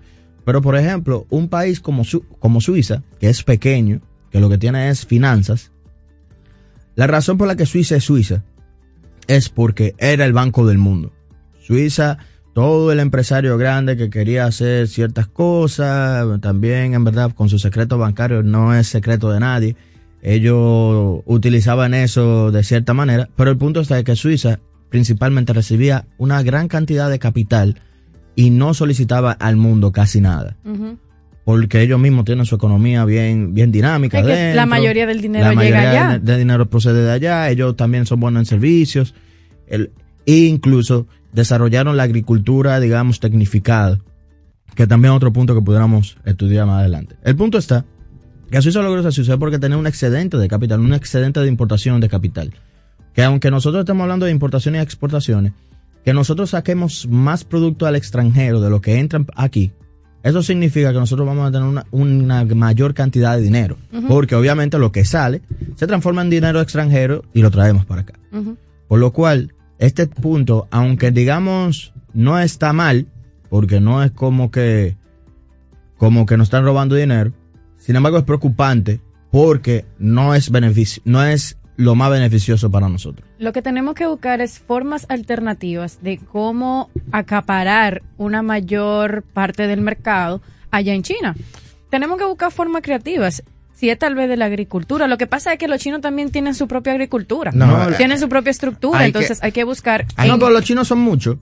Pero, 0.45 0.63
por 0.63 0.77
ejemplo, 0.77 1.27
un 1.31 1.49
país 1.49 1.81
como, 1.81 2.05
como 2.39 2.61
Suiza, 2.61 3.03
que 3.21 3.29
es 3.29 3.43
pequeño, 3.43 4.01
que 4.31 4.41
lo 4.41 4.49
que 4.49 4.59
tiene 4.59 4.89
es 4.89 5.05
finanzas, 5.05 5.73
la 6.95 7.07
razón 7.07 7.37
por 7.37 7.49
la 7.49 7.57
que 7.57 7.67
Suiza 7.67 7.97
es 7.97 8.05
Suiza 8.05 8.45
es 9.27 9.49
porque 9.49 9.95
era 9.99 10.25
el 10.25 10.33
banco 10.33 10.67
del 10.67 10.79
mundo. 10.79 11.13
Suiza 11.61 12.19
todo 12.55 12.93
el 12.93 13.01
empresario 13.01 13.59
grande 13.59 13.97
que 13.97 14.09
quería 14.09 14.47
hacer 14.47 14.89
ciertas 14.89 15.27
cosas, 15.27 16.41
también 16.41 16.95
en 16.95 17.05
verdad 17.05 17.33
con 17.33 17.49
su 17.49 17.59
secreto 17.59 17.99
bancario 17.99 18.43
no 18.43 18.75
es 18.75 18.87
secreto 18.87 19.31
de 19.31 19.41
nadie, 19.41 19.77
ellos 20.23 21.21
utilizaban 21.27 21.93
eso 21.93 22.53
de 22.53 22.63
cierta 22.63 22.95
manera, 22.95 23.29
pero 23.37 23.51
el 23.51 23.59
punto 23.59 23.81
está 23.81 23.97
de 23.97 24.05
que 24.05 24.17
Suiza 24.17 24.61
principalmente 24.89 25.53
recibía 25.53 26.07
una 26.17 26.43
gran 26.45 26.69
cantidad 26.69 27.11
de 27.11 27.19
capital 27.19 27.81
y 28.37 28.51
no 28.51 28.73
solicitaba 28.73 29.33
al 29.33 29.57
mundo 29.57 29.91
casi 29.91 30.21
nada. 30.21 30.57
Porque 31.45 31.83
ellos 31.83 31.99
mismos 31.99 32.25
tienen 32.25 32.47
su 32.47 32.55
economía 32.55 33.05
bien, 33.05 33.53
bien 33.53 33.73
dinámica. 33.73 34.23
la 34.23 34.65
mayoría 34.67 35.07
del 35.07 35.21
dinero 35.21 35.53
la 35.53 35.63
llega 35.63 35.91
allá. 35.91 36.19
Del, 36.19 36.39
dinero 36.39 36.67
procede 36.71 37.05
de 37.05 37.11
allá. 37.11 37.51
Ellos 37.51 37.77
también 37.77 38.07
son 38.07 38.21
buenos 38.21 38.41
en 38.41 38.47
servicios. 38.47 39.15
El, 39.67 39.91
incluso 40.25 41.07
desarrollaron 41.35 41.97
la 41.97 42.05
agricultura, 42.05 42.81
digamos, 42.81 43.21
tecnificada. 43.21 44.01
Que 44.75 44.87
también 44.87 45.13
es 45.13 45.17
otro 45.17 45.33
punto 45.33 45.55
que 45.55 45.61
pudiéramos 45.61 46.17
estudiar 46.25 46.67
más 46.67 46.81
adelante. 46.81 47.17
El 47.23 47.37
punto 47.37 47.59
está 47.59 47.85
que 48.51 48.63
Suiza 48.63 48.83
logró 48.83 49.07
esa 49.07 49.37
porque 49.37 49.59
tenía 49.59 49.77
un 49.77 49.87
excedente 49.87 50.37
de 50.37 50.49
capital, 50.49 50.81
un 50.81 50.95
excedente 50.95 51.41
de 51.41 51.49
importación 51.49 52.01
de 52.01 52.09
capital. 52.09 52.53
Que 53.13 53.23
aunque 53.25 53.51
nosotros 53.51 53.81
estemos 53.81 54.03
hablando 54.03 54.27
de 54.27 54.33
importaciones 54.33 54.81
y 54.81 54.83
exportaciones, 54.83 55.53
que 56.05 56.13
nosotros 56.13 56.51
saquemos 56.51 57.07
más 57.09 57.45
producto 57.45 57.87
al 57.87 57.97
extranjero 57.97 58.61
de 58.61 58.71
lo 58.71 58.81
que 58.81 58.99
entra 58.99 59.25
aquí, 59.37 59.73
eso 60.23 60.43
significa 60.43 60.93
que 60.93 60.99
nosotros 60.99 61.27
vamos 61.27 61.49
a 61.49 61.53
tener 61.53 61.85
una, 61.91 62.45
mayor 62.45 62.95
cantidad 62.95 63.37
de 63.37 63.43
dinero. 63.43 63.77
Porque 64.09 64.35
obviamente 64.35 64.79
lo 64.79 64.93
que 64.93 65.05
sale 65.05 65.43
se 65.77 65.87
transforma 65.87 66.23
en 66.23 66.31
dinero 66.31 66.61
extranjero 66.61 67.25
y 67.35 67.43
lo 67.43 67.51
traemos 67.51 67.85
para 67.85 68.03
acá. 68.03 68.15
Por 68.89 69.01
lo 69.01 69.13
cual, 69.13 69.54
este 69.79 70.07
punto, 70.07 70.69
aunque 70.71 71.11
digamos 71.11 71.93
no 72.13 72.39
está 72.39 72.73
mal, 72.73 73.07
porque 73.49 73.81
no 73.81 74.03
es 74.03 74.11
como 74.11 74.51
que, 74.51 74.97
como 75.97 76.27
que 76.27 76.37
nos 76.37 76.47
están 76.47 76.65
robando 76.65 76.95
dinero, 76.95 77.33
sin 77.77 77.97
embargo, 77.97 78.19
es 78.19 78.25
preocupante 78.25 79.01
porque 79.31 79.85
no 79.99 80.35
es 80.35 80.51
beneficio, 80.51 81.03
no 81.05 81.23
es 81.25 81.59
lo 81.77 81.95
más 81.95 82.11
beneficioso 82.11 82.71
para 82.71 82.89
nosotros. 82.89 83.29
Lo 83.39 83.53
que 83.53 83.63
tenemos 83.63 83.95
que 83.95 84.07
buscar 84.07 84.41
es 84.41 84.59
formas 84.59 85.07
alternativas 85.09 85.99
de 86.03 86.19
cómo 86.19 86.89
acaparar 87.13 88.03
una 88.17 88.43
mayor 88.43 89.23
parte 89.23 89.67
del 89.67 89.81
mercado 89.81 90.41
allá 90.71 90.95
en 90.95 91.03
China. 91.03 91.35
Tenemos 91.91 92.19
que 92.19 92.25
buscar 92.25 92.53
formas 92.53 92.83
creativas. 92.83 93.43
Si 93.75 93.91
es 93.91 93.99
tal 93.99 94.15
vez 94.15 94.29
de 94.29 94.37
la 94.37 94.47
agricultura. 94.47 95.09
Lo 95.09 95.19
que 95.19 95.27
pasa 95.27 95.53
es 95.53 95.59
que 95.59 95.69
los 95.69 95.81
chinos 95.81 96.01
también 96.01 96.31
tienen 96.31 96.55
su 96.55 96.69
propia 96.69 96.93
agricultura. 96.93 97.51
No, 97.53 97.89
tienen 97.97 98.19
su 98.19 98.29
propia 98.29 98.51
estructura. 98.51 99.05
entonces 99.05 99.43
hay 99.43 99.53
que 99.53 99.65
buscar. 99.65 100.07
no, 100.17 100.39
pero 100.39 100.51
los 100.51 100.65
chinos 100.65 100.89
son 100.89 101.01
muchos. 101.01 101.37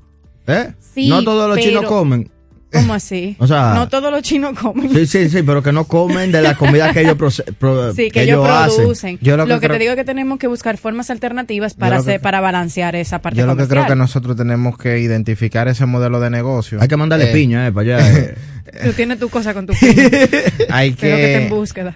¿eh? 0.46 0.72
no 0.96 1.22
todos 1.22 1.48
los 1.48 1.58
chinos 1.58 1.84
comen. 1.84 2.30
¿Cómo 2.72 2.94
así? 2.94 3.36
O 3.42 3.46
sea, 3.46 3.74
no 3.74 3.88
todos 3.88 4.10
los 4.12 4.22
chinos 4.22 4.58
comen. 4.58 4.90
Sí, 4.90 5.06
sí, 5.06 5.28
sí, 5.28 5.42
pero 5.42 5.62
que 5.62 5.72
no 5.72 5.84
comen 5.84 6.30
de 6.30 6.42
la 6.42 6.54
comida 6.54 6.92
que 6.92 7.00
ellos, 7.00 7.16
sí, 7.96 8.10
que, 8.10 8.22
ellos, 8.22 8.46
producen. 8.46 9.18
lo 9.20 9.60
que, 9.60 9.68
te 9.68 9.78
digo 9.78 9.92
es 9.92 9.96
que 9.96 10.04
tenemos 10.04 10.38
que 10.38 10.46
buscar 10.46 10.76
formas 10.76 11.10
alternativas 11.10 11.74
para 11.74 11.96
hacer, 11.96 12.20
para 12.20 12.40
balancear 12.40 12.94
esa 12.94 13.20
parte 13.20 13.40
Yo 13.40 13.46
lo 13.46 13.56
que 13.56 13.66
creo 13.66 13.86
que 13.86 13.96
nosotros 13.96 14.36
tenemos 14.36 14.78
que 14.78 15.00
identificar 15.00 15.68
ese 15.68 15.86
modelo 15.86 16.20
de 16.20 16.30
negocio. 16.30 16.78
Hay 16.80 16.88
que 16.88 16.96
mandarle 16.96 17.30
eh, 17.30 17.32
piña, 17.32 17.66
eh, 17.66 17.72
para 17.72 17.96
allá. 17.96 18.18
Eh. 18.18 18.34
Tú 18.84 18.92
tienes 18.92 19.18
tu 19.18 19.28
cosa 19.28 19.52
con 19.54 19.66
tu 19.66 19.72
piña. 19.74 19.94
hay 20.70 20.92
que, 20.92 21.50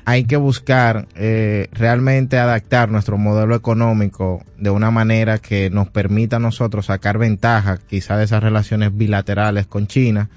hay 0.04 0.24
que 0.24 0.36
buscar 0.36 1.06
eh, 1.14 1.68
realmente 1.72 2.38
adaptar 2.38 2.90
nuestro 2.90 3.18
modelo 3.18 3.54
económico 3.54 4.44
de 4.58 4.70
una 4.70 4.90
manera 4.90 5.38
que 5.38 5.70
nos 5.70 5.88
permita 5.88 6.36
a 6.36 6.40
nosotros 6.40 6.86
sacar 6.86 7.18
ventaja 7.18 7.78
quizá 7.88 8.16
de 8.16 8.24
esas 8.24 8.42
relaciones 8.42 8.96
bilaterales 8.96 9.66
con 9.66 9.86
China 9.86 10.28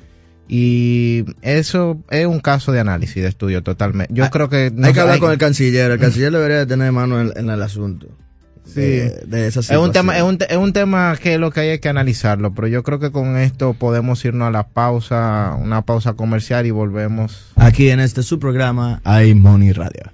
y 0.52 1.26
eso 1.44 2.00
es 2.10 2.26
un 2.26 2.40
caso 2.40 2.72
de 2.72 2.80
análisis, 2.80 3.22
de 3.22 3.30
estudio 3.30 3.62
totalmente. 3.62 4.12
Yo 4.12 4.26
ah, 4.26 4.30
creo 4.32 4.50
que... 4.50 4.74
hay 4.84 4.94
que 4.94 5.00
hablar 5.00 5.20
con 5.20 5.32
el 5.32 5.38
canciller. 5.38 5.92
El 5.92 6.00
canciller 6.00 6.32
debería 6.32 6.66
tener 6.66 6.92
mano 6.92 7.22
en, 7.22 7.50
el 7.50 7.62
asunto. 7.62 8.08
Sí. 8.66 8.82
De, 8.82 9.46
esa 9.46 9.60
es 9.60 9.70
un 9.70 9.92
tema, 9.92 10.18
es 10.18 10.24
un, 10.24 10.40
es 10.50 10.58
un 10.58 10.74
tema 10.74 11.16
que 11.22 11.38
lo 11.38 11.52
que 11.52 11.60
hay 11.60 11.80
que 11.80 11.90
analizarlo, 11.90 12.52
pero 12.54 12.68
yo 12.68 12.82
creo 12.82 13.00
que 13.00 13.12
con 13.12 13.38
esto 13.38 13.76
podemos 13.76 14.26
irnos 14.26 14.48
a 14.48 14.52
la 14.52 14.68
pausa, 14.70 15.56
una 15.60 15.84
pausa 15.84 16.14
comercial 16.14 16.66
y 16.66 16.72
volvemos. 16.72 17.52
Aquí 17.56 17.90
en 17.90 18.00
este 18.00 18.24
su 18.24 18.40
programa 18.40 19.02
hay 19.04 19.36
Money 19.36 19.72
Radio. 19.72 20.12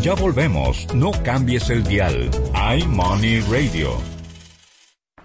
Ya 0.00 0.14
volvemos, 0.14 0.86
no 0.94 1.10
cambies 1.22 1.68
el 1.68 1.84
dial. 1.84 2.30
Hay 2.54 2.86
Money 2.86 3.40
Radio. 3.40 3.90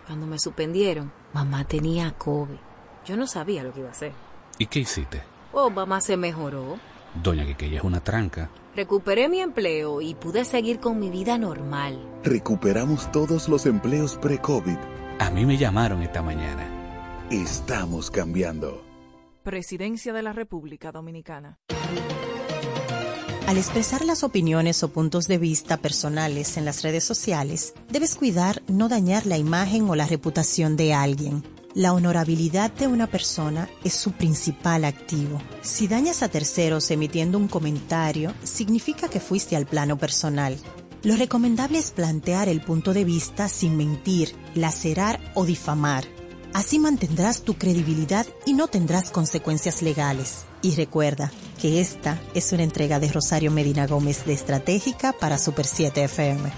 Cuando 0.05 0.27
me 0.27 0.39
suspendieron, 0.39 1.11
mamá 1.33 1.65
tenía 1.65 2.11
COVID 2.11 2.66
yo 3.07 3.15
no 3.15 3.25
sabía 3.25 3.63
lo 3.63 3.73
que 3.73 3.79
iba 3.79 3.89
a 3.89 3.93
hacer. 3.93 4.11
¿Y 4.59 4.65
qué 4.65 4.79
hiciste? 4.79 5.23
Oh, 5.53 5.69
mamá 5.69 6.01
se 6.01 6.17
mejoró. 6.17 6.77
Doña 7.23 7.43
ella 7.43 7.77
es 7.77 7.83
una 7.83 8.01
tranca. 8.01 8.49
Recuperé 8.75 9.29
mi 9.29 9.39
empleo 9.39 10.01
y 10.01 10.13
pude 10.13 10.45
seguir 10.45 10.79
con 10.79 10.99
mi 10.99 11.09
vida 11.09 11.37
normal. 11.37 11.99
Recuperamos 12.23 13.11
todos 13.11 13.47
los 13.47 13.65
empleos 13.65 14.17
pre-COVID. 14.17 14.77
A 15.19 15.31
mí 15.31 15.45
me 15.45 15.57
llamaron 15.57 16.03
esta 16.03 16.21
mañana. 16.21 16.67
Estamos 17.31 18.11
cambiando. 18.11 18.83
Presidencia 19.41 20.13
de 20.13 20.21
la 20.21 20.33
República 20.33 20.91
Dominicana. 20.91 21.57
Al 23.47 23.57
expresar 23.57 24.03
las 24.03 24.25
opiniones 24.25 24.83
o 24.83 24.89
puntos 24.89 25.27
de 25.27 25.37
vista 25.37 25.77
personales 25.77 26.57
en 26.57 26.65
las 26.65 26.83
redes 26.83 27.05
sociales, 27.05 27.73
debes 27.89 28.15
cuidar 28.15 28.61
no 28.67 28.89
dañar 28.89 29.25
la 29.25 29.37
imagen 29.37 29.89
o 29.89 29.95
la 29.95 30.05
reputación 30.05 30.75
de 30.75 30.93
alguien. 30.93 31.43
La 31.75 31.93
honorabilidad 31.93 32.71
de 32.71 32.87
una 32.87 33.07
persona 33.07 33.69
es 33.83 33.93
su 33.93 34.11
principal 34.11 34.83
activo. 34.85 35.39
Si 35.61 35.87
dañas 35.87 36.23
a 36.23 36.29
terceros 36.29 36.89
emitiendo 36.89 37.37
un 37.37 37.47
comentario, 37.47 38.33
significa 38.43 39.09
que 39.09 39.19
fuiste 39.19 39.55
al 39.55 39.67
plano 39.67 39.97
personal. 39.97 40.57
Lo 41.03 41.15
recomendable 41.15 41.77
es 41.77 41.91
plantear 41.91 42.49
el 42.49 42.61
punto 42.61 42.93
de 42.93 43.03
vista 43.03 43.47
sin 43.47 43.77
mentir, 43.77 44.33
lacerar 44.55 45.19
o 45.35 45.45
difamar. 45.45 46.05
Así 46.53 46.79
mantendrás 46.79 47.43
tu 47.43 47.53
credibilidad 47.55 48.25
y 48.45 48.53
no 48.53 48.67
tendrás 48.67 49.11
consecuencias 49.11 49.83
legales. 49.83 50.45
Y 50.63 50.73
recuerda 50.73 51.31
que 51.61 51.79
esta 51.79 52.19
es 52.33 52.51
una 52.53 52.63
entrega 52.63 52.99
de 52.99 53.11
Rosario 53.11 53.51
Medina 53.51 53.85
Gómez 53.85 54.25
de 54.25 54.33
Estratégica 54.33 55.13
para 55.13 55.37
Super 55.37 55.67
7 55.67 56.05
FM. 56.05 56.51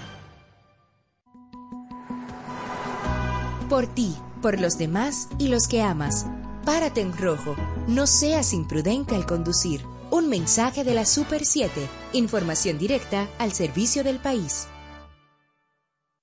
Por 3.68 3.86
ti 3.86 4.16
por 4.40 4.60
los 4.60 4.78
demás 4.78 5.28
y 5.38 5.48
los 5.48 5.68
que 5.68 5.82
amas. 5.82 6.26
Párate 6.64 7.00
en 7.00 7.16
rojo. 7.16 7.56
No 7.88 8.06
seas 8.06 8.52
imprudente 8.52 9.14
al 9.14 9.26
conducir. 9.26 9.84
Un 10.10 10.28
mensaje 10.28 10.84
de 10.84 10.94
la 10.94 11.04
Super 11.04 11.44
7. 11.44 11.70
Información 12.12 12.78
directa 12.78 13.28
al 13.38 13.52
servicio 13.52 14.02
del 14.02 14.18
país. 14.18 14.66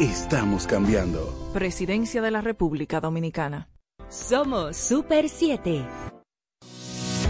Estamos 0.00 0.66
cambiando. 0.66 1.50
Presidencia 1.52 2.22
de 2.22 2.30
la 2.30 2.40
República 2.40 3.02
Dominicana. 3.02 3.68
Somos 4.08 4.74
Super 4.78 5.28
7. 5.28 5.84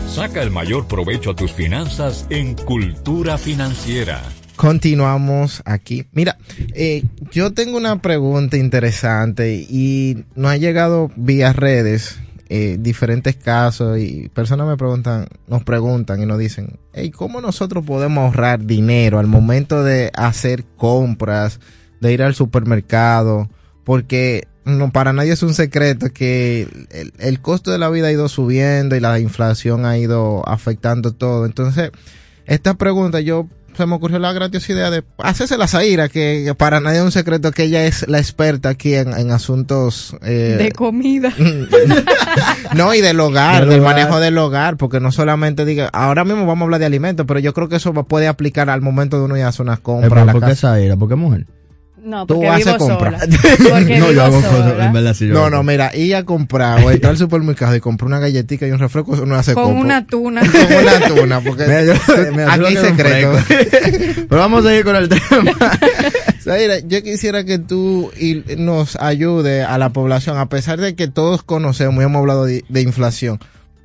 Saca 0.06 0.40
el 0.40 0.52
mayor 0.52 0.86
provecho 0.86 1.32
a 1.32 1.34
tus 1.34 1.50
finanzas 1.50 2.28
en 2.30 2.54
Cultura 2.54 3.38
Financiera. 3.38 4.22
Continuamos 4.54 5.62
aquí. 5.64 6.06
Mira, 6.12 6.38
eh, 6.72 7.02
yo 7.32 7.52
tengo 7.52 7.76
una 7.76 8.00
pregunta 8.00 8.56
interesante 8.56 9.66
y 9.68 10.24
nos 10.36 10.52
ha 10.52 10.56
llegado 10.56 11.10
vía 11.16 11.52
redes 11.52 12.20
eh, 12.50 12.76
diferentes 12.78 13.34
casos 13.34 13.98
y 13.98 14.28
personas 14.28 14.68
me 14.68 14.76
preguntan, 14.76 15.26
nos 15.48 15.64
preguntan 15.64 16.22
y 16.22 16.26
nos 16.26 16.38
dicen, 16.38 16.78
hey, 16.92 17.10
¿cómo 17.10 17.40
nosotros 17.40 17.84
podemos 17.84 18.26
ahorrar 18.26 18.64
dinero 18.64 19.18
al 19.18 19.26
momento 19.26 19.82
de 19.82 20.12
hacer 20.14 20.64
compras, 20.76 21.58
de 22.00 22.12
ir 22.12 22.22
al 22.22 22.34
supermercado? 22.34 23.48
porque 23.90 24.46
no, 24.64 24.92
para 24.92 25.12
nadie 25.12 25.32
es 25.32 25.42
un 25.42 25.52
secreto 25.52 26.10
que 26.10 26.68
el, 27.18 27.40
costo 27.40 27.72
de 27.72 27.78
la 27.78 27.88
vida 27.88 28.06
ha 28.06 28.12
ido 28.12 28.28
subiendo 28.28 28.94
y 28.94 29.00
la 29.00 29.18
inflación 29.18 29.84
ha 29.84 29.98
ido 29.98 30.48
afectando 30.48 31.12
todo. 31.12 31.46
Entonces, 31.46 31.90
esta 32.46 32.74
pregunta 32.74 33.18
yo 33.20 33.48
se 33.76 33.86
me 33.86 33.94
ocurrió 33.94 34.20
la 34.20 34.32
graciosa 34.32 34.72
idea 34.72 34.90
de 34.92 35.02
hacerse 35.18 35.58
la 35.58 35.66
Zaira, 35.66 36.08
que 36.08 36.54
para 36.56 36.78
nadie 36.78 36.98
es 36.98 37.04
un 37.04 37.10
secreto 37.10 37.50
que 37.50 37.64
ella 37.64 37.84
es 37.84 38.06
la 38.08 38.18
experta 38.18 38.68
aquí 38.68 38.94
en, 38.94 39.32
asuntos... 39.32 40.14
Eh, 40.22 40.56
de 40.56 40.70
comida. 40.70 41.32
no, 42.76 42.94
y 42.94 43.00
del 43.00 43.18
hogar, 43.18 43.66
del, 43.66 43.80
manejo 43.80 44.20
del 44.20 44.38
hogar, 44.38 44.76
porque 44.76 45.00
no 45.00 45.10
solamente 45.10 45.64
diga, 45.64 45.88
ahora 45.92 46.24
mismo 46.24 46.46
vamos 46.46 46.62
a 46.62 46.64
hablar 46.66 46.80
de 46.80 46.86
alimentos, 46.86 47.26
pero 47.26 47.40
yo 47.40 47.54
creo 47.54 47.68
que 47.68 47.76
eso 47.76 47.92
puede 47.92 48.28
aplicar 48.28 48.70
al 48.70 48.82
momento 48.82 49.18
de 49.18 49.24
uno 49.24 49.36
ir 49.36 49.42
a 49.42 49.48
hacer 49.48 49.62
unas 49.62 49.80
compras. 49.80 50.30
¿Por 50.32 50.44
qué 50.44 50.54
Zaira? 50.54 50.96
¿Por 50.96 51.08
qué 51.08 51.16
mujer? 51.16 51.46
No, 52.02 52.26
porque 52.26 52.46
tú 52.46 52.56
vivo 52.56 52.78
sola. 52.78 53.18
no, 53.98 54.12
yo 54.12 54.24
hago 54.24 54.36
cosas, 54.36 54.74
en 54.80 54.92
verdad, 54.92 55.14
sí, 55.14 55.28
yo 55.28 55.34
No, 55.34 55.50
no, 55.50 55.62
mira, 55.62 55.94
y 55.94 56.12
a 56.12 56.24
comprar, 56.24 56.84
o 56.84 56.90
entrar 56.90 57.12
al 57.12 57.18
supermercado 57.18 57.74
y 57.76 57.80
comprar 57.80 58.08
una 58.08 58.18
galletita 58.18 58.66
y 58.66 58.70
un 58.70 58.78
refresco, 58.78 59.14
eso 59.14 59.26
no 59.26 59.34
hace 59.34 59.54
Con 59.54 59.76
una 59.76 60.06
tuna. 60.06 60.40
Con 60.50 60.76
una 60.76 61.08
tuna, 61.08 61.40
porque 61.40 61.64
aquí 61.64 62.64
hay 62.64 62.76
secreto. 62.76 63.32
Pero 64.28 64.40
vamos 64.40 64.64
a 64.66 64.74
ir 64.74 64.84
con 64.84 64.96
el 64.96 65.08
tema. 65.08 65.52
Zaira, 66.42 66.78
yo 66.80 67.02
quisiera 67.02 67.44
que 67.44 67.58
tú 67.58 68.10
nos 68.56 68.96
ayude 68.96 69.62
a 69.62 69.78
la 69.78 69.90
población, 69.90 70.38
a 70.38 70.48
pesar 70.48 70.80
de 70.80 70.94
que 70.94 71.08
todos 71.08 71.42
conocemos 71.42 72.02
y 72.02 72.04
hemos 72.04 72.20
hablado 72.20 72.44
de, 72.44 72.64
de 72.68 72.80
inflación 72.80 73.40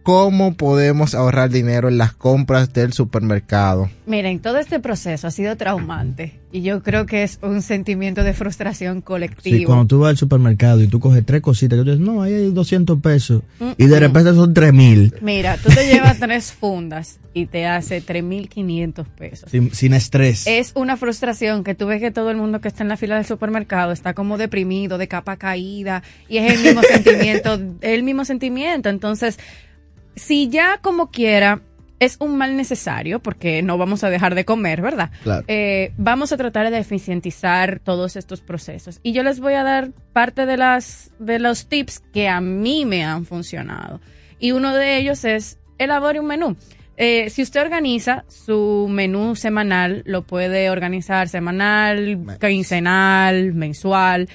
cómo 0.06 0.53
podemos 0.53 1.16
ahorrar 1.16 1.49
dinero 1.49 1.89
en 1.89 1.97
las 1.97 2.14
compras 2.14 2.72
del 2.72 2.93
supermercado. 2.93 3.89
Miren, 4.06 4.39
todo 4.39 4.60
este 4.60 4.80
proceso 4.80 5.26
ha 5.26 5.32
sido 5.32 5.58
traumante 5.58 6.39
y 6.51 6.62
yo 6.62 6.84
creo 6.84 7.08
que 7.08 7.24
es 7.24 7.39
un 7.41 7.64
sentimiento 7.64 8.24
de 8.24 8.34
frustración 8.36 9.01
colectivo. 9.01 9.58
Sí, 9.58 9.66
cuando 9.66 9.88
tú 9.88 9.99
vas 9.99 10.12
al 10.12 10.18
supermercado 10.18 10.80
y 10.84 10.88
tú 10.88 10.99
coges 10.99 11.26
tres 11.26 11.41
cositas, 11.41 11.80
tú 11.80 11.86
dices, 11.86 11.99
no, 11.99 12.22
ahí 12.22 12.36
hay 12.36 12.51
200 12.51 13.01
pesos 13.01 13.41
y 13.80 13.88
de 13.88 13.99
repente 13.99 14.32
son 14.36 14.53
3 14.53 14.72
mil. 14.74 15.16
Mira, 15.22 15.58
tú 15.58 15.70
te 15.70 15.88
llevas 15.88 16.20
tres 16.20 16.53
fundas 16.53 17.20
y 17.34 17.47
te 17.47 17.66
hace 17.66 18.01
3.500 18.01 19.06
pesos. 19.18 19.49
Sin, 19.49 19.74
sin 19.74 19.93
estrés. 19.93 20.45
Es 20.45 20.72
una 20.76 20.97
frustración 20.97 21.64
que 21.64 21.74
tú 21.74 21.88
ves 21.88 21.99
que 21.99 22.12
todo 22.12 22.30
el 22.30 22.38
mundo 22.38 22.62
que 22.62 22.68
está 22.68 22.84
en 22.84 22.89
la 22.89 22.95
fila 22.95 23.16
del 23.16 23.26
supermercado 23.26 23.91
está 23.91 24.14
como 24.14 24.38
deprimido, 24.38 24.99
de 24.99 25.08
capa 25.08 25.36
caída 25.36 26.03
y 26.30 26.38
es 26.38 26.53
el 26.53 26.64
mismo 26.64 26.82
sentimiento, 26.89 27.60
el 27.82 28.03
mismo 28.03 28.24
sentimiento. 28.24 28.88
Entonces, 28.88 29.39
si 30.16 30.49
ya 30.49 30.80
como 30.82 31.11
quiera 31.11 31.61
es 31.99 32.18
un 32.20 32.38
mal 32.38 32.57
necesario, 32.57 33.20
porque 33.20 33.61
no 33.61 33.78
vamos 33.78 34.03
a 34.03 34.09
dejar 34.09 34.36
de 34.36 34.45
comer, 34.45 34.82
¿verdad? 34.82 35.11
Eh, 35.47 35.93
vamos 35.97 36.32
a 36.34 36.38
tratar 36.38 36.70
de 36.70 36.78
eficientizar 36.78 37.80
todos 37.80 38.16
estos 38.16 38.41
procesos. 38.41 38.99
Y 39.01 39.13
yo 39.13 39.24
les 39.24 39.39
voy 39.39 39.53
a 39.53 39.63
dar 39.63 39.91
parte 40.13 40.45
de, 40.45 40.57
las, 40.57 41.11
de 41.20 41.39
los 41.39 41.68
tips 41.68 42.01
que 42.13 42.28
a 42.28 42.41
mí 42.41 42.86
me 42.86 43.03
han 43.03 43.26
funcionado. 43.26 44.01
Y 44.39 44.51
uno 44.51 44.74
de 44.74 44.97
ellos 44.97 45.24
es 45.24 45.57
elabore 45.78 46.20
un 46.20 46.28
menú. 46.28 46.57
Eh, 46.97 47.30
si 47.30 47.41
usted 47.41 47.61
organiza 47.61 48.24
su 48.28 48.88
menú 48.89 49.36
semanal, 49.36 50.03
lo 50.05 50.24
puede 50.24 50.70
organizar 50.70 51.28
semanal, 51.28 52.38
quincenal, 52.39 53.53
mensual. 53.53 54.30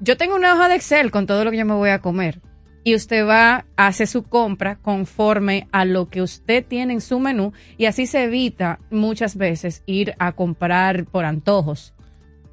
Yo 0.00 0.16
tengo 0.16 0.34
una 0.34 0.54
hoja 0.54 0.68
de 0.68 0.76
Excel 0.76 1.10
con 1.10 1.26
todo 1.26 1.44
lo 1.44 1.50
que 1.50 1.58
yo 1.58 1.64
me 1.64 1.74
voy 1.74 1.90
a 1.90 2.00
comer 2.00 2.40
y 2.84 2.94
usted 2.94 3.26
va, 3.26 3.66
hace 3.76 4.06
su 4.06 4.24
compra 4.24 4.76
conforme 4.76 5.68
a 5.72 5.84
lo 5.84 6.08
que 6.08 6.22
usted 6.22 6.64
tiene 6.64 6.94
en 6.94 7.00
su 7.00 7.20
menú 7.20 7.52
y 7.78 7.86
así 7.86 8.06
se 8.06 8.24
evita 8.24 8.80
muchas 8.90 9.36
veces 9.36 9.82
ir 9.86 10.14
a 10.18 10.32
comprar 10.32 11.04
por 11.04 11.24
antojos. 11.24 11.94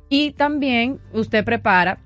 Y 0.10 0.32
también 0.32 1.00
usted 1.14 1.44
prepara 1.44 2.00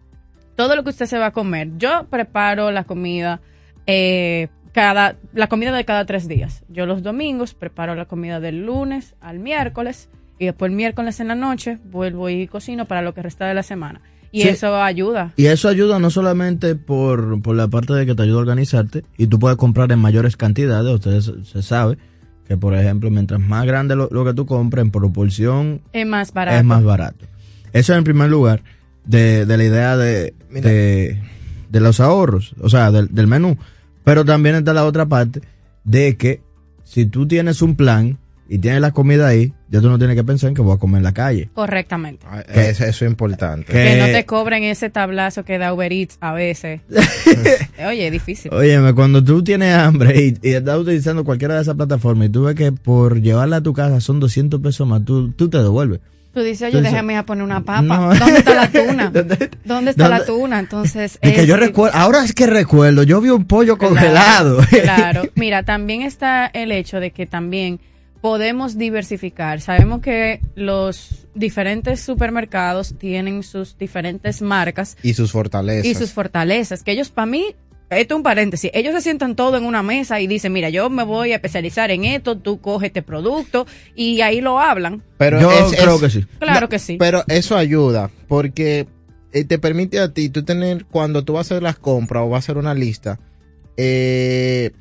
todo 0.56 0.76
lo 0.76 0.84
que 0.84 0.92
usted 0.92 1.06
se 1.06 1.18
va 1.18 1.28
a 1.28 1.32
comer. 1.32 1.78
Yo 1.78 2.08
preparo 2.10 2.72
la 2.72 2.84
comida 2.84 3.42
eh, 3.88 4.48
cada 4.72 5.18
la 5.34 5.48
comida 5.48 5.72
de 5.72 5.86
cada 5.86 6.06
tres 6.06 6.28
días. 6.28 6.64
Yo 6.70 6.86
los 6.86 7.04
domingos 7.04 7.54
preparo 7.54 7.96
la 7.96 8.06
comida 8.06 8.40
del 8.40 8.66
lunes 8.66 9.16
al 9.22 9.40
miércoles 9.40 10.10
y 10.40 10.46
después 10.46 10.70
el 10.70 10.76
miércoles 10.76 11.20
en 11.20 11.28
la 11.28 11.36
noche 11.36 11.80
vuelvo 11.86 12.30
y 12.30 12.48
cocino 12.48 12.86
para 12.86 13.02
lo 13.02 13.14
que 13.14 13.22
resta 13.22 13.48
de 13.48 13.54
la 13.54 13.64
semana. 13.64 14.02
Y 14.34 14.42
eso 14.48 14.76
ayuda. 14.76 15.32
Y 15.38 15.46
eso 15.46 15.70
ayuda 15.70 16.00
no 16.00 16.10
solamente 16.10 16.74
por, 16.74 17.40
por 17.44 17.56
la 17.56 17.68
parte 17.68 17.94
de 17.94 18.08
que 18.08 18.16
te 18.16 18.24
ayuda 18.24 18.38
a 18.38 18.42
organizarte 18.42 19.04
y 19.16 19.28
tú 19.28 19.38
puedes 19.38 19.58
comprar 19.58 19.92
en 19.92 20.00
mayores 20.00 20.36
cantidades. 20.38 20.92
Ustedes 20.92 21.32
se 21.44 21.62
sabe 21.62 22.00
que, 22.48 22.58
por 22.58 22.74
ejemplo, 22.74 23.12
mientras 23.12 23.40
más 23.40 23.64
grande 23.68 23.96
lo, 23.96 24.26
que 24.26 24.34
tú 24.34 24.48
compras 24.48 24.84
en 24.84 24.90
proporción 24.90 25.82
es 25.94 26.08
más 26.08 26.34
barato. 26.34 26.58
Es 26.58 26.66
más 26.66 26.84
barato. 26.84 27.26
Eso 27.74 27.94
en 27.94 28.04
primer 28.04 28.32
lugar 28.32 28.64
de, 29.06 29.46
de 29.46 29.56
la 29.56 29.64
idea 29.64 29.98
de, 29.98 30.34
de, 30.50 31.80
los 31.80 32.00
ahorros, 32.00 32.56
o 32.60 32.70
sea, 32.70 32.90
del, 32.90 33.10
del 33.14 33.28
menú. 33.28 33.56
Pero 34.04 34.26
también 34.26 34.56
está 34.56 34.74
la 34.74 34.86
otra 34.86 35.06
parte 35.06 35.42
de 35.84 36.18
que 36.18 36.42
si 36.84 37.06
tú 37.06 37.28
tienes 37.28 37.62
un 37.62 37.76
plan 37.76 38.18
y 38.50 38.58
tienes 38.58 38.82
la 38.82 38.92
comida 38.92 39.28
ahí, 39.28 39.54
ya 39.74 39.82
tú 39.82 39.90
no 39.90 39.98
tienes 39.98 40.16
que 40.16 40.24
pensar 40.24 40.50
en 40.50 40.54
que 40.54 40.62
voy 40.62 40.76
a 40.76 40.78
comer 40.78 41.00
en 41.00 41.04
la 41.04 41.14
calle. 41.14 41.50
Correctamente. 41.52 42.24
Ah, 42.30 42.42
eso, 42.42 42.86
es 42.86 43.02
importante. 43.02 43.74
Que, 43.74 43.98
no 43.98 44.06
te 44.06 44.24
cobren 44.24 44.64
ese 44.64 44.92
tablazo 44.92 45.44
que 45.44 45.58
da 45.58 45.74
Uber 45.74 45.92
Eats 45.92 46.20
a 46.22 46.32
veces. 46.32 46.82
Oye, 47.88 48.06
es 48.06 48.12
difícil. 48.12 48.54
Oye, 48.54 48.78
cuando 48.94 49.24
tú 49.24 49.44
tienes 49.44 49.74
hambre 49.74 50.38
y, 50.44 50.48
estás 50.48 50.78
utilizando 50.78 51.26
cualquiera 51.26 51.56
de 51.56 51.64
esas 51.64 51.76
plataformas 51.76 52.28
y 52.28 52.32
tú 52.32 52.44
ves 52.44 52.54
que 52.54 52.72
por 52.72 53.20
llevarla 53.20 53.58
a 53.58 53.62
tu 53.62 53.74
casa 53.74 54.00
son 54.00 54.20
200 54.20 54.62
pesos 54.62 54.88
más, 54.88 55.04
tú, 55.06 55.32
tú 55.32 55.50
te 55.50 55.58
devuelves. 55.58 56.02
Tú 56.36 56.42
dices, 56.42 56.72
oye, 56.72 56.84
déjame 56.84 57.18
a 57.18 57.26
poner 57.26 57.44
una 57.44 57.62
papa. 57.62 58.16
¿Dónde 58.20 58.38
está 58.38 58.54
la 58.54 58.68
tuna? 58.72 59.12
¿Dónde, 59.66 59.90
está 59.90 60.08
la 60.08 60.24
tuna? 60.24 60.60
Entonces. 60.60 61.18
Es 61.20 61.34
que 61.34 61.48
yo 61.48 61.58
recuerdo, 61.58 61.98
ahora 61.98 62.24
es 62.24 62.34
que 62.34 62.46
recuerdo, 62.46 63.02
yo 63.02 63.22
vi 63.22 63.30
un 63.30 63.46
pollo 63.46 63.80
congelado. 63.80 64.60
Claro. 64.70 65.24
Mira, 65.36 65.64
también 65.64 66.04
está 66.04 66.46
el 66.46 66.72
hecho 66.72 67.00
de 67.00 67.10
que 67.10 67.26
también 67.26 67.80
podemos 68.24 68.78
diversificar. 68.78 69.60
Sabemos 69.60 70.00
que 70.00 70.40
los 70.56 71.28
diferentes 71.36 72.00
supermercados 72.00 72.96
tienen 72.98 73.44
sus 73.44 73.78
diferentes 73.78 74.42
marcas. 74.42 74.96
Y 75.04 75.14
sus 75.14 75.34
fortalezas. 75.34 75.86
Y 75.86 75.94
sus 75.94 76.14
fortalezas. 76.14 76.84
Que 76.84 76.94
ellos, 76.94 77.10
para 77.10 77.26
mí, 77.26 77.54
esto 77.90 78.14
es 78.14 78.18
un 78.18 78.24
paréntesis, 78.24 78.72
ellos 78.74 78.94
se 78.96 79.02
sientan 79.02 79.36
todo 79.36 79.58
en 79.58 79.66
una 79.66 79.84
mesa 79.84 80.22
y 80.22 80.28
dicen, 80.28 80.54
mira, 80.54 80.70
yo 80.70 80.90
me 80.90 81.04
voy 81.04 81.34
a 81.34 81.36
especializar 81.36 81.92
en 81.92 82.06
esto, 82.06 82.38
tú 82.38 82.62
coges 82.62 82.88
este 82.88 83.02
producto 83.02 83.68
y 83.94 84.22
ahí 84.22 84.40
lo 84.40 84.58
hablan. 84.58 85.04
Pero 85.18 85.42
yo 85.42 85.50
creo 85.72 86.00
que 86.00 86.10
sí. 86.10 86.26
Claro 86.40 86.70
que 86.70 86.80
sí. 86.80 86.96
Pero 86.98 87.26
eso 87.28 87.58
ayuda 87.58 88.10
porque 88.30 88.88
eh, 89.34 89.44
te 89.44 89.60
permite 89.60 90.00
a 90.00 90.14
ti, 90.14 90.30
tú 90.30 90.44
tener, 90.44 90.86
cuando 90.86 91.26
tú 91.26 91.34
vas 91.34 91.52
a 91.52 91.56
hacer 91.56 91.64
las 91.64 91.78
compras 91.78 92.24
o 92.24 92.30
vas 92.30 92.38
a 92.38 92.46
hacer 92.46 92.58
una 92.58 92.74
lista, 92.74 93.20
eh, 93.76 94.72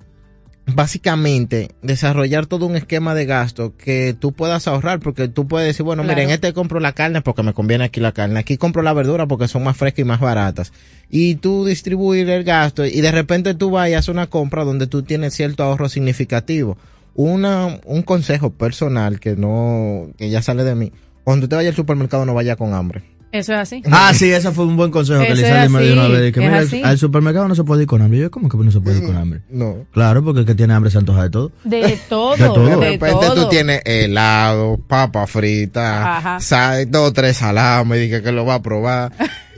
básicamente 0.66 1.70
desarrollar 1.82 2.46
todo 2.46 2.66
un 2.66 2.76
esquema 2.76 3.14
de 3.14 3.26
gasto 3.26 3.76
que 3.76 4.14
tú 4.18 4.32
puedas 4.32 4.68
ahorrar 4.68 5.00
porque 5.00 5.28
tú 5.28 5.48
puedes 5.48 5.68
decir, 5.68 5.84
bueno, 5.84 6.04
miren, 6.04 6.30
este 6.30 6.52
compro 6.52 6.80
la 6.80 6.92
carne 6.92 7.20
porque 7.20 7.42
me 7.42 7.52
conviene 7.52 7.84
aquí 7.84 8.00
la 8.00 8.12
carne, 8.12 8.38
aquí 8.38 8.56
compro 8.56 8.82
la 8.82 8.92
verdura 8.92 9.26
porque 9.26 9.48
son 9.48 9.64
más 9.64 9.76
frescas 9.76 10.00
y 10.00 10.04
más 10.04 10.20
baratas. 10.20 10.72
Y 11.10 11.36
tú 11.36 11.64
distribuir 11.64 12.30
el 12.30 12.44
gasto 12.44 12.86
y 12.86 13.00
de 13.00 13.12
repente 13.12 13.54
tú 13.54 13.70
vayas 13.70 14.08
a 14.08 14.12
una 14.12 14.28
compra 14.28 14.64
donde 14.64 14.86
tú 14.86 15.02
tienes 15.02 15.34
cierto 15.34 15.64
ahorro 15.64 15.88
significativo. 15.88 16.78
Una, 17.14 17.80
un 17.84 18.02
consejo 18.02 18.50
personal 18.50 19.20
que 19.20 19.36
no, 19.36 20.08
que 20.16 20.30
ya 20.30 20.40
sale 20.42 20.64
de 20.64 20.74
mí. 20.74 20.92
Cuando 21.24 21.48
te 21.48 21.56
vaya 21.56 21.68
al 21.68 21.76
supermercado 21.76 22.24
no 22.24 22.34
vaya 22.34 22.56
con 22.56 22.72
hambre. 22.72 23.02
Eso 23.32 23.54
es 23.54 23.58
así. 23.58 23.82
Ah, 23.90 24.12
sí, 24.14 24.30
ese 24.30 24.52
fue 24.52 24.66
un 24.66 24.76
buen 24.76 24.90
consejo 24.90 25.22
que 25.22 25.34
le 25.34 25.68
me 25.70 25.82
dio 25.82 25.94
una 25.94 26.08
vez. 26.08 26.34
Que 26.34 26.40
mira, 26.40 26.62
al 26.84 26.98
supermercado 26.98 27.48
no 27.48 27.54
se 27.54 27.64
puede 27.64 27.82
ir 27.82 27.88
con 27.88 28.02
hambre. 28.02 28.20
Yo, 28.20 28.30
¿cómo 28.30 28.50
que 28.50 28.58
no 28.58 28.70
se 28.70 28.80
puede 28.80 28.98
ir 28.98 29.06
con 29.06 29.16
hambre? 29.16 29.40
No. 29.48 29.86
Claro, 29.90 30.22
porque 30.22 30.40
el 30.40 30.46
que 30.46 30.54
tiene 30.54 30.74
hambre 30.74 30.90
se 30.90 30.98
antoja 30.98 31.22
de 31.22 31.30
todo. 31.30 31.50
De 31.64 31.98
todo. 32.10 32.36
de 32.36 32.44
todo. 32.44 32.66
De 32.66 32.90
repente 32.90 33.26
tú 33.34 33.48
tienes 33.48 33.80
helado, 33.86 34.78
papa 34.86 35.26
frita, 35.26 36.38
sal, 36.40 36.90
dos 36.90 37.14
tres 37.14 37.38
salames, 37.38 38.06
y 38.06 38.10
que, 38.10 38.22
que 38.22 38.32
lo 38.32 38.44
va 38.44 38.56
a 38.56 38.62
probar. 38.62 39.12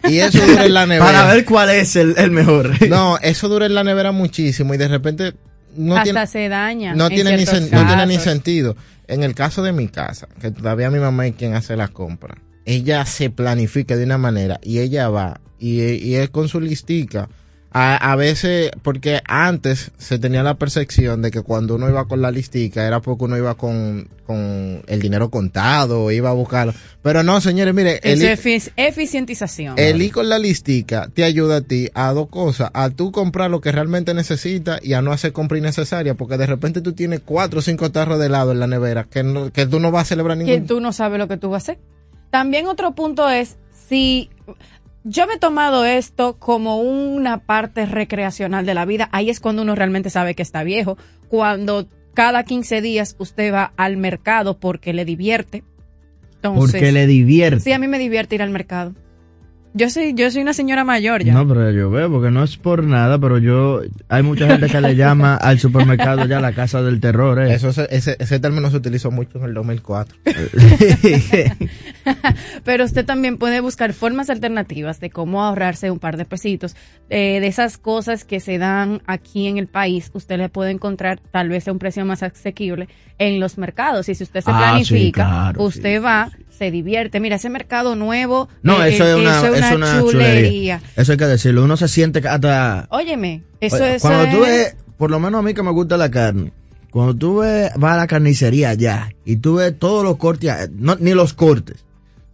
Y 0.05 0.18
eso 0.18 0.39
dura 0.47 0.66
en 0.66 0.75
la 0.75 0.87
nevera. 0.87 1.05
Para 1.05 1.35
ver 1.35 1.45
cuál 1.45 1.70
es 1.70 1.97
el, 1.97 2.14
el 2.16 2.31
mejor. 2.31 2.70
no, 2.89 3.18
eso 3.18 3.49
dura 3.49 3.66
en 3.66 3.75
la 3.75 3.83
nevera 3.83 4.12
muchísimo 4.12 4.75
y 4.75 4.77
de 4.77 4.87
repente 4.87 5.35
no 5.77 5.97
Hasta 5.97 6.05
tiene, 6.05 6.27
se 6.29 6.49
daña. 6.49 6.95
No 6.95 7.09
tiene, 7.09 7.37
ni, 7.37 7.45
no 7.45 7.87
tiene 7.87 8.07
ni 8.07 8.18
sentido. 8.18 8.77
En 9.09 9.25
el 9.25 9.35
caso 9.35 9.64
de 9.64 9.72
mi 9.72 9.89
casa, 9.89 10.29
que 10.41 10.53
todavía 10.53 10.91
mi 10.91 11.01
mamá 11.01 11.27
es 11.27 11.35
quien 11.35 11.55
hace 11.55 11.77
las 11.77 11.91
compras 11.91 12.39
ella 12.64 13.04
se 13.06 13.30
planifica 13.30 13.96
de 13.96 14.04
una 14.04 14.18
manera 14.18 14.60
y 14.62 14.78
ella 14.78 15.08
va 15.08 15.40
y, 15.58 15.80
y 15.80 16.16
es 16.16 16.30
con 16.30 16.48
su 16.48 16.60
listica. 16.60 17.28
A, 17.76 17.96
a, 17.96 18.14
veces, 18.14 18.70
porque 18.82 19.20
antes 19.26 19.90
se 19.98 20.20
tenía 20.20 20.44
la 20.44 20.54
percepción 20.54 21.22
de 21.22 21.32
que 21.32 21.42
cuando 21.42 21.74
uno 21.74 21.88
iba 21.88 22.06
con 22.06 22.22
la 22.22 22.30
listica 22.30 22.86
era 22.86 23.00
porque 23.00 23.24
uno 23.24 23.36
iba 23.36 23.56
con, 23.56 24.06
con 24.24 24.82
el 24.86 25.00
dinero 25.00 25.28
contado, 25.28 26.12
iba 26.12 26.30
a 26.30 26.34
buscarlo. 26.34 26.72
Pero 27.02 27.24
no, 27.24 27.40
señores, 27.40 27.74
mire. 27.74 27.98
Es 28.04 28.70
eficientización. 28.76 29.76
El 29.76 30.00
ir 30.02 30.12
con 30.12 30.28
la 30.28 30.38
listica 30.38 31.10
te 31.12 31.24
ayuda 31.24 31.56
a 31.56 31.60
ti 31.62 31.90
a 31.94 32.12
dos 32.12 32.28
cosas. 32.28 32.70
A 32.74 32.90
tú 32.90 33.10
comprar 33.10 33.50
lo 33.50 33.60
que 33.60 33.72
realmente 33.72 34.14
necesitas 34.14 34.78
y 34.84 34.92
a 34.92 35.02
no 35.02 35.10
hacer 35.10 35.32
compra 35.32 35.58
innecesaria. 35.58 36.14
Porque 36.14 36.36
de 36.36 36.46
repente 36.46 36.80
tú 36.80 36.92
tienes 36.92 37.22
cuatro 37.24 37.58
o 37.58 37.62
cinco 37.62 37.90
tarros 37.90 38.20
de 38.20 38.26
helado 38.26 38.52
en 38.52 38.60
la 38.60 38.68
nevera 38.68 39.02
que, 39.10 39.50
que 39.52 39.66
tú 39.66 39.80
no 39.80 39.90
vas 39.90 40.02
a 40.02 40.08
celebrar 40.10 40.36
ningún. 40.36 40.54
Que 40.54 40.60
tú 40.60 40.80
no 40.80 40.92
sabes 40.92 41.18
lo 41.18 41.26
que 41.26 41.38
tú 41.38 41.50
vas 41.50 41.68
a 41.68 41.72
hacer. 41.72 41.78
También 42.35 42.66
otro 42.66 42.97
punto 42.97 43.30
es 43.30 43.59
si 43.70 44.28
yo 45.05 45.28
me 45.28 45.35
he 45.35 45.39
tomado 45.39 45.85
esto 45.85 46.37
como 46.37 46.80
una 46.80 47.39
parte 47.39 47.87
recreacional 47.87 48.66
de 48.66 48.74
la 48.74 48.85
vida, 48.85 49.09
ahí 49.12 49.30
es 49.30 49.39
cuando 49.39 49.62
uno 49.62 49.76
realmente 49.76 50.11
sabe 50.11 50.35
que 50.35 50.43
está 50.43 50.64
viejo, 50.64 50.99
cuando 51.28 51.87
cada 52.12 52.43
15 52.43 52.82
días 52.82 53.14
usted 53.20 53.55
va 53.55 53.72
al 53.76 53.99
mercado 53.99 54.59
porque 54.59 54.93
le 54.93 55.05
divierte 55.05 55.62
porque 56.41 56.91
le 56.91 57.07
divierte. 57.07 57.61
Sí, 57.61 57.72
a 57.72 57.78
mí 57.78 57.87
me 57.87 58.01
divierte 58.01 58.35
ir 58.35 58.43
al 58.43 58.51
mercado. 58.51 58.95
Yo 59.77 59.91
soy, 59.91 60.14
yo 60.14 60.31
soy 60.31 60.43
una 60.43 60.53
señora 60.53 60.85
mayor 60.85 61.25
ya. 61.25 61.35
No, 61.35 61.49
pero 61.49 61.68
yo 61.72 61.91
veo, 61.91 62.09
porque 62.09 62.31
no 62.31 62.45
es 62.45 62.57
por 62.57 62.85
nada, 62.85 63.18
pero 63.18 63.39
yo, 63.39 63.81
hay 64.09 64.22
mucha 64.22 64.47
gente 64.47 64.68
que 64.68 64.81
le 64.81 64.95
llama 64.95 65.35
al 65.37 65.59
supermercado 65.59 66.27
ya 66.27 66.41
la 66.41 66.53
casa 66.53 66.81
del 66.81 67.01
terror. 67.01 67.41
¿eh? 67.41 67.55
Eso, 67.55 67.70
ese, 67.70 68.16
ese 68.20 68.39
término 68.39 68.70
se 68.70 68.77
utilizó 68.77 69.11
mucho 69.11 69.39
en 69.39 69.47
el 69.47 69.55
2004. 69.55 70.16
pero 72.64 72.85
usted 72.85 73.05
también 73.05 73.37
puede 73.37 73.59
buscar 73.59 73.95
formas 73.95 74.31
alternativas 74.31 75.01
de 75.01 75.11
cómo 75.11 75.43
ahorrarse 75.43 75.91
un 75.91 75.99
par 75.99 76.18
de 76.18 76.25
pesitos. 76.25 76.77
Eh, 77.11 77.41
de 77.41 77.47
esas 77.49 77.77
cosas 77.77 78.25
que 78.25 78.39
se 78.39 78.59
dan 78.59 79.03
aquí 79.07 79.49
en 79.49 79.59
el 79.59 79.66
país, 79.66 80.09
usted 80.14 80.39
le 80.39 80.51
puede 80.51 80.70
encontrar 80.70 81.18
tal 81.18 81.49
vez 81.49 81.66
a 81.66 81.72
un 81.72 81.81
precio 81.81 82.05
más 82.05 82.22
asequible 82.22 82.89
en 83.18 83.41
los 83.41 83.59
mercados. 83.59 84.09
Y 84.09 84.14
si 84.14 84.22
usted 84.22 84.41
se 84.41 84.53
ah, 84.53 84.57
planifica, 84.57 85.53
usted 85.57 86.01
va 86.01 86.31
se 86.57 86.70
divierte. 86.70 87.20
Mira, 87.20 87.36
ese 87.36 87.50
mercado 87.50 87.96
nuevo. 87.96 88.48
No, 88.62 88.82
eh, 88.84 88.94
eso, 88.94 89.07
es 89.07 89.16
una, 89.16 89.74
una, 89.74 90.00
chulería. 90.00 90.80
Eso 90.96 91.12
hay 91.12 91.18
que 91.18 91.26
decirlo. 91.26 91.64
Uno 91.64 91.76
se 91.76 91.88
siente 91.88 92.26
hasta. 92.26 92.86
Óyeme, 92.90 93.42
eso 93.61 93.84
es. 93.84 94.02
Cuando 94.02 94.36
tú 94.36 94.42
ves, 94.42 94.76
por 94.96 95.11
lo 95.11 95.20
menos 95.20 95.40
a 95.40 95.42
mí 95.42 95.55
que 95.55 95.62
me 95.62 95.70
gusta 95.70 95.96
la 95.96 96.11
carne. 96.11 96.52
Cuando 96.90 97.16
tú 97.16 97.38
ves, 97.38 97.72
vas 97.76 97.94
a 97.94 97.96
la 97.96 98.07
carnicería 98.07 98.72
ya 98.74 99.11
y 99.24 99.36
tú 99.36 99.57
ves 99.57 99.76
todos 99.76 100.05
los 100.05 100.16
cortes, 100.16 100.70
no, 100.76 100.94
ni 100.96 101.12
los 101.12 101.34
cortes. 101.34 101.84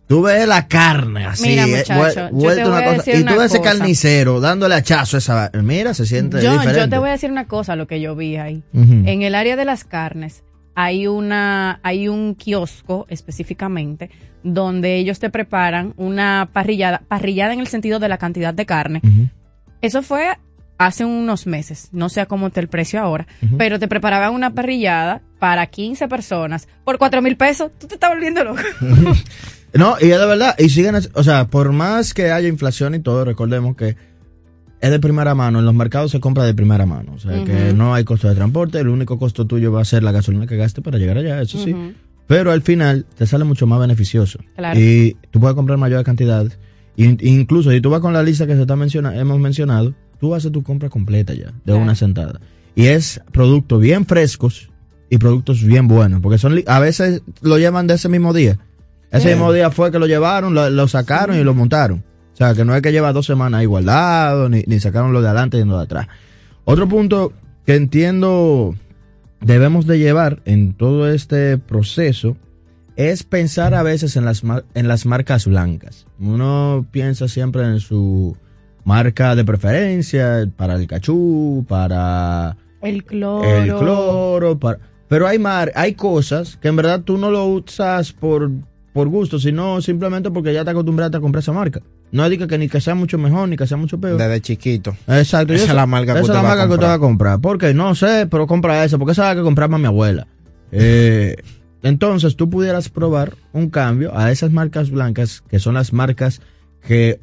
Tú 0.06 0.22
ves 0.22 0.46
la 0.46 0.66
carne 0.66 1.24
así, 1.24 1.48
mira, 1.50 1.66
eh, 1.66 1.84
muchacho, 2.32 2.68
una 2.68 2.96
cosa. 2.96 3.10
Y 3.16 3.24
tú 3.24 3.38
ves 3.38 3.54
ese 3.54 3.60
carnicero 3.60 4.40
dándole 4.40 4.74
hachazo 4.74 5.16
a 5.16 5.18
esa. 5.18 5.50
Mira, 5.62 5.94
se 5.94 6.04
siente 6.04 6.42
yo, 6.42 6.52
diferente. 6.52 6.80
Yo 6.80 6.88
te 6.90 6.98
voy 6.98 7.08
a 7.08 7.12
decir 7.12 7.30
una 7.30 7.46
cosa, 7.46 7.76
lo 7.76 7.86
que 7.86 8.00
yo 8.00 8.14
vi 8.16 8.36
ahí. 8.36 8.62
En 8.74 9.22
el 9.22 9.34
área 9.34 9.56
de 9.56 9.64
las 9.64 9.84
carnes, 9.84 10.42
hay 10.74 11.06
una 11.06 11.80
hay 11.82 12.08
un 12.08 12.34
kiosco 12.34 13.06
específicamente 13.08 14.10
donde 14.42 14.96
ellos 14.96 15.18
te 15.18 15.30
preparan 15.30 15.94
una 15.96 16.48
parrillada, 16.52 17.02
parrillada 17.06 17.52
en 17.52 17.60
el 17.60 17.66
sentido 17.66 17.98
de 17.98 18.08
la 18.08 18.18
cantidad 18.18 18.54
de 18.54 18.66
carne. 18.66 19.02
Eso 19.82 20.02
fue 20.02 20.28
hace 20.78 21.04
unos 21.04 21.46
meses, 21.46 21.90
no 21.92 22.08
sé 22.08 22.24
cómo 22.24 22.46
está 22.46 22.60
el 22.60 22.68
precio 22.68 23.00
ahora, 23.00 23.26
pero 23.58 23.78
te 23.78 23.86
preparaban 23.86 24.32
una 24.32 24.54
parrillada 24.54 25.20
para 25.38 25.66
15 25.66 26.08
personas 26.08 26.68
por 26.84 26.96
4 26.96 27.20
mil 27.20 27.36
pesos. 27.36 27.70
Tú 27.78 27.86
te 27.86 27.94
estás 27.94 28.10
volviendo 28.10 28.42
loco. 28.44 28.62
no, 29.74 29.96
y 30.00 30.10
es 30.10 30.18
de 30.18 30.26
verdad, 30.26 30.54
y 30.58 30.70
siguen, 30.70 30.96
o 31.12 31.22
sea, 31.22 31.48
por 31.48 31.72
más 31.72 32.14
que 32.14 32.30
haya 32.30 32.48
inflación 32.48 32.94
y 32.94 33.00
todo, 33.00 33.26
recordemos 33.26 33.76
que 33.76 33.96
es 34.80 34.90
de 34.90 34.98
primera 34.98 35.34
mano, 35.34 35.58
en 35.58 35.64
los 35.64 35.74
mercados 35.74 36.10
se 36.10 36.20
compra 36.20 36.44
de 36.44 36.54
primera 36.54 36.86
mano, 36.86 37.12
o 37.14 37.18
sea 37.18 37.44
que 37.44 37.72
no 37.74 37.94
hay 37.94 38.04
costo 38.04 38.28
de 38.28 38.34
transporte, 38.34 38.78
el 38.80 38.88
único 38.88 39.18
costo 39.18 39.46
tuyo 39.46 39.72
va 39.72 39.82
a 39.82 39.84
ser 39.84 40.02
la 40.02 40.12
gasolina 40.12 40.46
que 40.46 40.56
gaste 40.56 40.80
para 40.80 40.98
llegar 40.98 41.18
allá, 41.18 41.40
eso 41.40 41.58
sí. 41.62 41.74
Pero 42.26 42.52
al 42.52 42.62
final 42.62 43.06
te 43.16 43.26
sale 43.26 43.44
mucho 43.44 43.66
más 43.66 43.80
beneficioso. 43.80 44.38
Y 44.74 45.14
tú 45.30 45.40
puedes 45.40 45.56
comprar 45.56 45.78
mayores 45.78 46.04
cantidades. 46.04 46.58
incluso 46.96 47.70
si 47.70 47.80
tú 47.80 47.90
vas 47.90 48.00
con 48.00 48.12
la 48.12 48.22
lista 48.22 48.46
que 48.46 48.54
se 48.54 48.60
está 48.62 48.76
menciona, 48.76 49.16
hemos 49.16 49.38
mencionado, 49.40 49.94
tú 50.20 50.34
haces 50.34 50.52
tu 50.52 50.62
compra 50.62 50.88
completa 50.88 51.34
ya, 51.34 51.52
de 51.64 51.74
una 51.74 51.94
sentada. 51.94 52.40
Y 52.74 52.86
es 52.86 53.20
productos 53.32 53.80
bien 53.80 54.06
frescos 54.06 54.70
y 55.10 55.18
productos 55.18 55.62
bien 55.64 55.88
buenos, 55.88 56.20
porque 56.20 56.38
son 56.38 56.62
a 56.66 56.78
veces 56.78 57.22
lo 57.42 57.58
llevan 57.58 57.86
de 57.86 57.94
ese 57.94 58.08
mismo 58.08 58.32
día. 58.32 58.58
Ese 59.10 59.30
mismo 59.30 59.52
día 59.52 59.70
fue 59.72 59.90
que 59.90 59.98
lo 59.98 60.06
llevaron, 60.06 60.54
lo, 60.54 60.88
sacaron 60.88 61.36
y 61.36 61.42
lo 61.42 61.52
montaron. 61.52 62.04
O 62.40 62.42
sea, 62.42 62.54
que 62.54 62.64
no 62.64 62.74
es 62.74 62.80
que 62.80 62.90
lleva 62.90 63.12
dos 63.12 63.26
semanas 63.26 63.60
ahí 63.60 63.66
guardado, 63.66 64.48
ni, 64.48 64.62
ni 64.66 64.80
sacaron 64.80 65.12
lo 65.12 65.20
de 65.20 65.28
adelante 65.28 65.58
y 65.58 65.64
lo 65.64 65.76
de 65.76 65.84
atrás. 65.84 66.08
Otro 66.64 66.88
punto 66.88 67.34
que 67.66 67.74
entiendo 67.74 68.74
debemos 69.42 69.86
de 69.86 69.98
llevar 69.98 70.40
en 70.46 70.72
todo 70.72 71.10
este 71.10 71.58
proceso 71.58 72.38
es 72.96 73.24
pensar 73.24 73.74
a 73.74 73.82
veces 73.82 74.16
en 74.16 74.24
las, 74.24 74.42
en 74.72 74.88
las 74.88 75.04
marcas 75.04 75.44
blancas. 75.44 76.06
Uno 76.18 76.86
piensa 76.90 77.28
siempre 77.28 77.62
en 77.64 77.78
su 77.78 78.34
marca 78.84 79.36
de 79.36 79.44
preferencia, 79.44 80.48
para 80.56 80.76
el 80.76 80.86
cachú, 80.86 81.66
para 81.68 82.56
el 82.80 83.04
cloro. 83.04 83.44
El 83.44 83.76
cloro, 83.76 84.58
para, 84.58 84.78
pero 85.08 85.26
hay, 85.26 85.38
mar, 85.38 85.72
hay 85.74 85.92
cosas 85.92 86.56
que 86.56 86.68
en 86.68 86.76
verdad 86.76 87.02
tú 87.02 87.18
no 87.18 87.30
lo 87.30 87.44
usas 87.44 88.14
por 88.14 88.50
por 88.92 89.08
gusto, 89.08 89.38
sino 89.38 89.80
simplemente 89.80 90.30
porque 90.30 90.52
ya 90.52 90.64
te 90.64 90.70
acostumbraste 90.70 91.16
a 91.16 91.20
comprar 91.20 91.42
esa 91.42 91.52
marca. 91.52 91.80
No 92.12 92.28
diga 92.28 92.46
que 92.48 92.58
ni 92.58 92.68
que 92.68 92.80
sea 92.80 92.94
mucho 92.94 93.18
mejor 93.18 93.48
ni 93.48 93.56
que 93.56 93.66
sea 93.66 93.76
mucho 93.76 94.00
peor. 94.00 94.18
Desde 94.18 94.40
chiquito. 94.40 94.96
Exacto. 95.06 95.52
Esa 95.52 95.66
es 95.66 95.74
la 95.74 95.86
marca 95.86 96.14
que, 96.14 96.22
usted, 96.22 96.34
la 96.34 96.42
marca 96.42 96.66
que 96.66 96.74
usted 96.74 96.86
va 96.86 96.94
a 96.94 96.98
comprar. 96.98 97.40
Porque 97.40 97.72
no 97.72 97.94
sé, 97.94 98.26
pero 98.28 98.46
compra 98.46 98.84
esa, 98.84 98.98
porque 98.98 99.12
esa 99.12 99.30
es 99.30 99.36
la 99.36 99.40
que 99.40 99.44
compraba 99.44 99.78
mi 99.78 99.86
abuela. 99.86 100.26
Eh, 100.72 101.36
entonces 101.82 102.36
tú 102.36 102.50
pudieras 102.50 102.88
probar 102.88 103.34
un 103.52 103.70
cambio 103.70 104.16
a 104.16 104.32
esas 104.32 104.50
marcas 104.50 104.90
blancas, 104.90 105.42
que 105.48 105.60
son 105.60 105.74
las 105.74 105.92
marcas 105.92 106.40
que, 106.82 107.20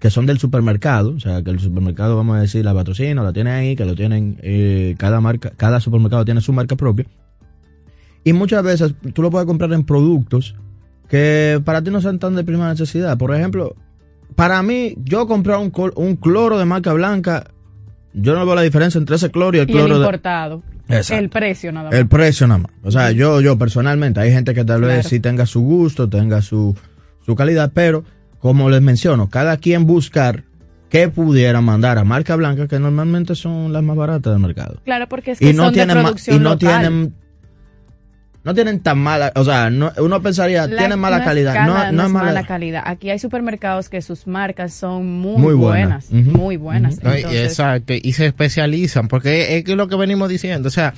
que 0.00 0.10
son 0.10 0.26
del 0.26 0.38
supermercado. 0.38 1.14
O 1.14 1.20
sea, 1.20 1.42
que 1.42 1.50
el 1.50 1.60
supermercado, 1.60 2.14
vamos 2.16 2.36
a 2.36 2.40
decir, 2.40 2.62
la 2.62 2.74
patrocina, 2.74 3.22
la 3.22 3.32
tiene 3.32 3.52
ahí, 3.52 3.74
que 3.74 3.86
lo 3.86 3.94
tienen, 3.94 4.38
eh, 4.42 4.96
cada 4.98 5.22
marca, 5.22 5.52
cada 5.56 5.80
supermercado 5.80 6.26
tiene 6.26 6.42
su 6.42 6.52
marca 6.52 6.76
propia. 6.76 7.06
Y 8.22 8.34
muchas 8.34 8.62
veces 8.62 8.94
tú 9.14 9.22
lo 9.22 9.30
puedes 9.30 9.46
comprar 9.46 9.72
en 9.72 9.84
productos 9.84 10.54
que 11.14 11.62
para 11.64 11.80
ti 11.80 11.92
no 11.92 12.00
son 12.00 12.18
tan 12.18 12.34
de 12.34 12.42
primera 12.42 12.70
necesidad. 12.70 13.16
Por 13.16 13.32
ejemplo, 13.32 13.76
para 14.34 14.60
mí, 14.64 14.96
yo 15.04 15.28
comprar 15.28 15.58
un, 15.58 15.72
un 15.94 16.16
cloro 16.16 16.58
de 16.58 16.64
marca 16.64 16.92
blanca, 16.92 17.44
yo 18.14 18.34
no 18.34 18.44
veo 18.44 18.56
la 18.56 18.62
diferencia 18.62 18.98
entre 18.98 19.14
ese 19.14 19.30
cloro 19.30 19.56
y 19.56 19.60
el 19.60 19.68
cloro 19.68 19.94
el 19.94 20.00
importado. 20.00 20.64
El 20.88 21.30
precio 21.30 21.70
nada 21.70 21.90
más. 21.90 21.98
El 22.00 22.08
precio 22.08 22.48
nada 22.48 22.62
más. 22.62 22.72
O 22.82 22.90
sea, 22.90 23.12
yo, 23.12 23.40
yo 23.40 23.56
personalmente, 23.56 24.18
hay 24.18 24.32
gente 24.32 24.54
que 24.54 24.64
tal 24.64 24.80
vez 24.80 25.06
sí 25.06 25.20
tenga 25.20 25.46
su 25.46 25.60
gusto, 25.60 26.08
tenga 26.08 26.42
su, 26.42 26.76
su 27.24 27.36
calidad, 27.36 27.70
pero 27.72 28.02
como 28.40 28.68
les 28.68 28.82
menciono, 28.82 29.30
cada 29.30 29.56
quien 29.58 29.86
buscar 29.86 30.42
qué 30.88 31.08
pudiera 31.08 31.60
mandar 31.60 31.98
a 31.98 32.02
marca 32.02 32.34
blanca, 32.34 32.66
que 32.66 32.80
normalmente 32.80 33.36
son 33.36 33.72
las 33.72 33.84
más 33.84 33.96
baratas 33.96 34.32
del 34.32 34.42
mercado. 34.42 34.80
Claro, 34.84 35.08
porque 35.08 35.30
es 35.30 35.38
que 35.38 35.50
y 35.50 35.52
no 35.52 35.70
tienen, 35.70 35.96
Y 36.26 36.38
no 36.40 36.58
tienen 36.58 37.14
no 38.44 38.54
tienen 38.54 38.80
tan 38.80 38.98
mala, 38.98 39.32
o 39.34 39.44
sea, 39.44 39.70
no, 39.70 39.90
uno 39.98 40.22
pensaría, 40.22 40.68
tienen 40.68 40.98
mala 40.98 41.24
calidad. 41.24 41.66
no, 41.66 41.92
no, 41.92 42.06
es 42.06 42.10
mala, 42.10 42.44
calidad. 42.44 42.82
Aquí 42.84 43.10
hay 43.10 43.18
supermercados 43.18 43.88
que 43.88 44.02
sus 44.02 44.26
marcas 44.26 44.74
son 44.74 45.06
muy, 45.06 45.54
buenas, 45.54 46.10
muy 46.10 46.56
buenas. 46.56 46.98
exacto, 47.02 47.94
y 47.94 48.12
se 48.12 48.26
especializan, 48.26 49.08
porque 49.08 49.58
es 49.58 49.68
lo 49.68 49.88
que 49.88 49.96
venimos 49.96 50.28
diciendo, 50.28 50.68
o 50.68 50.72
sea, 50.72 50.94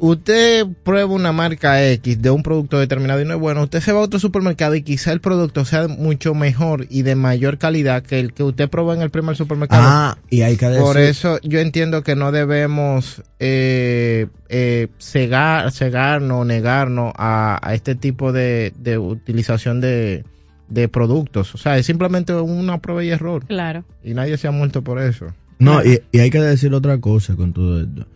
usted 0.00 0.66
prueba 0.82 1.12
una 1.12 1.32
marca 1.32 1.84
X 1.90 2.20
de 2.22 2.30
un 2.30 2.42
producto 2.42 2.78
determinado 2.78 3.20
y 3.20 3.24
no 3.24 3.34
es 3.34 3.40
bueno, 3.40 3.62
usted 3.62 3.80
se 3.80 3.92
va 3.92 4.00
a 4.00 4.02
otro 4.02 4.18
supermercado 4.18 4.74
y 4.74 4.82
quizá 4.82 5.12
el 5.12 5.20
producto 5.20 5.64
sea 5.64 5.88
mucho 5.88 6.34
mejor 6.34 6.86
y 6.90 7.02
de 7.02 7.14
mayor 7.14 7.58
calidad 7.58 8.02
que 8.02 8.20
el 8.20 8.32
que 8.32 8.42
usted 8.42 8.68
probó 8.68 8.94
en 8.94 9.02
el 9.02 9.10
primer 9.10 9.36
supermercado. 9.36 9.82
Ah, 9.84 10.18
y 10.30 10.42
hay 10.42 10.56
que 10.56 10.66
decir... 10.66 10.82
Por 10.82 10.98
eso 10.98 11.38
yo 11.42 11.60
entiendo 11.60 12.02
que 12.02 12.16
no 12.16 12.32
debemos 12.32 13.22
eh, 13.38 14.26
eh, 14.48 14.88
cegar, 14.98 15.70
cegarnos, 15.72 16.46
negarnos 16.46 17.12
a, 17.16 17.58
a 17.62 17.74
este 17.74 17.94
tipo 17.94 18.32
de, 18.32 18.72
de 18.78 18.98
utilización 18.98 19.80
de, 19.80 20.24
de 20.68 20.88
productos. 20.88 21.54
O 21.54 21.58
sea, 21.58 21.78
es 21.78 21.86
simplemente 21.86 22.34
una 22.34 22.78
prueba 22.78 23.04
y 23.04 23.10
error. 23.10 23.44
Claro. 23.46 23.84
Y 24.02 24.14
nadie 24.14 24.36
se 24.36 24.48
ha 24.48 24.50
muerto 24.50 24.82
por 24.82 25.00
eso. 25.00 25.26
No, 25.58 25.84
y, 25.84 26.00
y 26.12 26.20
hay 26.20 26.30
que 26.30 26.40
decir 26.40 26.72
otra 26.72 26.98
cosa 26.98 27.34
con 27.34 27.52
todo 27.52 27.80
esto. 27.80 28.06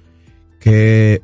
Que 0.61 1.23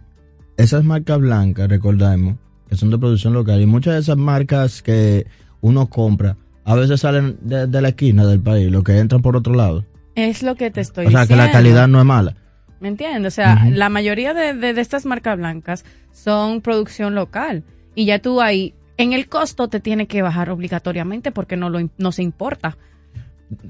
esas 0.59 0.85
marcas 0.85 1.19
blancas, 1.21 1.69
recordemos, 1.69 2.37
que 2.69 2.77
son 2.77 2.91
de 2.91 2.99
producción 2.99 3.33
local, 3.33 3.63
y 3.63 3.67
muchas 3.67 3.95
de 3.95 4.01
esas 4.01 4.17
marcas 4.19 4.83
que 4.83 5.27
uno 5.61 5.89
compra, 5.89 6.37
a 6.65 6.75
veces 6.75 7.01
salen 7.01 7.39
de, 7.41 7.81
la 7.81 7.89
esquina 7.89 8.27
del 8.27 8.41
país, 8.41 8.71
lo 8.71 8.83
que 8.83 8.99
entran 8.99 9.23
por 9.23 9.37
otro 9.37 9.55
lado. 9.55 9.87
Es 10.17 10.43
lo 10.43 10.57
que 10.57 10.71
te 10.71 10.81
estoy 10.81 11.07
diciendo. 11.07 11.23
O 11.23 11.27
sea, 11.27 11.37
que 11.37 11.41
la 11.41 11.53
calidad 11.53 11.89
no 11.89 12.01
es 12.01 12.05
mala. 12.05 12.35
¿Me 12.81 12.89
entiendes? 12.89 13.33
O 13.33 13.35
sea, 13.35 13.65
la 13.71 13.89
mayoría 13.89 14.35
de, 14.35 14.53
de, 14.53 14.81
estas 14.81 15.07
marcas 15.07 15.39
blancas 15.39 15.85
son 16.13 16.61
producción 16.61 17.15
local. 17.15 17.65
Y 17.95 18.05
ya 18.05 18.19
tú 18.19 18.41
ahí, 18.41 18.75
en 18.97 19.13
el 19.13 19.29
costo 19.29 19.69
te 19.69 19.81
tiene 19.81 20.07
que 20.07 20.23
bajar 20.23 20.51
obligatoriamente 20.51 21.33
porque 21.33 21.57
no, 21.57 21.71
lo, 21.71 21.89
no 21.99 22.13
se 22.13 22.23
importa. 22.23 22.77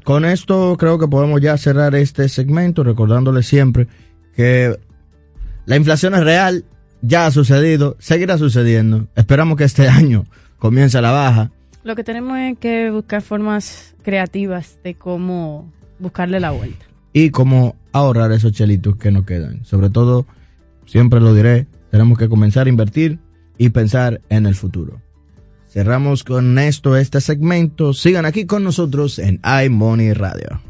Con 0.04 0.24
esto 0.24 0.76
creo 0.78 0.98
que 0.98 1.06
podemos 1.06 1.40
ya 1.40 1.56
cerrar 1.56 1.94
este 1.94 2.28
segmento 2.28 2.82
recordándole 2.82 3.42
siempre 3.42 3.86
que 4.34 4.76
la 5.66 5.76
inflación 5.76 6.14
es 6.14 6.24
real, 6.24 6.64
ya 7.02 7.26
ha 7.26 7.30
sucedido, 7.30 7.96
seguirá 7.98 8.38
sucediendo. 8.38 9.06
Esperamos 9.14 9.56
que 9.56 9.64
este 9.64 9.88
año 9.88 10.26
comience 10.58 11.00
la 11.00 11.10
baja. 11.10 11.50
Lo 11.84 11.96
que 11.96 12.04
tenemos 12.04 12.38
es 12.38 12.58
que 12.58 12.90
buscar 12.90 13.22
formas 13.22 13.94
creativas 14.02 14.78
de 14.82 14.94
cómo 14.94 15.72
buscarle 15.98 16.40
la 16.40 16.50
vuelta. 16.50 16.84
Y 17.12 17.30
cómo 17.30 17.76
ahorrar 17.92 18.32
esos 18.32 18.52
chelitos 18.52 18.96
que 18.96 19.10
nos 19.10 19.24
quedan. 19.24 19.64
Sobre 19.64 19.90
todo, 19.90 20.26
siempre 20.86 21.20
lo 21.20 21.34
diré, 21.34 21.66
tenemos 21.90 22.18
que 22.18 22.28
comenzar 22.28 22.66
a 22.66 22.70
invertir 22.70 23.18
y 23.56 23.70
pensar 23.70 24.20
en 24.28 24.46
el 24.46 24.54
futuro. 24.54 25.00
Cerramos 25.68 26.24
con 26.24 26.58
esto 26.58 26.96
este 26.96 27.20
segmento. 27.20 27.92
Sigan 27.92 28.24
aquí 28.24 28.46
con 28.46 28.64
nosotros 28.64 29.18
en 29.18 29.40
iMoney 29.44 30.12
Radio. 30.12 30.60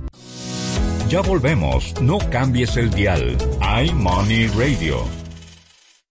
Ya 1.08 1.22
volvemos, 1.22 1.94
no 2.02 2.18
cambies 2.30 2.76
el 2.76 2.90
dial. 2.90 3.36
iMoney 3.60 4.48
Radio 4.48 5.27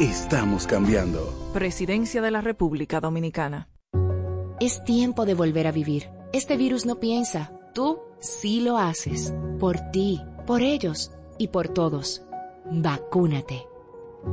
Estamos 0.00 0.66
cambiando. 0.66 1.50
Presidencia 1.52 2.22
de 2.22 2.30
la 2.30 2.40
República 2.40 3.00
Dominicana. 3.00 3.68
Es 4.58 4.82
tiempo 4.82 5.26
de 5.26 5.34
volver 5.34 5.66
a 5.66 5.72
vivir. 5.72 6.08
Este 6.32 6.56
virus 6.56 6.86
no 6.86 6.98
piensa, 6.98 7.52
tú 7.74 8.00
sí 8.18 8.62
lo 8.62 8.78
haces. 8.78 9.34
Por 9.58 9.78
ti, 9.90 10.22
por 10.46 10.62
ellos 10.62 11.12
y 11.36 11.48
por 11.48 11.68
todos. 11.68 12.22
Vacúnate. 12.72 13.66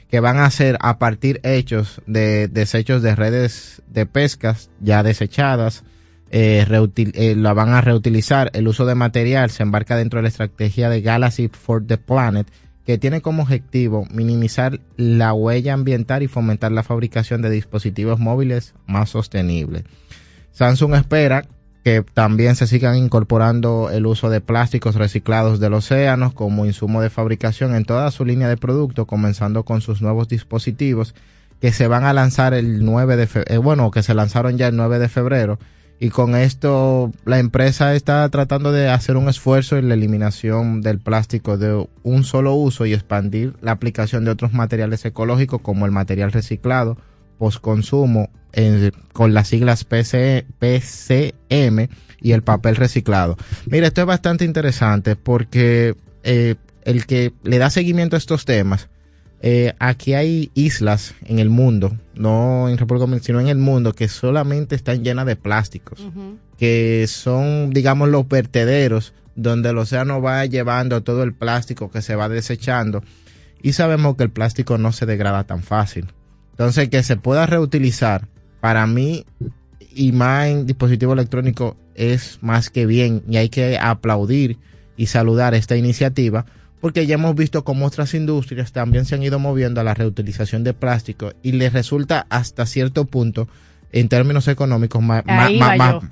que 0.10 0.20
van 0.20 0.38
a 0.38 0.50
ser 0.50 0.78
a 0.82 0.98
partir 0.98 1.42
hechos 1.44 2.02
de 2.08 2.48
desechos 2.48 3.04
de 3.04 3.16
redes 3.16 3.84
de 3.88 4.08
pescas 4.08 4.72
ya 4.80 5.04
desechadas 5.04 5.84
eh, 6.32 6.66
eh, 6.96 7.36
la 7.36 7.54
van 7.54 7.70
a 7.70 7.82
reutilizar. 7.82 8.52
El 8.54 8.68
uso 8.68 8.86
de 8.86 8.96
material 8.96 9.50
se 9.50 9.64
embarca 9.64 9.98
dentro 9.98 10.18
de 10.18 10.24
la 10.24 10.30
estrategia 10.30 10.90
de 10.90 11.02
Galaxy 11.02 11.50
for 11.50 11.86
the 11.86 11.98
Planet, 11.98 12.48
que 12.86 12.98
tiene 12.98 13.22
como 13.22 13.44
objetivo 13.44 14.06
minimizar 14.12 14.80
la 14.98 15.34
huella 15.34 15.74
ambiental 15.74 16.24
y 16.24 16.28
fomentar 16.28 16.72
la 16.72 16.84
fabricación 16.84 17.42
de 17.42 17.50
dispositivos 17.50 18.20
móviles 18.20 18.74
más 18.88 19.10
sostenibles. 19.10 19.84
Samsung 20.52 20.96
espera 20.96 21.46
que 21.84 22.04
también 22.14 22.56
se 22.56 22.68
sigan 22.68 22.98
incorporando 22.98 23.90
el 23.90 24.06
uso 24.06 24.30
de 24.30 24.42
plásticos 24.42 24.96
reciclados 24.96 25.60
del 25.60 25.74
océano 25.74 26.34
como 26.34 26.66
insumo 26.66 27.02
de 27.02 27.10
fabricación 27.10 27.74
en 27.74 27.86
toda 27.86 28.12
su 28.12 28.26
línea 28.26 28.50
de 28.50 28.58
productos, 28.58 29.06
comenzando 29.06 29.64
con 29.64 29.82
sus 29.82 30.02
nuevos 30.02 30.28
dispositivos 30.28 31.16
que 31.62 31.72
se 31.72 31.88
van 31.88 32.06
a 32.06 32.14
lanzar 32.14 32.54
el 32.54 32.84
9 32.84 33.18
de 33.18 33.28
febrero, 33.28 33.54
eh, 33.54 33.58
bueno, 33.58 33.92
que 33.92 34.04
se 34.04 34.14
lanzaron 34.14 34.58
ya 34.58 34.68
el 34.68 34.76
9 34.76 35.00
de 35.00 35.10
febrero 35.10 35.60
y 36.00 36.10
con 36.10 36.36
esto 36.36 37.12
la 37.26 37.40
empresa 37.40 37.94
está 37.94 38.28
tratando 38.30 38.72
de 38.72 38.90
hacer 38.90 39.18
un 39.18 39.28
esfuerzo 39.28 39.78
en 39.78 39.90
la 39.90 39.96
eliminación 39.96 40.82
del 40.82 41.00
plástico 41.00 41.58
de 41.58 41.88
un 42.04 42.24
solo 42.24 42.54
uso 42.54 42.86
y 42.86 42.94
expandir 42.94 43.56
la 43.62 43.72
aplicación 43.72 44.24
de 44.24 44.32
otros 44.32 44.54
materiales 44.54 45.04
ecológicos 45.04 45.62
como 45.62 45.86
el 45.86 45.92
material 45.92 46.32
reciclado, 46.32 46.98
postconsumo, 47.38 48.30
con 49.14 49.34
las 49.34 49.48
siglas 49.50 49.84
PC, 49.84 50.46
PCM 50.58 51.90
y 52.22 52.32
el 52.32 52.42
papel 52.44 52.76
reciclado. 52.76 53.38
Mira, 53.68 53.88
esto 53.88 54.02
es 54.02 54.08
bastante 54.08 54.46
interesante 54.46 55.16
porque 55.16 55.96
eh, 56.24 56.56
el 56.84 57.06
que 57.06 57.34
le 57.44 57.58
da 57.58 57.70
seguimiento 57.70 58.16
a 58.16 58.20
estos 58.20 58.46
temas, 58.46 58.90
eh, 59.42 59.74
aquí 59.80 60.14
hay 60.14 60.52
islas 60.54 61.16
en 61.26 61.40
el 61.40 61.50
mundo, 61.50 61.98
no 62.16 62.68
en 62.68 62.78
República 62.78 63.02
Dominicana, 63.02 63.26
sino 63.26 63.40
en 63.40 63.48
el 63.48 63.58
mundo, 63.58 63.94
que 63.94 64.08
solamente 64.10 64.76
están 64.76 65.04
llenas 65.04 65.26
de 65.26 65.38
plásticos, 65.38 66.06
que 66.58 67.06
son, 67.08 67.70
digamos, 67.70 68.10
los 68.10 68.28
vertederos 68.28 69.14
donde 69.36 69.70
el 69.70 69.78
océano 69.78 70.22
va 70.22 70.46
llevando 70.46 71.02
todo 71.04 71.24
el 71.24 71.34
plástico 71.34 71.90
que 71.90 72.02
se 72.02 72.16
va 72.16 72.28
desechando. 72.28 73.02
Y 73.62 73.74
sabemos 73.74 74.18
que 74.18 74.24
el 74.24 74.32
plástico 74.32 74.78
no 74.78 74.92
se 74.92 75.06
degrada 75.06 75.46
tan 75.46 75.64
fácil. 75.64 76.08
Entonces, 76.52 76.90
que 76.90 77.04
se 77.04 77.16
pueda 77.16 77.46
reutilizar, 77.46 78.28
para 78.60 78.86
mí, 78.88 79.26
y 79.94 80.12
más 80.12 80.48
en 80.48 80.66
dispositivo 80.66 81.14
electrónico, 81.14 81.78
es 81.96 82.40
más 82.42 82.70
que 82.70 82.86
bien. 82.86 83.24
Y 83.30 83.38
hay 83.38 83.50
que 83.50 83.78
aplaudir 83.78 84.58
y 84.98 85.06
saludar 85.06 85.54
esta 85.54 85.78
iniciativa 85.78 86.46
porque 86.82 87.06
ya 87.06 87.16
hemos 87.16 87.36
visto 87.36 87.64
cómo 87.64 87.86
otras 87.86 88.14
industrias 88.14 88.72
también 88.72 89.06
se 89.06 89.16
han 89.16 89.24
ido 89.24 89.40
moviendo 89.40 89.82
a 89.82 89.84
la 89.84 89.94
reutilización 89.94 90.64
de 90.64 90.74
plástico 90.74 91.34
y 91.44 91.54
les 91.54 91.74
resulta 91.74 92.26
hasta 92.30 92.66
cierto 92.66 93.06
punto 93.06 93.48
en 93.92 94.08
términos 94.08 94.48
económicos 94.48 95.02
más, 95.02 95.24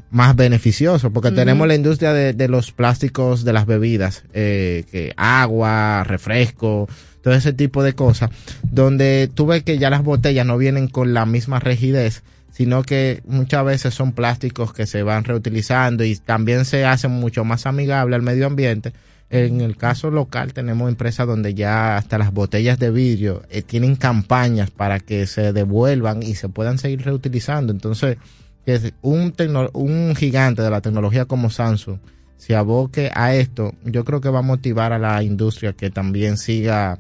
más, 0.10 0.36
beneficioso, 0.36 1.12
porque 1.12 1.32
tenemos 1.32 1.68
la 1.68 1.76
industria 1.76 2.12
de, 2.12 2.48
los 2.48 2.72
plásticos 2.72 3.44
de 3.44 3.54
las 3.54 3.68
bebidas, 3.68 4.24
eh, 4.34 4.84
que 4.92 5.14
agua, 5.16 6.04
refresco, 6.04 6.90
todo 7.22 7.36
ese 7.36 7.54
tipo 7.54 7.84
de 7.84 7.94
cosas, 7.94 8.32
donde 8.64 9.30
tú 9.34 9.46
ves 9.46 9.64
que 9.64 9.78
ya 9.78 9.90
las 9.90 10.04
botellas 10.04 10.46
no 10.46 10.58
vienen 10.58 10.88
con 10.88 11.14
la 11.14 11.26
misma 11.28 11.60
rigidez, 11.60 12.24
sino 12.52 12.82
que 12.82 13.22
muchas 13.28 13.64
veces 13.64 13.94
son 13.94 14.14
plásticos 14.14 14.74
que 14.74 14.88
se 14.88 15.04
van 15.04 15.24
reutilizando 15.24 16.04
y 16.04 16.16
también 16.16 16.66
se 16.66 16.86
hacen 16.86 17.12
mucho 17.12 17.44
más 17.44 17.68
amigables 17.68 18.16
al 18.16 18.24
medio 18.24 18.48
ambiente 18.48 18.94
en 19.30 19.62
el 19.62 19.76
caso 19.76 20.10
local 20.10 20.54
tenemos 20.54 20.88
empresas 20.90 21.28
donde 21.28 21.54
ya 21.54 21.98
hasta 21.98 22.18
las 22.18 22.34
botellas 22.34 22.80
de 22.80 22.92
vidrio 22.92 23.44
eh, 23.50 23.62
tienen 23.62 23.96
campañas 23.96 24.72
para 24.72 25.00
que 25.00 25.28
se 25.28 25.52
devuelvan 25.52 26.24
y 26.24 26.36
se 26.36 26.48
puedan 26.48 26.78
seguir 26.78 27.04
reutilizando. 27.04 27.74
Entonces, 27.74 28.18
que 28.66 28.94
un, 29.02 29.34
un 29.74 30.16
gigante 30.16 30.62
de 30.62 30.70
la 30.70 30.82
tecnología 30.82 31.26
como 31.26 31.50
Samsung 31.50 32.00
se 32.38 32.56
aboque 32.56 33.12
a 33.14 33.36
esto, 33.36 33.74
yo 33.84 34.06
creo 34.06 34.22
que 34.22 34.30
va 34.30 34.40
a 34.40 34.44
motivar 34.44 34.94
a 34.94 35.00
la 35.00 35.24
industria 35.24 35.74
que 35.74 35.90
también 35.90 36.38
siga 36.38 36.98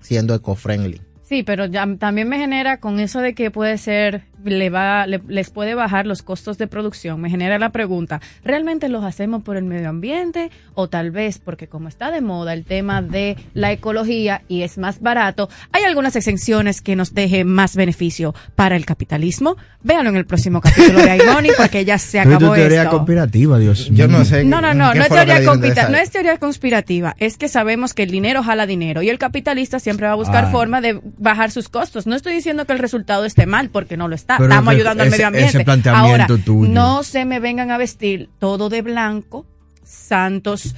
siendo 0.00 0.34
eco-friendly. 0.34 1.00
Sí, 1.22 1.42
pero 1.42 1.70
también 1.70 2.28
me 2.28 2.38
genera 2.38 2.78
con 2.78 3.00
eso 3.00 3.20
de 3.20 3.34
que 3.34 3.50
puede 3.50 3.78
ser 3.78 4.24
le 4.44 4.70
va, 4.70 5.06
les 5.06 5.50
puede 5.50 5.74
bajar 5.74 6.06
los 6.06 6.22
costos 6.22 6.58
de 6.58 6.66
producción, 6.66 7.20
me 7.20 7.30
genera 7.30 7.58
la 7.58 7.70
pregunta, 7.70 8.20
¿realmente 8.44 8.88
los 8.88 9.04
hacemos 9.04 9.42
por 9.42 9.56
el 9.56 9.64
medio 9.64 9.88
ambiente 9.88 10.50
o 10.74 10.88
tal 10.88 11.10
vez 11.10 11.38
porque 11.38 11.68
como 11.68 11.88
está 11.88 12.10
de 12.10 12.20
moda 12.20 12.52
el 12.52 12.64
tema 12.64 13.02
de 13.02 13.36
la 13.54 13.72
ecología 13.72 14.42
y 14.48 14.62
es 14.62 14.78
más 14.78 15.00
barato, 15.00 15.48
hay 15.72 15.84
algunas 15.84 16.16
exenciones 16.16 16.80
que 16.80 16.96
nos 16.96 17.14
dejen 17.14 17.48
más 17.48 17.76
beneficio 17.76 18.34
para 18.54 18.76
el 18.76 18.86
capitalismo? 18.86 19.56
Véanlo 19.82 20.10
en 20.10 20.16
el 20.16 20.26
próximo 20.26 20.60
capítulo 20.60 20.98
de 20.98 21.10
Aigoni 21.10 21.50
porque 21.56 21.84
ya 21.84 21.98
se 21.98 22.20
acabó 22.20 22.54
es 22.54 22.60
teoría 22.60 22.88
conspirativa, 22.88 23.58
Dios 23.58 23.88
Yo 23.92 24.08
no 24.08 24.24
sé. 24.24 24.44
No, 24.44 24.60
no, 24.60 24.74
no, 24.74 24.94
no 24.94 25.02
es, 25.02 25.08
teoría 25.08 25.40
no 25.88 25.96
es 25.96 26.10
teoría 26.10 26.38
conspirativa, 26.38 27.14
es 27.18 27.36
que 27.36 27.48
sabemos 27.48 27.94
que 27.94 28.02
el 28.02 28.10
dinero 28.10 28.42
jala 28.42 28.66
dinero 28.66 29.02
y 29.02 29.08
el 29.08 29.18
capitalista 29.18 29.78
siempre 29.80 30.06
va 30.06 30.12
a 30.12 30.16
buscar 30.16 30.46
ah. 30.46 30.50
forma 30.50 30.80
de 30.80 31.00
bajar 31.18 31.50
sus 31.50 31.68
costos. 31.68 32.06
No 32.06 32.14
estoy 32.14 32.34
diciendo 32.34 32.66
que 32.66 32.72
el 32.72 32.78
resultado 32.78 33.24
esté 33.24 33.46
mal 33.46 33.70
porque 33.70 33.96
no 33.96 34.08
lo 34.08 34.14
está 34.14 34.25
estamos 34.28 34.68
ayudando 34.68 35.02
al 35.02 35.10
medio 35.10 35.26
ambiente. 35.26 35.64
Ahora, 35.90 36.26
no 36.48 37.02
se 37.02 37.24
me 37.24 37.40
vengan 37.40 37.70
a 37.70 37.78
vestir 37.78 38.28
todo 38.38 38.68
de 38.68 38.82
blanco, 38.82 39.46
santos 39.84 40.74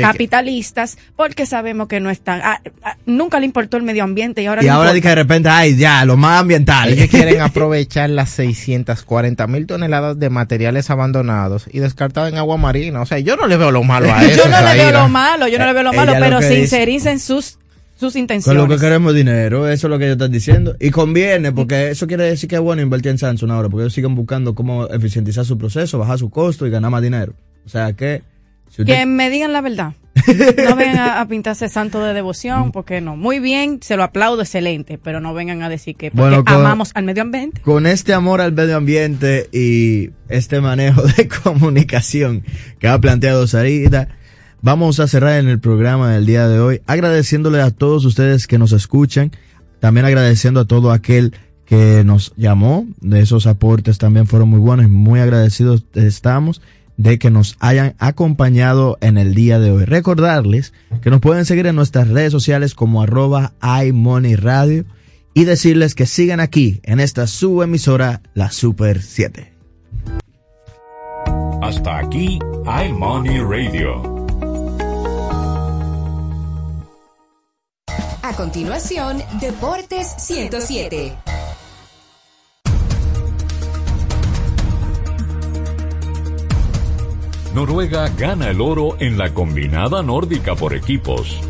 capitalistas, 0.00 0.96
porque 1.16 1.44
sabemos 1.44 1.88
que 1.88 1.98
no 1.98 2.10
están, 2.10 2.40
ah, 2.44 2.60
ah, 2.82 2.96
nunca 3.04 3.40
le 3.40 3.46
importó 3.46 3.76
el 3.76 3.82
medio 3.82 4.04
ambiente 4.04 4.42
y 4.42 4.46
ahora... 4.46 4.62
Y 4.62 4.68
ahora 4.68 4.92
que 4.92 5.00
de 5.00 5.14
repente, 5.14 5.48
ay, 5.48 5.76
ya, 5.76 6.04
lo 6.04 6.16
más 6.16 6.40
ambiental. 6.40 6.92
Ellos 6.92 7.08
quieren 7.08 7.40
aprovechar 7.40 8.08
las 8.10 8.30
640 8.30 9.46
mil 9.48 9.66
toneladas 9.66 10.18
de 10.18 10.30
materiales 10.30 10.88
abandonados 10.90 11.66
y 11.70 11.80
descartados 11.80 12.30
en 12.30 12.38
agua 12.38 12.56
marina. 12.56 13.00
O 13.00 13.06
sea, 13.06 13.18
yo 13.18 13.36
no 13.36 13.46
le 13.48 13.56
veo 13.56 13.72
lo 13.72 13.82
malo 13.82 14.12
a 14.12 14.22
eso. 14.24 14.44
yo 14.44 14.50
no 14.50 14.62
le 14.62 14.74
veo 14.74 14.92
lo 14.92 15.08
malo, 15.08 15.48
yo 15.48 15.58
no 15.58 15.66
le 15.66 15.72
veo 15.72 15.82
lo 15.82 15.92
malo, 15.92 16.12
pero 16.20 16.40
sincericen 16.40 17.12
en 17.12 17.20
sus 17.20 17.58
sus 18.02 18.16
intenciones. 18.16 18.60
Con 18.60 18.68
lo 18.68 18.74
que 18.74 18.80
queremos 18.80 19.14
dinero, 19.14 19.68
eso 19.68 19.86
es 19.86 19.90
lo 19.90 19.98
que 19.98 20.04
ellos 20.04 20.16
están 20.16 20.32
diciendo. 20.32 20.76
Y 20.78 20.90
conviene, 20.90 21.52
porque 21.52 21.90
eso 21.90 22.06
quiere 22.06 22.24
decir 22.24 22.48
que 22.48 22.56
es 22.56 22.60
bueno 22.60 22.82
invertir 22.82 23.12
en 23.12 23.18
Samsung 23.18 23.50
ahora, 23.50 23.68
porque 23.68 23.84
ellos 23.84 23.94
siguen 23.94 24.14
buscando 24.14 24.54
cómo 24.54 24.88
eficientizar 24.88 25.44
su 25.44 25.56
proceso, 25.56 25.98
bajar 25.98 26.18
su 26.18 26.30
costo 26.30 26.66
y 26.66 26.70
ganar 26.70 26.90
más 26.90 27.02
dinero. 27.02 27.34
O 27.64 27.68
sea 27.68 27.92
que... 27.94 28.22
Que 28.84 29.04
me 29.06 29.30
digan 29.30 29.52
la 29.52 29.60
verdad. 29.60 29.94
No 30.68 30.76
vengan 30.76 31.18
a, 31.18 31.26
pintarse 31.28 31.68
santo 31.68 32.02
de 32.02 32.14
devoción, 32.14 32.72
porque 32.72 33.00
no. 33.00 33.16
Muy 33.16 33.38
bien, 33.38 33.80
se 33.82 33.96
lo 33.96 34.02
aplaudo, 34.02 34.42
excelente, 34.42 34.98
pero 34.98 35.20
no 35.20 35.34
vengan 35.34 35.62
a 35.62 35.68
decir 35.68 35.96
que 35.96 36.10
porque 36.10 36.42
amamos 36.46 36.90
al 36.94 37.04
medio 37.04 37.22
ambiente. 37.22 37.60
Con 37.62 37.86
este 37.86 38.12
amor 38.14 38.40
al 38.40 38.52
medio 38.52 38.76
ambiente 38.76 39.48
y 39.52 40.10
este 40.28 40.60
manejo 40.60 41.02
de 41.02 41.28
comunicación 41.42 42.44
que 42.78 42.88
ha 42.88 42.98
planteado 42.98 43.46
Sarita, 43.46 44.08
Vamos 44.64 45.00
a 45.00 45.08
cerrar 45.08 45.40
en 45.40 45.48
el 45.48 45.58
programa 45.58 46.12
del 46.12 46.24
día 46.24 46.46
de 46.46 46.60
hoy 46.60 46.82
agradeciéndole 46.86 47.60
a 47.60 47.72
todos 47.72 48.04
ustedes 48.04 48.46
que 48.46 48.58
nos 48.58 48.70
escuchan, 48.70 49.32
también 49.80 50.06
agradeciendo 50.06 50.60
a 50.60 50.66
todo 50.66 50.92
aquel 50.92 51.34
que 51.66 52.04
nos 52.04 52.32
llamó, 52.36 52.86
de 53.00 53.20
esos 53.20 53.48
aportes 53.48 53.98
también 53.98 54.28
fueron 54.28 54.50
muy 54.50 54.60
buenos 54.60 54.88
muy 54.88 55.18
agradecidos 55.18 55.84
estamos 55.94 56.62
de 56.96 57.18
que 57.18 57.28
nos 57.28 57.56
hayan 57.58 57.96
acompañado 57.98 58.98
en 59.00 59.18
el 59.18 59.34
día 59.34 59.58
de 59.58 59.72
hoy. 59.72 59.84
Recordarles 59.84 60.72
que 61.02 61.10
nos 61.10 61.20
pueden 61.20 61.44
seguir 61.44 61.66
en 61.66 61.74
nuestras 61.74 62.06
redes 62.06 62.30
sociales 62.30 62.76
como 62.76 63.02
arroba 63.02 63.54
iMoneyRadio 63.84 64.84
y 65.34 65.42
decirles 65.42 65.96
que 65.96 66.06
sigan 66.06 66.38
aquí 66.38 66.80
en 66.84 67.00
esta 67.00 67.26
subemisora, 67.26 68.22
la 68.34 68.52
Super 68.52 69.02
7. 69.02 69.52
Hasta 71.62 71.98
aquí 71.98 72.38
iMoney 72.64 73.40
Radio 73.40 74.11
A 78.32 78.34
continuación, 78.34 79.22
Deportes 79.40 80.14
107. 80.16 81.14
Noruega 87.54 88.08
gana 88.16 88.48
el 88.48 88.62
oro 88.62 88.96
en 89.00 89.18
la 89.18 89.34
combinada 89.34 90.02
nórdica 90.02 90.54
por 90.54 90.72
equipos. 90.72 91.40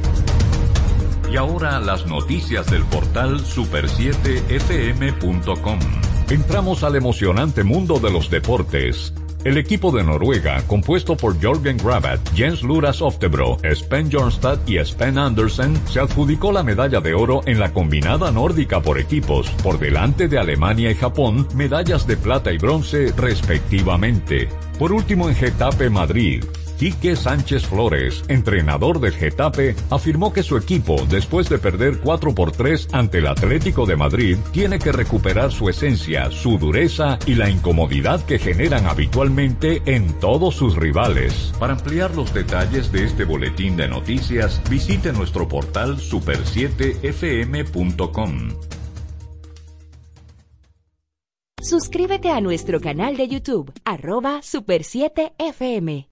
Y 1.30 1.36
ahora 1.36 1.78
las 1.78 2.06
noticias 2.06 2.68
del 2.68 2.82
portal 2.86 3.44
super7fm.com. 3.44 5.78
Entramos 6.30 6.82
al 6.82 6.96
emocionante 6.96 7.62
mundo 7.62 8.00
de 8.00 8.10
los 8.10 8.28
deportes 8.28 9.14
el 9.45 9.59
equipo 9.59 9.90
de 9.90 10.05
Noruega, 10.05 10.62
compuesto 10.66 11.16
por 11.16 11.43
Jorgen 11.43 11.76
Grabat, 11.76 12.20
Jens 12.34 12.62
Luras 12.62 13.03
Oftebro, 13.03 13.59
Sven 13.74 14.11
Jornstad 14.11 14.59
y 14.66 14.78
Sven 14.84 15.18
Andersen, 15.18 15.76
se 15.86 16.01
adjudicó 16.01 16.53
la 16.53 16.62
medalla 16.62 17.01
de 17.01 17.14
oro 17.14 17.40
en 17.47 17.59
la 17.59 17.72
combinada 17.72 18.30
nórdica 18.30 18.80
por 18.80 18.99
equipos, 18.99 19.51
por 19.62 19.78
delante 19.78 20.28
de 20.28 20.38
Alemania 20.38 20.90
y 20.90 20.95
Japón, 20.95 21.49
medallas 21.55 22.07
de 22.07 22.16
plata 22.16 22.53
y 22.53 22.59
bronce 22.59 23.12
respectivamente. 23.16 24.49
Por 24.78 24.93
último 24.93 25.28
en 25.28 25.34
Getafe 25.34 25.90
Madrid, 25.90 26.45
Quique 26.82 27.14
Sánchez 27.14 27.68
Flores, 27.68 28.24
entrenador 28.26 28.98
del 28.98 29.12
Getafe, 29.12 29.76
afirmó 29.88 30.32
que 30.32 30.42
su 30.42 30.56
equipo, 30.56 30.96
después 31.08 31.48
de 31.48 31.58
perder 31.58 32.00
4 32.00 32.34
por 32.34 32.50
3 32.50 32.88
ante 32.90 33.18
el 33.18 33.28
Atlético 33.28 33.86
de 33.86 33.94
Madrid, 33.94 34.36
tiene 34.50 34.80
que 34.80 34.90
recuperar 34.90 35.52
su 35.52 35.68
esencia, 35.68 36.32
su 36.32 36.58
dureza 36.58 37.20
y 37.24 37.36
la 37.36 37.48
incomodidad 37.48 38.24
que 38.24 38.40
generan 38.40 38.86
habitualmente 38.86 39.80
en 39.86 40.18
todos 40.18 40.56
sus 40.56 40.74
rivales. 40.74 41.52
Para 41.60 41.74
ampliar 41.74 42.16
los 42.16 42.34
detalles 42.34 42.90
de 42.90 43.04
este 43.04 43.22
boletín 43.22 43.76
de 43.76 43.86
noticias, 43.86 44.60
visite 44.68 45.12
nuestro 45.12 45.46
portal 45.46 45.98
super7fm.com. 45.98 48.48
Suscríbete 51.60 52.30
a 52.30 52.40
nuestro 52.40 52.80
canal 52.80 53.16
de 53.16 53.28
YouTube, 53.28 53.72
arroba 53.84 54.40
Super7FM. 54.40 56.11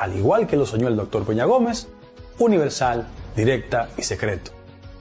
al 0.00 0.16
igual 0.16 0.46
que 0.46 0.56
lo 0.56 0.64
soñó 0.64 0.88
el 0.88 0.96
doctor 0.96 1.26
Peña 1.26 1.44
Gómez, 1.44 1.86
universal, 2.38 3.06
directa 3.36 3.90
y 3.98 4.02
secreto, 4.02 4.50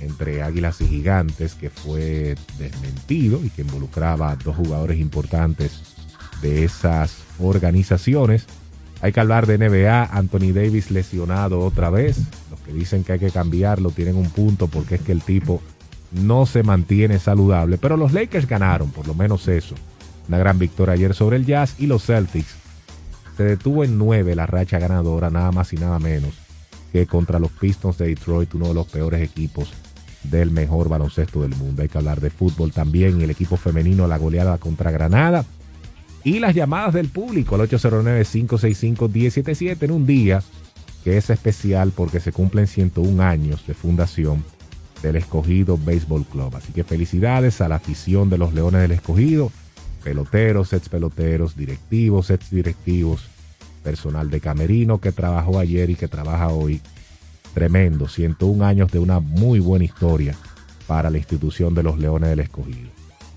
entre 0.00 0.42
Águilas 0.42 0.80
y 0.80 0.86
Gigantes 0.86 1.54
que 1.54 1.70
fue 1.70 2.36
desmentido 2.58 3.40
y 3.44 3.50
que 3.50 3.62
involucraba 3.62 4.30
a 4.30 4.36
dos 4.36 4.56
jugadores 4.56 4.98
importantes 4.98 5.80
de 6.42 6.64
esas 6.64 7.18
organizaciones. 7.38 8.46
Hay 9.00 9.12
que 9.12 9.20
hablar 9.20 9.46
de 9.46 9.58
NBA, 9.58 10.04
Anthony 10.04 10.52
Davis 10.54 10.90
lesionado 10.90 11.60
otra 11.60 11.90
vez. 11.90 12.18
Los 12.50 12.60
que 12.60 12.72
dicen 12.72 13.04
que 13.04 13.12
hay 13.12 13.18
que 13.18 13.30
cambiarlo 13.30 13.90
tienen 13.90 14.16
un 14.16 14.30
punto 14.30 14.68
porque 14.68 14.96
es 14.96 15.00
que 15.02 15.12
el 15.12 15.22
tipo 15.22 15.60
no 16.12 16.46
se 16.46 16.62
mantiene 16.62 17.18
saludable. 17.18 17.78
Pero 17.78 17.96
los 17.96 18.12
Lakers 18.12 18.46
ganaron, 18.46 18.90
por 18.90 19.06
lo 19.06 19.14
menos 19.14 19.48
eso. 19.48 19.74
Una 20.28 20.38
gran 20.38 20.58
victoria 20.58 20.94
ayer 20.94 21.14
sobre 21.14 21.36
el 21.36 21.46
Jazz 21.46 21.76
y 21.78 21.86
los 21.86 22.04
Celtics. 22.04 22.56
Se 23.36 23.44
detuvo 23.44 23.84
en 23.84 23.98
nueve 23.98 24.34
la 24.34 24.46
racha 24.46 24.78
ganadora, 24.78 25.30
nada 25.30 25.52
más 25.52 25.72
y 25.72 25.76
nada 25.76 25.98
menos 25.98 26.34
que 26.92 27.06
contra 27.06 27.38
los 27.38 27.50
Pistons 27.50 27.98
de 27.98 28.08
Detroit, 28.08 28.54
uno 28.54 28.68
de 28.68 28.74
los 28.74 28.86
peores 28.86 29.20
equipos 29.20 29.72
del 30.22 30.50
mejor 30.50 30.88
baloncesto 30.88 31.42
del 31.42 31.54
mundo. 31.54 31.82
Hay 31.82 31.88
que 31.88 31.98
hablar 31.98 32.20
de 32.20 32.30
fútbol 32.30 32.72
también. 32.72 33.20
El 33.20 33.30
equipo 33.30 33.56
femenino, 33.56 34.06
la 34.06 34.18
goleada 34.18 34.58
contra 34.58 34.90
Granada. 34.90 35.44
Y 36.24 36.40
las 36.40 36.54
llamadas 36.54 36.94
del 36.94 37.08
público 37.08 37.54
al 37.54 37.68
809-565-1077 37.68 39.82
en 39.82 39.90
un 39.90 40.06
día 40.06 40.42
que 41.04 41.18
es 41.18 41.30
especial 41.30 41.92
porque 41.94 42.18
se 42.18 42.32
cumplen 42.32 42.66
101 42.66 43.22
años 43.22 43.64
de 43.64 43.74
fundación 43.74 44.42
del 45.02 45.16
Escogido 45.16 45.76
Baseball 45.76 46.24
Club. 46.24 46.56
Así 46.56 46.72
que 46.72 46.84
felicidades 46.84 47.60
a 47.60 47.68
la 47.68 47.76
afición 47.76 48.30
de 48.30 48.38
los 48.38 48.54
Leones 48.54 48.82
del 48.82 48.92
Escogido, 48.92 49.50
peloteros, 50.02 50.72
ex 50.72 50.88
peloteros, 50.88 51.56
directivos, 51.56 52.30
ex 52.30 52.50
directivos, 52.50 53.28
personal 53.82 54.30
de 54.30 54.40
Camerino 54.40 55.00
que 55.00 55.12
trabajó 55.12 55.58
ayer 55.58 55.90
y 55.90 55.94
que 55.94 56.08
trabaja 56.08 56.48
hoy. 56.48 56.80
Tremendo, 57.54 58.08
101 58.08 58.64
años 58.66 58.92
de 58.92 58.98
una 58.98 59.20
muy 59.20 59.60
buena 59.60 59.84
historia 59.84 60.34
para 60.86 61.08
la 61.08 61.18
institución 61.18 61.74
de 61.74 61.82
los 61.82 61.98
Leones 61.98 62.30
del 62.30 62.40
Escogido. 62.40 62.90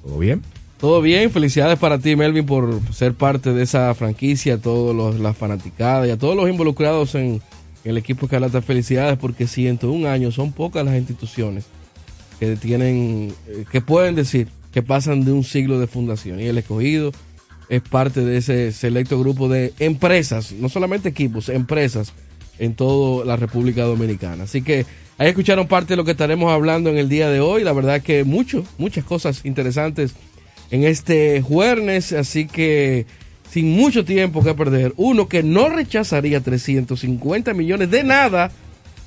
¿Todo 0.04 0.18
bien? 0.18 0.42
Todo 0.80 1.02
bien, 1.02 1.30
felicidades 1.30 1.78
para 1.78 2.00
ti 2.00 2.16
Melvin 2.16 2.46
por 2.46 2.80
ser 2.94 3.14
parte 3.14 3.54
de 3.54 3.64
esa 3.64 3.94
franquicia, 3.96 4.56
a 4.56 4.58
todos 4.58 5.20
las 5.20 5.38
fanaticadas 5.38 6.08
y 6.08 6.12
a 6.12 6.18
todos 6.18 6.36
los 6.36 6.50
involucrados 6.50 7.16
en, 7.16 7.42
el 7.84 7.98
equipo 7.98 8.26
Escarlata, 8.26 8.62
felicidades 8.62 9.18
porque 9.18 9.48
101 9.48 10.08
años 10.08 10.36
son 10.36 10.52
pocas 10.52 10.86
las 10.86 10.96
instituciones 10.96 11.66
que 12.40 12.56
tienen, 12.56 13.34
eh, 13.48 13.66
que 13.72 13.82
pueden 13.82 14.16
decir 14.16 14.48
que 14.72 14.82
pasan 14.84 15.26
de 15.26 15.32
un 15.32 15.44
siglo 15.44 15.80
de 15.80 15.88
fundación 15.88 16.40
y 16.40 16.46
el 16.46 16.58
escogido 16.58 17.12
es 17.70 17.82
parte 17.82 18.22
de 18.22 18.38
ese 18.38 18.72
selecto 18.72 19.20
grupo 19.20 19.48
de 19.48 19.74
empresas, 19.80 20.52
no 20.54 20.70
solamente 20.70 21.10
equipos, 21.10 21.50
empresas 21.50 22.14
en 22.58 22.76
toda 22.76 23.26
la 23.26 23.36
República 23.36 23.84
Dominicana. 23.84 24.44
Así 24.44 24.62
que 24.62 24.86
ahí 25.18 25.30
escucharon 25.30 25.68
parte 25.68 25.94
de 25.94 25.98
lo 25.98 26.04
que 26.04 26.12
estaremos 26.12 26.52
hablando 26.52 26.90
en 26.90 26.98
el 26.98 27.10
día 27.10 27.30
de 27.30 27.40
hoy. 27.40 27.64
La 27.64 27.74
verdad 27.74 28.02
que 28.02 28.24
mucho, 28.24 28.66
muchas 28.78 29.04
cosas 29.04 29.46
interesantes 29.46 30.14
en 30.72 30.84
este 30.84 31.42
jueves, 31.42 32.12
así 32.12 32.48
que 32.48 33.06
sin 33.52 33.72
mucho 33.72 34.06
tiempo 34.06 34.44
que 34.44 34.54
perder, 34.54 34.94
uno 34.98 35.28
que 35.28 35.44
no 35.44 35.70
rechazaría 35.70 36.42
350 36.42 37.54
millones 37.54 37.90
de 37.90 38.04
nada 38.04 38.52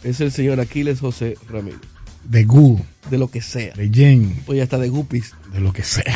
es 0.03 0.21
el 0.21 0.33
señor 0.33 0.61
Aquiles 0.61 1.01
José 1.01 1.37
Ramírez. 1.49 1.81
De 2.25 2.45
Gu. 2.45 2.81
De 3.11 3.19
lo 3.19 3.29
que 3.29 3.41
sea. 3.41 3.75
De 3.75 3.89
Jen. 3.89 4.43
Pues 4.47 4.59
ya 4.59 4.65
está 4.65 4.79
de 4.79 4.89
Gupis. 4.89 5.35
De 5.53 5.61
lo 5.61 5.73
que 5.73 5.83
sea. 5.83 6.15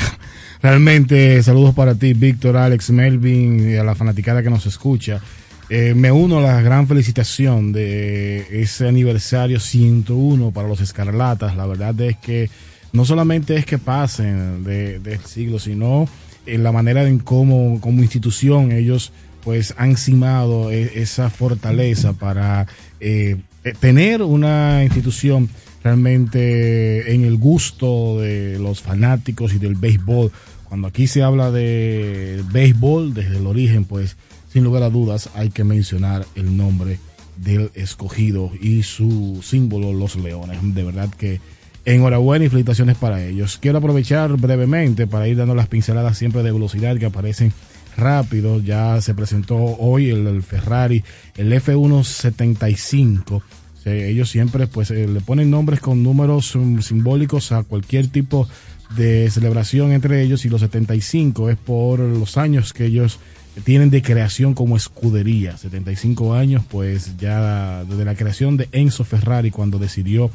Realmente, 0.62 1.42
saludos 1.42 1.74
para 1.74 1.94
ti, 1.94 2.14
Víctor, 2.14 2.56
Alex, 2.56 2.90
Melvin 2.90 3.70
y 3.70 3.76
a 3.76 3.84
la 3.84 3.94
fanaticada 3.94 4.42
que 4.42 4.50
nos 4.50 4.66
escucha. 4.66 5.20
Eh, 5.68 5.94
me 5.94 6.12
uno 6.12 6.38
a 6.38 6.40
la 6.40 6.60
gran 6.62 6.86
felicitación 6.86 7.72
de 7.72 8.62
ese 8.62 8.88
aniversario 8.88 9.58
101 9.58 10.52
para 10.52 10.68
los 10.68 10.80
Escarlatas. 10.80 11.56
La 11.56 11.66
verdad 11.66 12.00
es 12.00 12.16
que 12.18 12.50
no 12.92 13.04
solamente 13.04 13.56
es 13.56 13.66
que 13.66 13.78
pasen 13.78 14.62
del 14.62 15.02
de 15.02 15.18
siglo, 15.18 15.58
sino 15.58 16.08
en 16.47 16.62
la 16.62 16.72
manera 16.72 17.07
en 17.09 17.18
cómo 17.18 17.80
como 17.80 18.03
institución 18.03 18.72
ellos 18.72 19.12
pues 19.44 19.74
han 19.76 19.97
cimado 19.97 20.72
e, 20.72 21.03
esa 21.03 21.30
fortaleza 21.30 22.12
para 22.14 22.66
eh, 23.01 23.36
eh, 23.64 23.74
tener 23.78 24.22
una 24.22 24.82
institución 24.82 25.49
realmente 25.84 27.14
en 27.14 27.24
el 27.24 27.36
gusto 27.36 28.20
de 28.20 28.59
los 28.59 28.80
fanáticos 28.80 29.55
y 29.55 29.59
del 29.59 29.76
béisbol. 29.76 30.32
Cuando 30.68 30.88
aquí 30.88 31.07
se 31.07 31.22
habla 31.22 31.53
de 31.53 32.42
béisbol 32.51 33.14
desde 33.14 33.36
el 33.36 33.47
origen, 33.47 33.84
pues 33.84 34.16
sin 34.53 34.64
lugar 34.64 34.82
a 34.82 34.90
dudas 34.90 35.30
hay 35.36 35.51
que 35.51 35.62
mencionar 35.62 36.26
el 36.34 36.57
nombre 36.57 36.99
del 37.36 37.70
escogido 37.74 38.51
y 38.61 38.82
su 38.82 39.40
símbolo, 39.44 39.92
los 39.92 40.16
leones. 40.16 40.59
De 40.74 40.82
verdad 40.82 41.09
que 41.11 41.40
Enhorabuena 41.87 42.45
y 42.45 42.49
felicitaciones 42.49 42.97
para 42.97 43.24
ellos. 43.24 43.59
Quiero 43.62 43.78
aprovechar 43.78 44.37
brevemente 44.37 45.07
para 45.07 45.28
ir 45.28 45.37
dando 45.37 45.55
las 45.55 45.68
pinceladas 45.68 46.18
siempre 46.18 46.43
de 46.43 46.51
velocidad 46.51 46.99
que 46.99 47.07
aparecen 47.07 47.53
rápido. 47.97 48.61
Ya 48.61 49.01
se 49.01 49.14
presentó 49.14 49.57
hoy 49.57 50.11
el, 50.11 50.43
Ferrari, 50.43 51.05
el 51.37 51.53
F175. 51.53 53.41
ellos 53.84 54.28
siempre 54.28 54.66
pues 54.66 54.91
eh, 54.91 55.07
le 55.07 55.20
ponen 55.20 55.49
nombres 55.49 55.78
con 55.78 56.03
números 56.03 56.57
um, 56.57 56.82
simbólicos 56.82 57.53
a 57.53 57.62
cualquier 57.62 58.09
tipo 58.09 58.49
de 58.97 59.30
celebración 59.30 59.93
entre 59.93 60.22
ellos 60.22 60.45
y 60.45 60.49
los 60.49 60.62
75 60.62 61.51
es 61.51 61.57
por 61.57 62.01
los 62.01 62.37
años 62.37 62.72
que 62.72 62.87
ellos 62.87 63.20
tienen 63.62 63.91
de 63.91 64.03
creación 64.03 64.55
como 64.55 64.76
escudería. 64.76 65.57
75 65.57 66.34
años 66.34 66.64
pues 66.68 67.16
ya 67.16 67.84
desde 67.84 68.05
la 68.05 68.16
creación 68.16 68.57
de 68.57 68.68
Enzo 68.72 69.05
Ferrari 69.05 69.53
cuando 69.53 69.78
decidió 69.78 70.32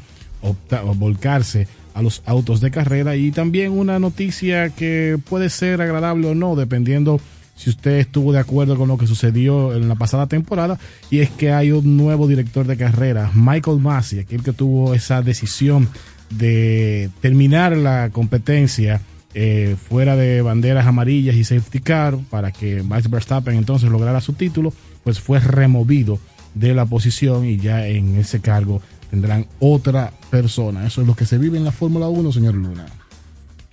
volcarse 0.96 1.68
a 1.94 2.02
los 2.02 2.22
autos 2.26 2.60
de 2.60 2.70
carrera. 2.70 3.16
Y 3.16 3.30
también 3.30 3.72
una 3.72 3.98
noticia 3.98 4.70
que 4.70 5.18
puede 5.28 5.50
ser 5.50 5.80
agradable 5.80 6.28
o 6.28 6.34
no 6.34 6.56
dependiendo 6.56 7.20
si 7.54 7.70
usted 7.70 7.98
estuvo 7.98 8.32
de 8.32 8.40
acuerdo 8.40 8.76
con 8.76 8.88
lo 8.88 8.98
que 8.98 9.06
sucedió 9.06 9.74
en 9.74 9.88
la 9.88 9.94
pasada 9.94 10.26
temporada. 10.26 10.78
Y 11.10 11.20
es 11.20 11.30
que 11.30 11.52
hay 11.52 11.72
un 11.72 11.96
nuevo 11.96 12.26
director 12.26 12.66
de 12.66 12.76
carrera, 12.76 13.30
Michael 13.34 13.78
Massey, 13.78 14.20
aquel 14.20 14.42
que 14.42 14.52
tuvo 14.52 14.94
esa 14.94 15.22
decisión 15.22 15.88
de 16.30 17.10
terminar 17.20 17.76
la 17.76 18.10
competencia 18.10 19.00
eh, 19.34 19.76
fuera 19.88 20.16
de 20.16 20.42
banderas 20.42 20.86
amarillas 20.86 21.36
y 21.36 21.44
safety 21.44 21.80
car 21.80 22.18
para 22.30 22.52
que 22.52 22.82
Max 22.82 23.08
Verstappen 23.08 23.54
entonces 23.54 23.90
lograra 23.90 24.20
su 24.20 24.34
título, 24.34 24.72
pues 25.04 25.20
fue 25.20 25.40
removido 25.40 26.18
de 26.54 26.74
la 26.74 26.84
posición 26.84 27.46
y 27.46 27.56
ya 27.56 27.86
en 27.86 28.16
ese 28.16 28.40
cargo 28.40 28.82
tendrán 29.12 29.46
otra 29.60 30.10
persona. 30.30 30.86
Eso 30.86 31.02
es 31.02 31.06
lo 31.06 31.14
que 31.14 31.26
se 31.26 31.36
vive 31.36 31.58
en 31.58 31.64
la 31.64 31.70
Fórmula 31.70 32.08
1, 32.08 32.32
señor 32.32 32.54
Luna. 32.54 32.86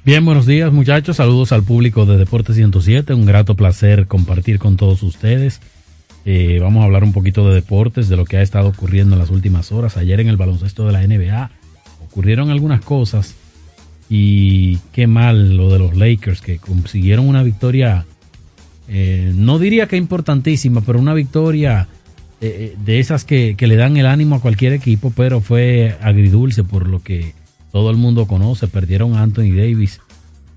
Bien, 0.03 0.25
buenos 0.25 0.45
días 0.45 0.73
muchachos, 0.73 1.15
saludos 1.15 1.53
al 1.53 1.63
público 1.63 2.05
de 2.05 2.17
Deportes 2.17 2.57
107, 2.57 3.13
un 3.13 3.25
grato 3.25 3.55
placer 3.55 4.07
compartir 4.07 4.59
con 4.59 4.75
todos 4.75 5.01
ustedes. 5.01 5.61
Eh, 6.25 6.59
vamos 6.61 6.81
a 6.81 6.87
hablar 6.87 7.05
un 7.05 7.13
poquito 7.13 7.47
de 7.47 7.55
deportes, 7.55 8.09
de 8.09 8.17
lo 8.17 8.25
que 8.25 8.35
ha 8.35 8.41
estado 8.41 8.67
ocurriendo 8.67 9.15
en 9.15 9.19
las 9.19 9.29
últimas 9.29 9.71
horas. 9.71 9.95
Ayer 9.95 10.19
en 10.19 10.27
el 10.27 10.35
baloncesto 10.35 10.85
de 10.85 10.91
la 10.91 11.07
NBA 11.07 11.51
ocurrieron 12.03 12.49
algunas 12.49 12.81
cosas 12.81 13.35
y 14.09 14.75
qué 14.91 15.07
mal 15.07 15.55
lo 15.55 15.71
de 15.71 15.79
los 15.79 15.95
Lakers 15.95 16.41
que 16.41 16.57
consiguieron 16.57 17.29
una 17.29 17.43
victoria, 17.43 18.05
eh, 18.89 19.31
no 19.33 19.57
diría 19.57 19.87
que 19.87 19.95
importantísima, 19.95 20.81
pero 20.81 20.99
una 20.99 21.13
victoria 21.13 21.87
eh, 22.41 22.75
de 22.85 22.99
esas 22.99 23.25
que, 23.25 23.55
que, 23.57 23.67
le 23.67 23.75
dan 23.75 23.97
el 23.97 24.05
ánimo 24.05 24.35
a 24.35 24.41
cualquier 24.41 24.73
equipo, 24.73 25.11
pero 25.15 25.41
fue 25.41 25.97
agridulce 26.01 26.63
por 26.63 26.87
lo 26.87 27.03
que 27.03 27.33
todo 27.71 27.89
el 27.91 27.97
mundo 27.97 28.27
conoce. 28.27 28.67
Perdieron 28.67 29.15
a 29.15 29.23
Anthony 29.23 29.55
Davis, 29.55 29.99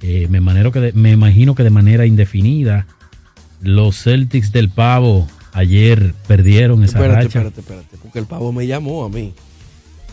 eh, 0.01 0.26
me, 0.30 0.41
manero 0.41 0.72
que 0.72 0.93
me 0.95 1.11
imagino 1.11 1.55
que 1.55 1.64
de 1.64 1.70
manera 1.70 2.07
indefinida. 2.07 2.87
Los 3.61 4.03
Celtics 4.03 4.53
del 4.53 4.70
Pavo 4.70 5.28
ayer 5.53 6.14
perdieron 6.26 6.83
esa 6.85 6.99
espérate, 6.99 7.24
racha. 7.24 7.39
Espérate, 7.39 7.61
espérate, 7.61 7.97
porque 8.03 8.18
el 8.18 8.26
Pavo 8.26 8.53
me 8.53 8.66
llamó 8.66 9.05
a 9.05 9.09
mí. 9.09 9.33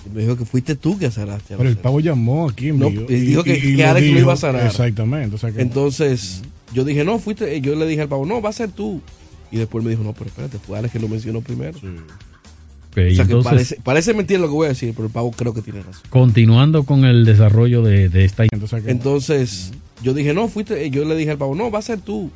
Y 0.06 0.16
me 0.16 0.22
dijo 0.22 0.38
que 0.38 0.46
fuiste 0.46 0.76
tú 0.76 0.98
que 0.98 1.08
azaraste. 1.08 1.56
Pero 1.58 1.70
el 1.70 1.78
Pavo 1.78 2.00
llamó 2.00 2.50
aquí. 2.50 2.72
No, 2.72 2.90
y 2.90 3.16
dijo 3.16 3.44
que, 3.44 3.58
y, 3.58 3.76
que 3.76 3.86
Alex 3.86 4.06
dijo, 4.06 4.16
lo 4.16 4.22
iba 4.22 4.34
a 4.34 4.38
zarar. 4.38 4.66
Exactamente. 4.68 5.36
O 5.36 5.38
sea 5.40 5.52
que 5.52 5.62
Entonces, 5.62 6.42
yo 6.74 6.84
dije, 6.84 7.04
no, 7.04 7.20
fuiste. 7.20 7.60
Yo 7.62 7.76
le 7.76 7.86
dije 7.88 8.02
al 8.02 8.10
Pavo, 8.10 8.26
no, 8.26 8.42
va 8.42 8.50
a 8.50 8.54
ser 8.54 8.72
tú. 8.72 9.02
Y 9.52 9.58
después 9.58 9.84
me 9.84 9.90
dijo, 9.90 10.04
no, 10.04 10.14
pero 10.14 10.28
espérate, 10.28 10.60
fue 10.60 10.78
Alex 10.78 10.94
que 10.94 11.00
lo 11.00 11.08
mencionó 11.08 11.42
primero. 11.42 11.78
Sí. 11.80 11.88
Okay, 12.92 13.12
o 13.12 13.16
sea 13.16 13.24
entonces, 13.24 13.44
que 13.44 13.56
parece, 13.56 13.82
parece 13.84 14.14
mentira 14.14 14.40
lo 14.40 14.48
que 14.48 14.54
voy 14.54 14.66
a 14.66 14.70
decir, 14.70 14.94
pero 14.96 15.06
el 15.06 15.12
Pavo 15.12 15.32
creo 15.32 15.54
que 15.54 15.62
tiene 15.62 15.82
razón. 15.82 16.02
Continuando 16.10 16.84
con 16.84 17.06
el 17.06 17.24
desarrollo 17.24 17.84
de, 17.84 18.10
de 18.10 18.26
esta... 18.26 18.46
Entonces, 18.52 18.84
Entonces 18.88 19.72
yo 20.02 20.14
dije, 20.14 20.34
no, 20.34 20.48
fuiste. 20.48 20.90
Yo 20.90 21.06
le 21.06 21.16
dije 21.16 21.32
al 21.32 21.38
Pavo, 21.38 21.56
no, 21.56 21.70
va 21.70 21.80
a 21.80 21.84
ser 21.84 22.00
tú. 22.00 22.32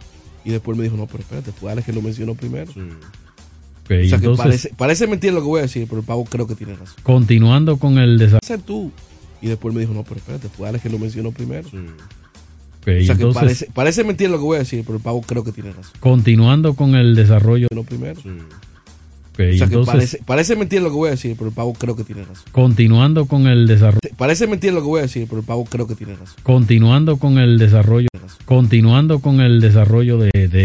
Y 0.46 0.52
después 0.52 0.78
me 0.78 0.84
dijo, 0.84 0.98
no, 0.98 1.08
pero 1.08 1.20
espérate, 1.20 1.52
fue 1.52 1.72
Alex 1.72 1.86
que 1.86 1.94
lo 1.94 2.02
mencionó 2.02 2.36
primero. 2.36 2.72
Sí. 2.72 2.82
Okay, 3.86 4.06
o 4.06 4.10
sea 4.10 4.18
entonces, 4.18 4.38
que 4.38 4.44
parece, 4.44 4.70
parece 4.76 5.08
mentira 5.08 5.34
lo 5.34 5.42
que 5.42 5.48
voy 5.48 5.60
a 5.60 5.64
decir, 5.64 5.86
pero 5.88 6.00
el 6.02 6.06
Pavo 6.06 6.26
creo 6.26 6.48
que 6.48 6.56
tiene 6.56 6.76
razón. 6.76 6.96
Continuando 7.04 7.78
con 7.78 7.98
el 7.98 8.18
desarrollo... 8.18 8.40
Va 8.44 8.46
a 8.46 8.48
ser 8.48 8.62
tú. 8.62 8.92
Y 9.42 9.48
después 9.48 9.74
me 9.74 9.82
dijo, 9.82 9.94
no, 9.94 10.04
pero 10.04 10.18
espérate, 10.18 10.50
fue 10.50 10.70
Alex 10.70 10.84
que 10.84 10.90
lo 10.90 11.00
mencionó 11.00 11.32
primero. 11.32 11.70
Sí. 11.70 11.78
Okay, 12.84 13.02
o 13.02 13.06
sea 13.06 13.16
entonces, 13.16 13.40
que 13.40 13.46
parece, 13.46 13.70
parece 13.74 14.04
mentira 14.04 14.30
lo 14.30 14.38
que 14.38 14.44
voy 14.44 14.56
a 14.58 14.60
decir, 14.60 14.84
pero 14.86 14.98
el 14.98 15.04
Pavo 15.04 15.22
creo 15.22 15.44
que 15.44 15.52
tiene 15.52 15.72
razón. 15.72 15.94
Continuando 16.00 16.76
con 16.76 16.96
el 16.96 17.16
desarrollo... 17.16 17.68
No 17.74 17.84
primero. 17.84 18.22
Sí. 18.22 18.30
Okay, 19.34 19.56
o 19.56 19.58
sea 19.58 19.66
entonces, 19.66 19.92
que 19.92 19.98
parece, 19.98 20.20
parece 20.26 20.56
mentira 20.56 20.82
lo 20.84 20.90
que 20.90 20.96
voy 20.96 21.08
a 21.08 21.12
decir, 21.12 21.36
pero 21.36 21.50
el 21.50 21.56
Pavo 21.56 21.74
creo 21.74 21.96
que 21.96 22.04
tiene 22.04 22.22
razón. 22.22 22.44
Continuando 22.52 23.26
con 23.26 23.48
el 23.48 23.66
desarrollo... 23.66 24.00
Parece 24.16 24.46
mentira 24.46 24.74
lo 24.74 24.82
que 24.82 24.88
voy 24.88 25.00
a 25.00 25.04
decir, 25.04 25.26
pero 25.28 25.40
el 25.40 25.46
Pavo 25.46 25.66
creo 25.66 25.88
que 25.88 25.96
tiene 25.96 26.14
razón. 26.14 26.36
Continuando 26.44 27.18
con 27.18 27.40
el 27.40 27.58
desarrollo... 27.58 28.10
Continuando 28.46 29.20
con 29.20 29.42
el 29.42 29.62
desarrollo 29.62 30.18
de, 30.18 30.30
de 30.34 30.62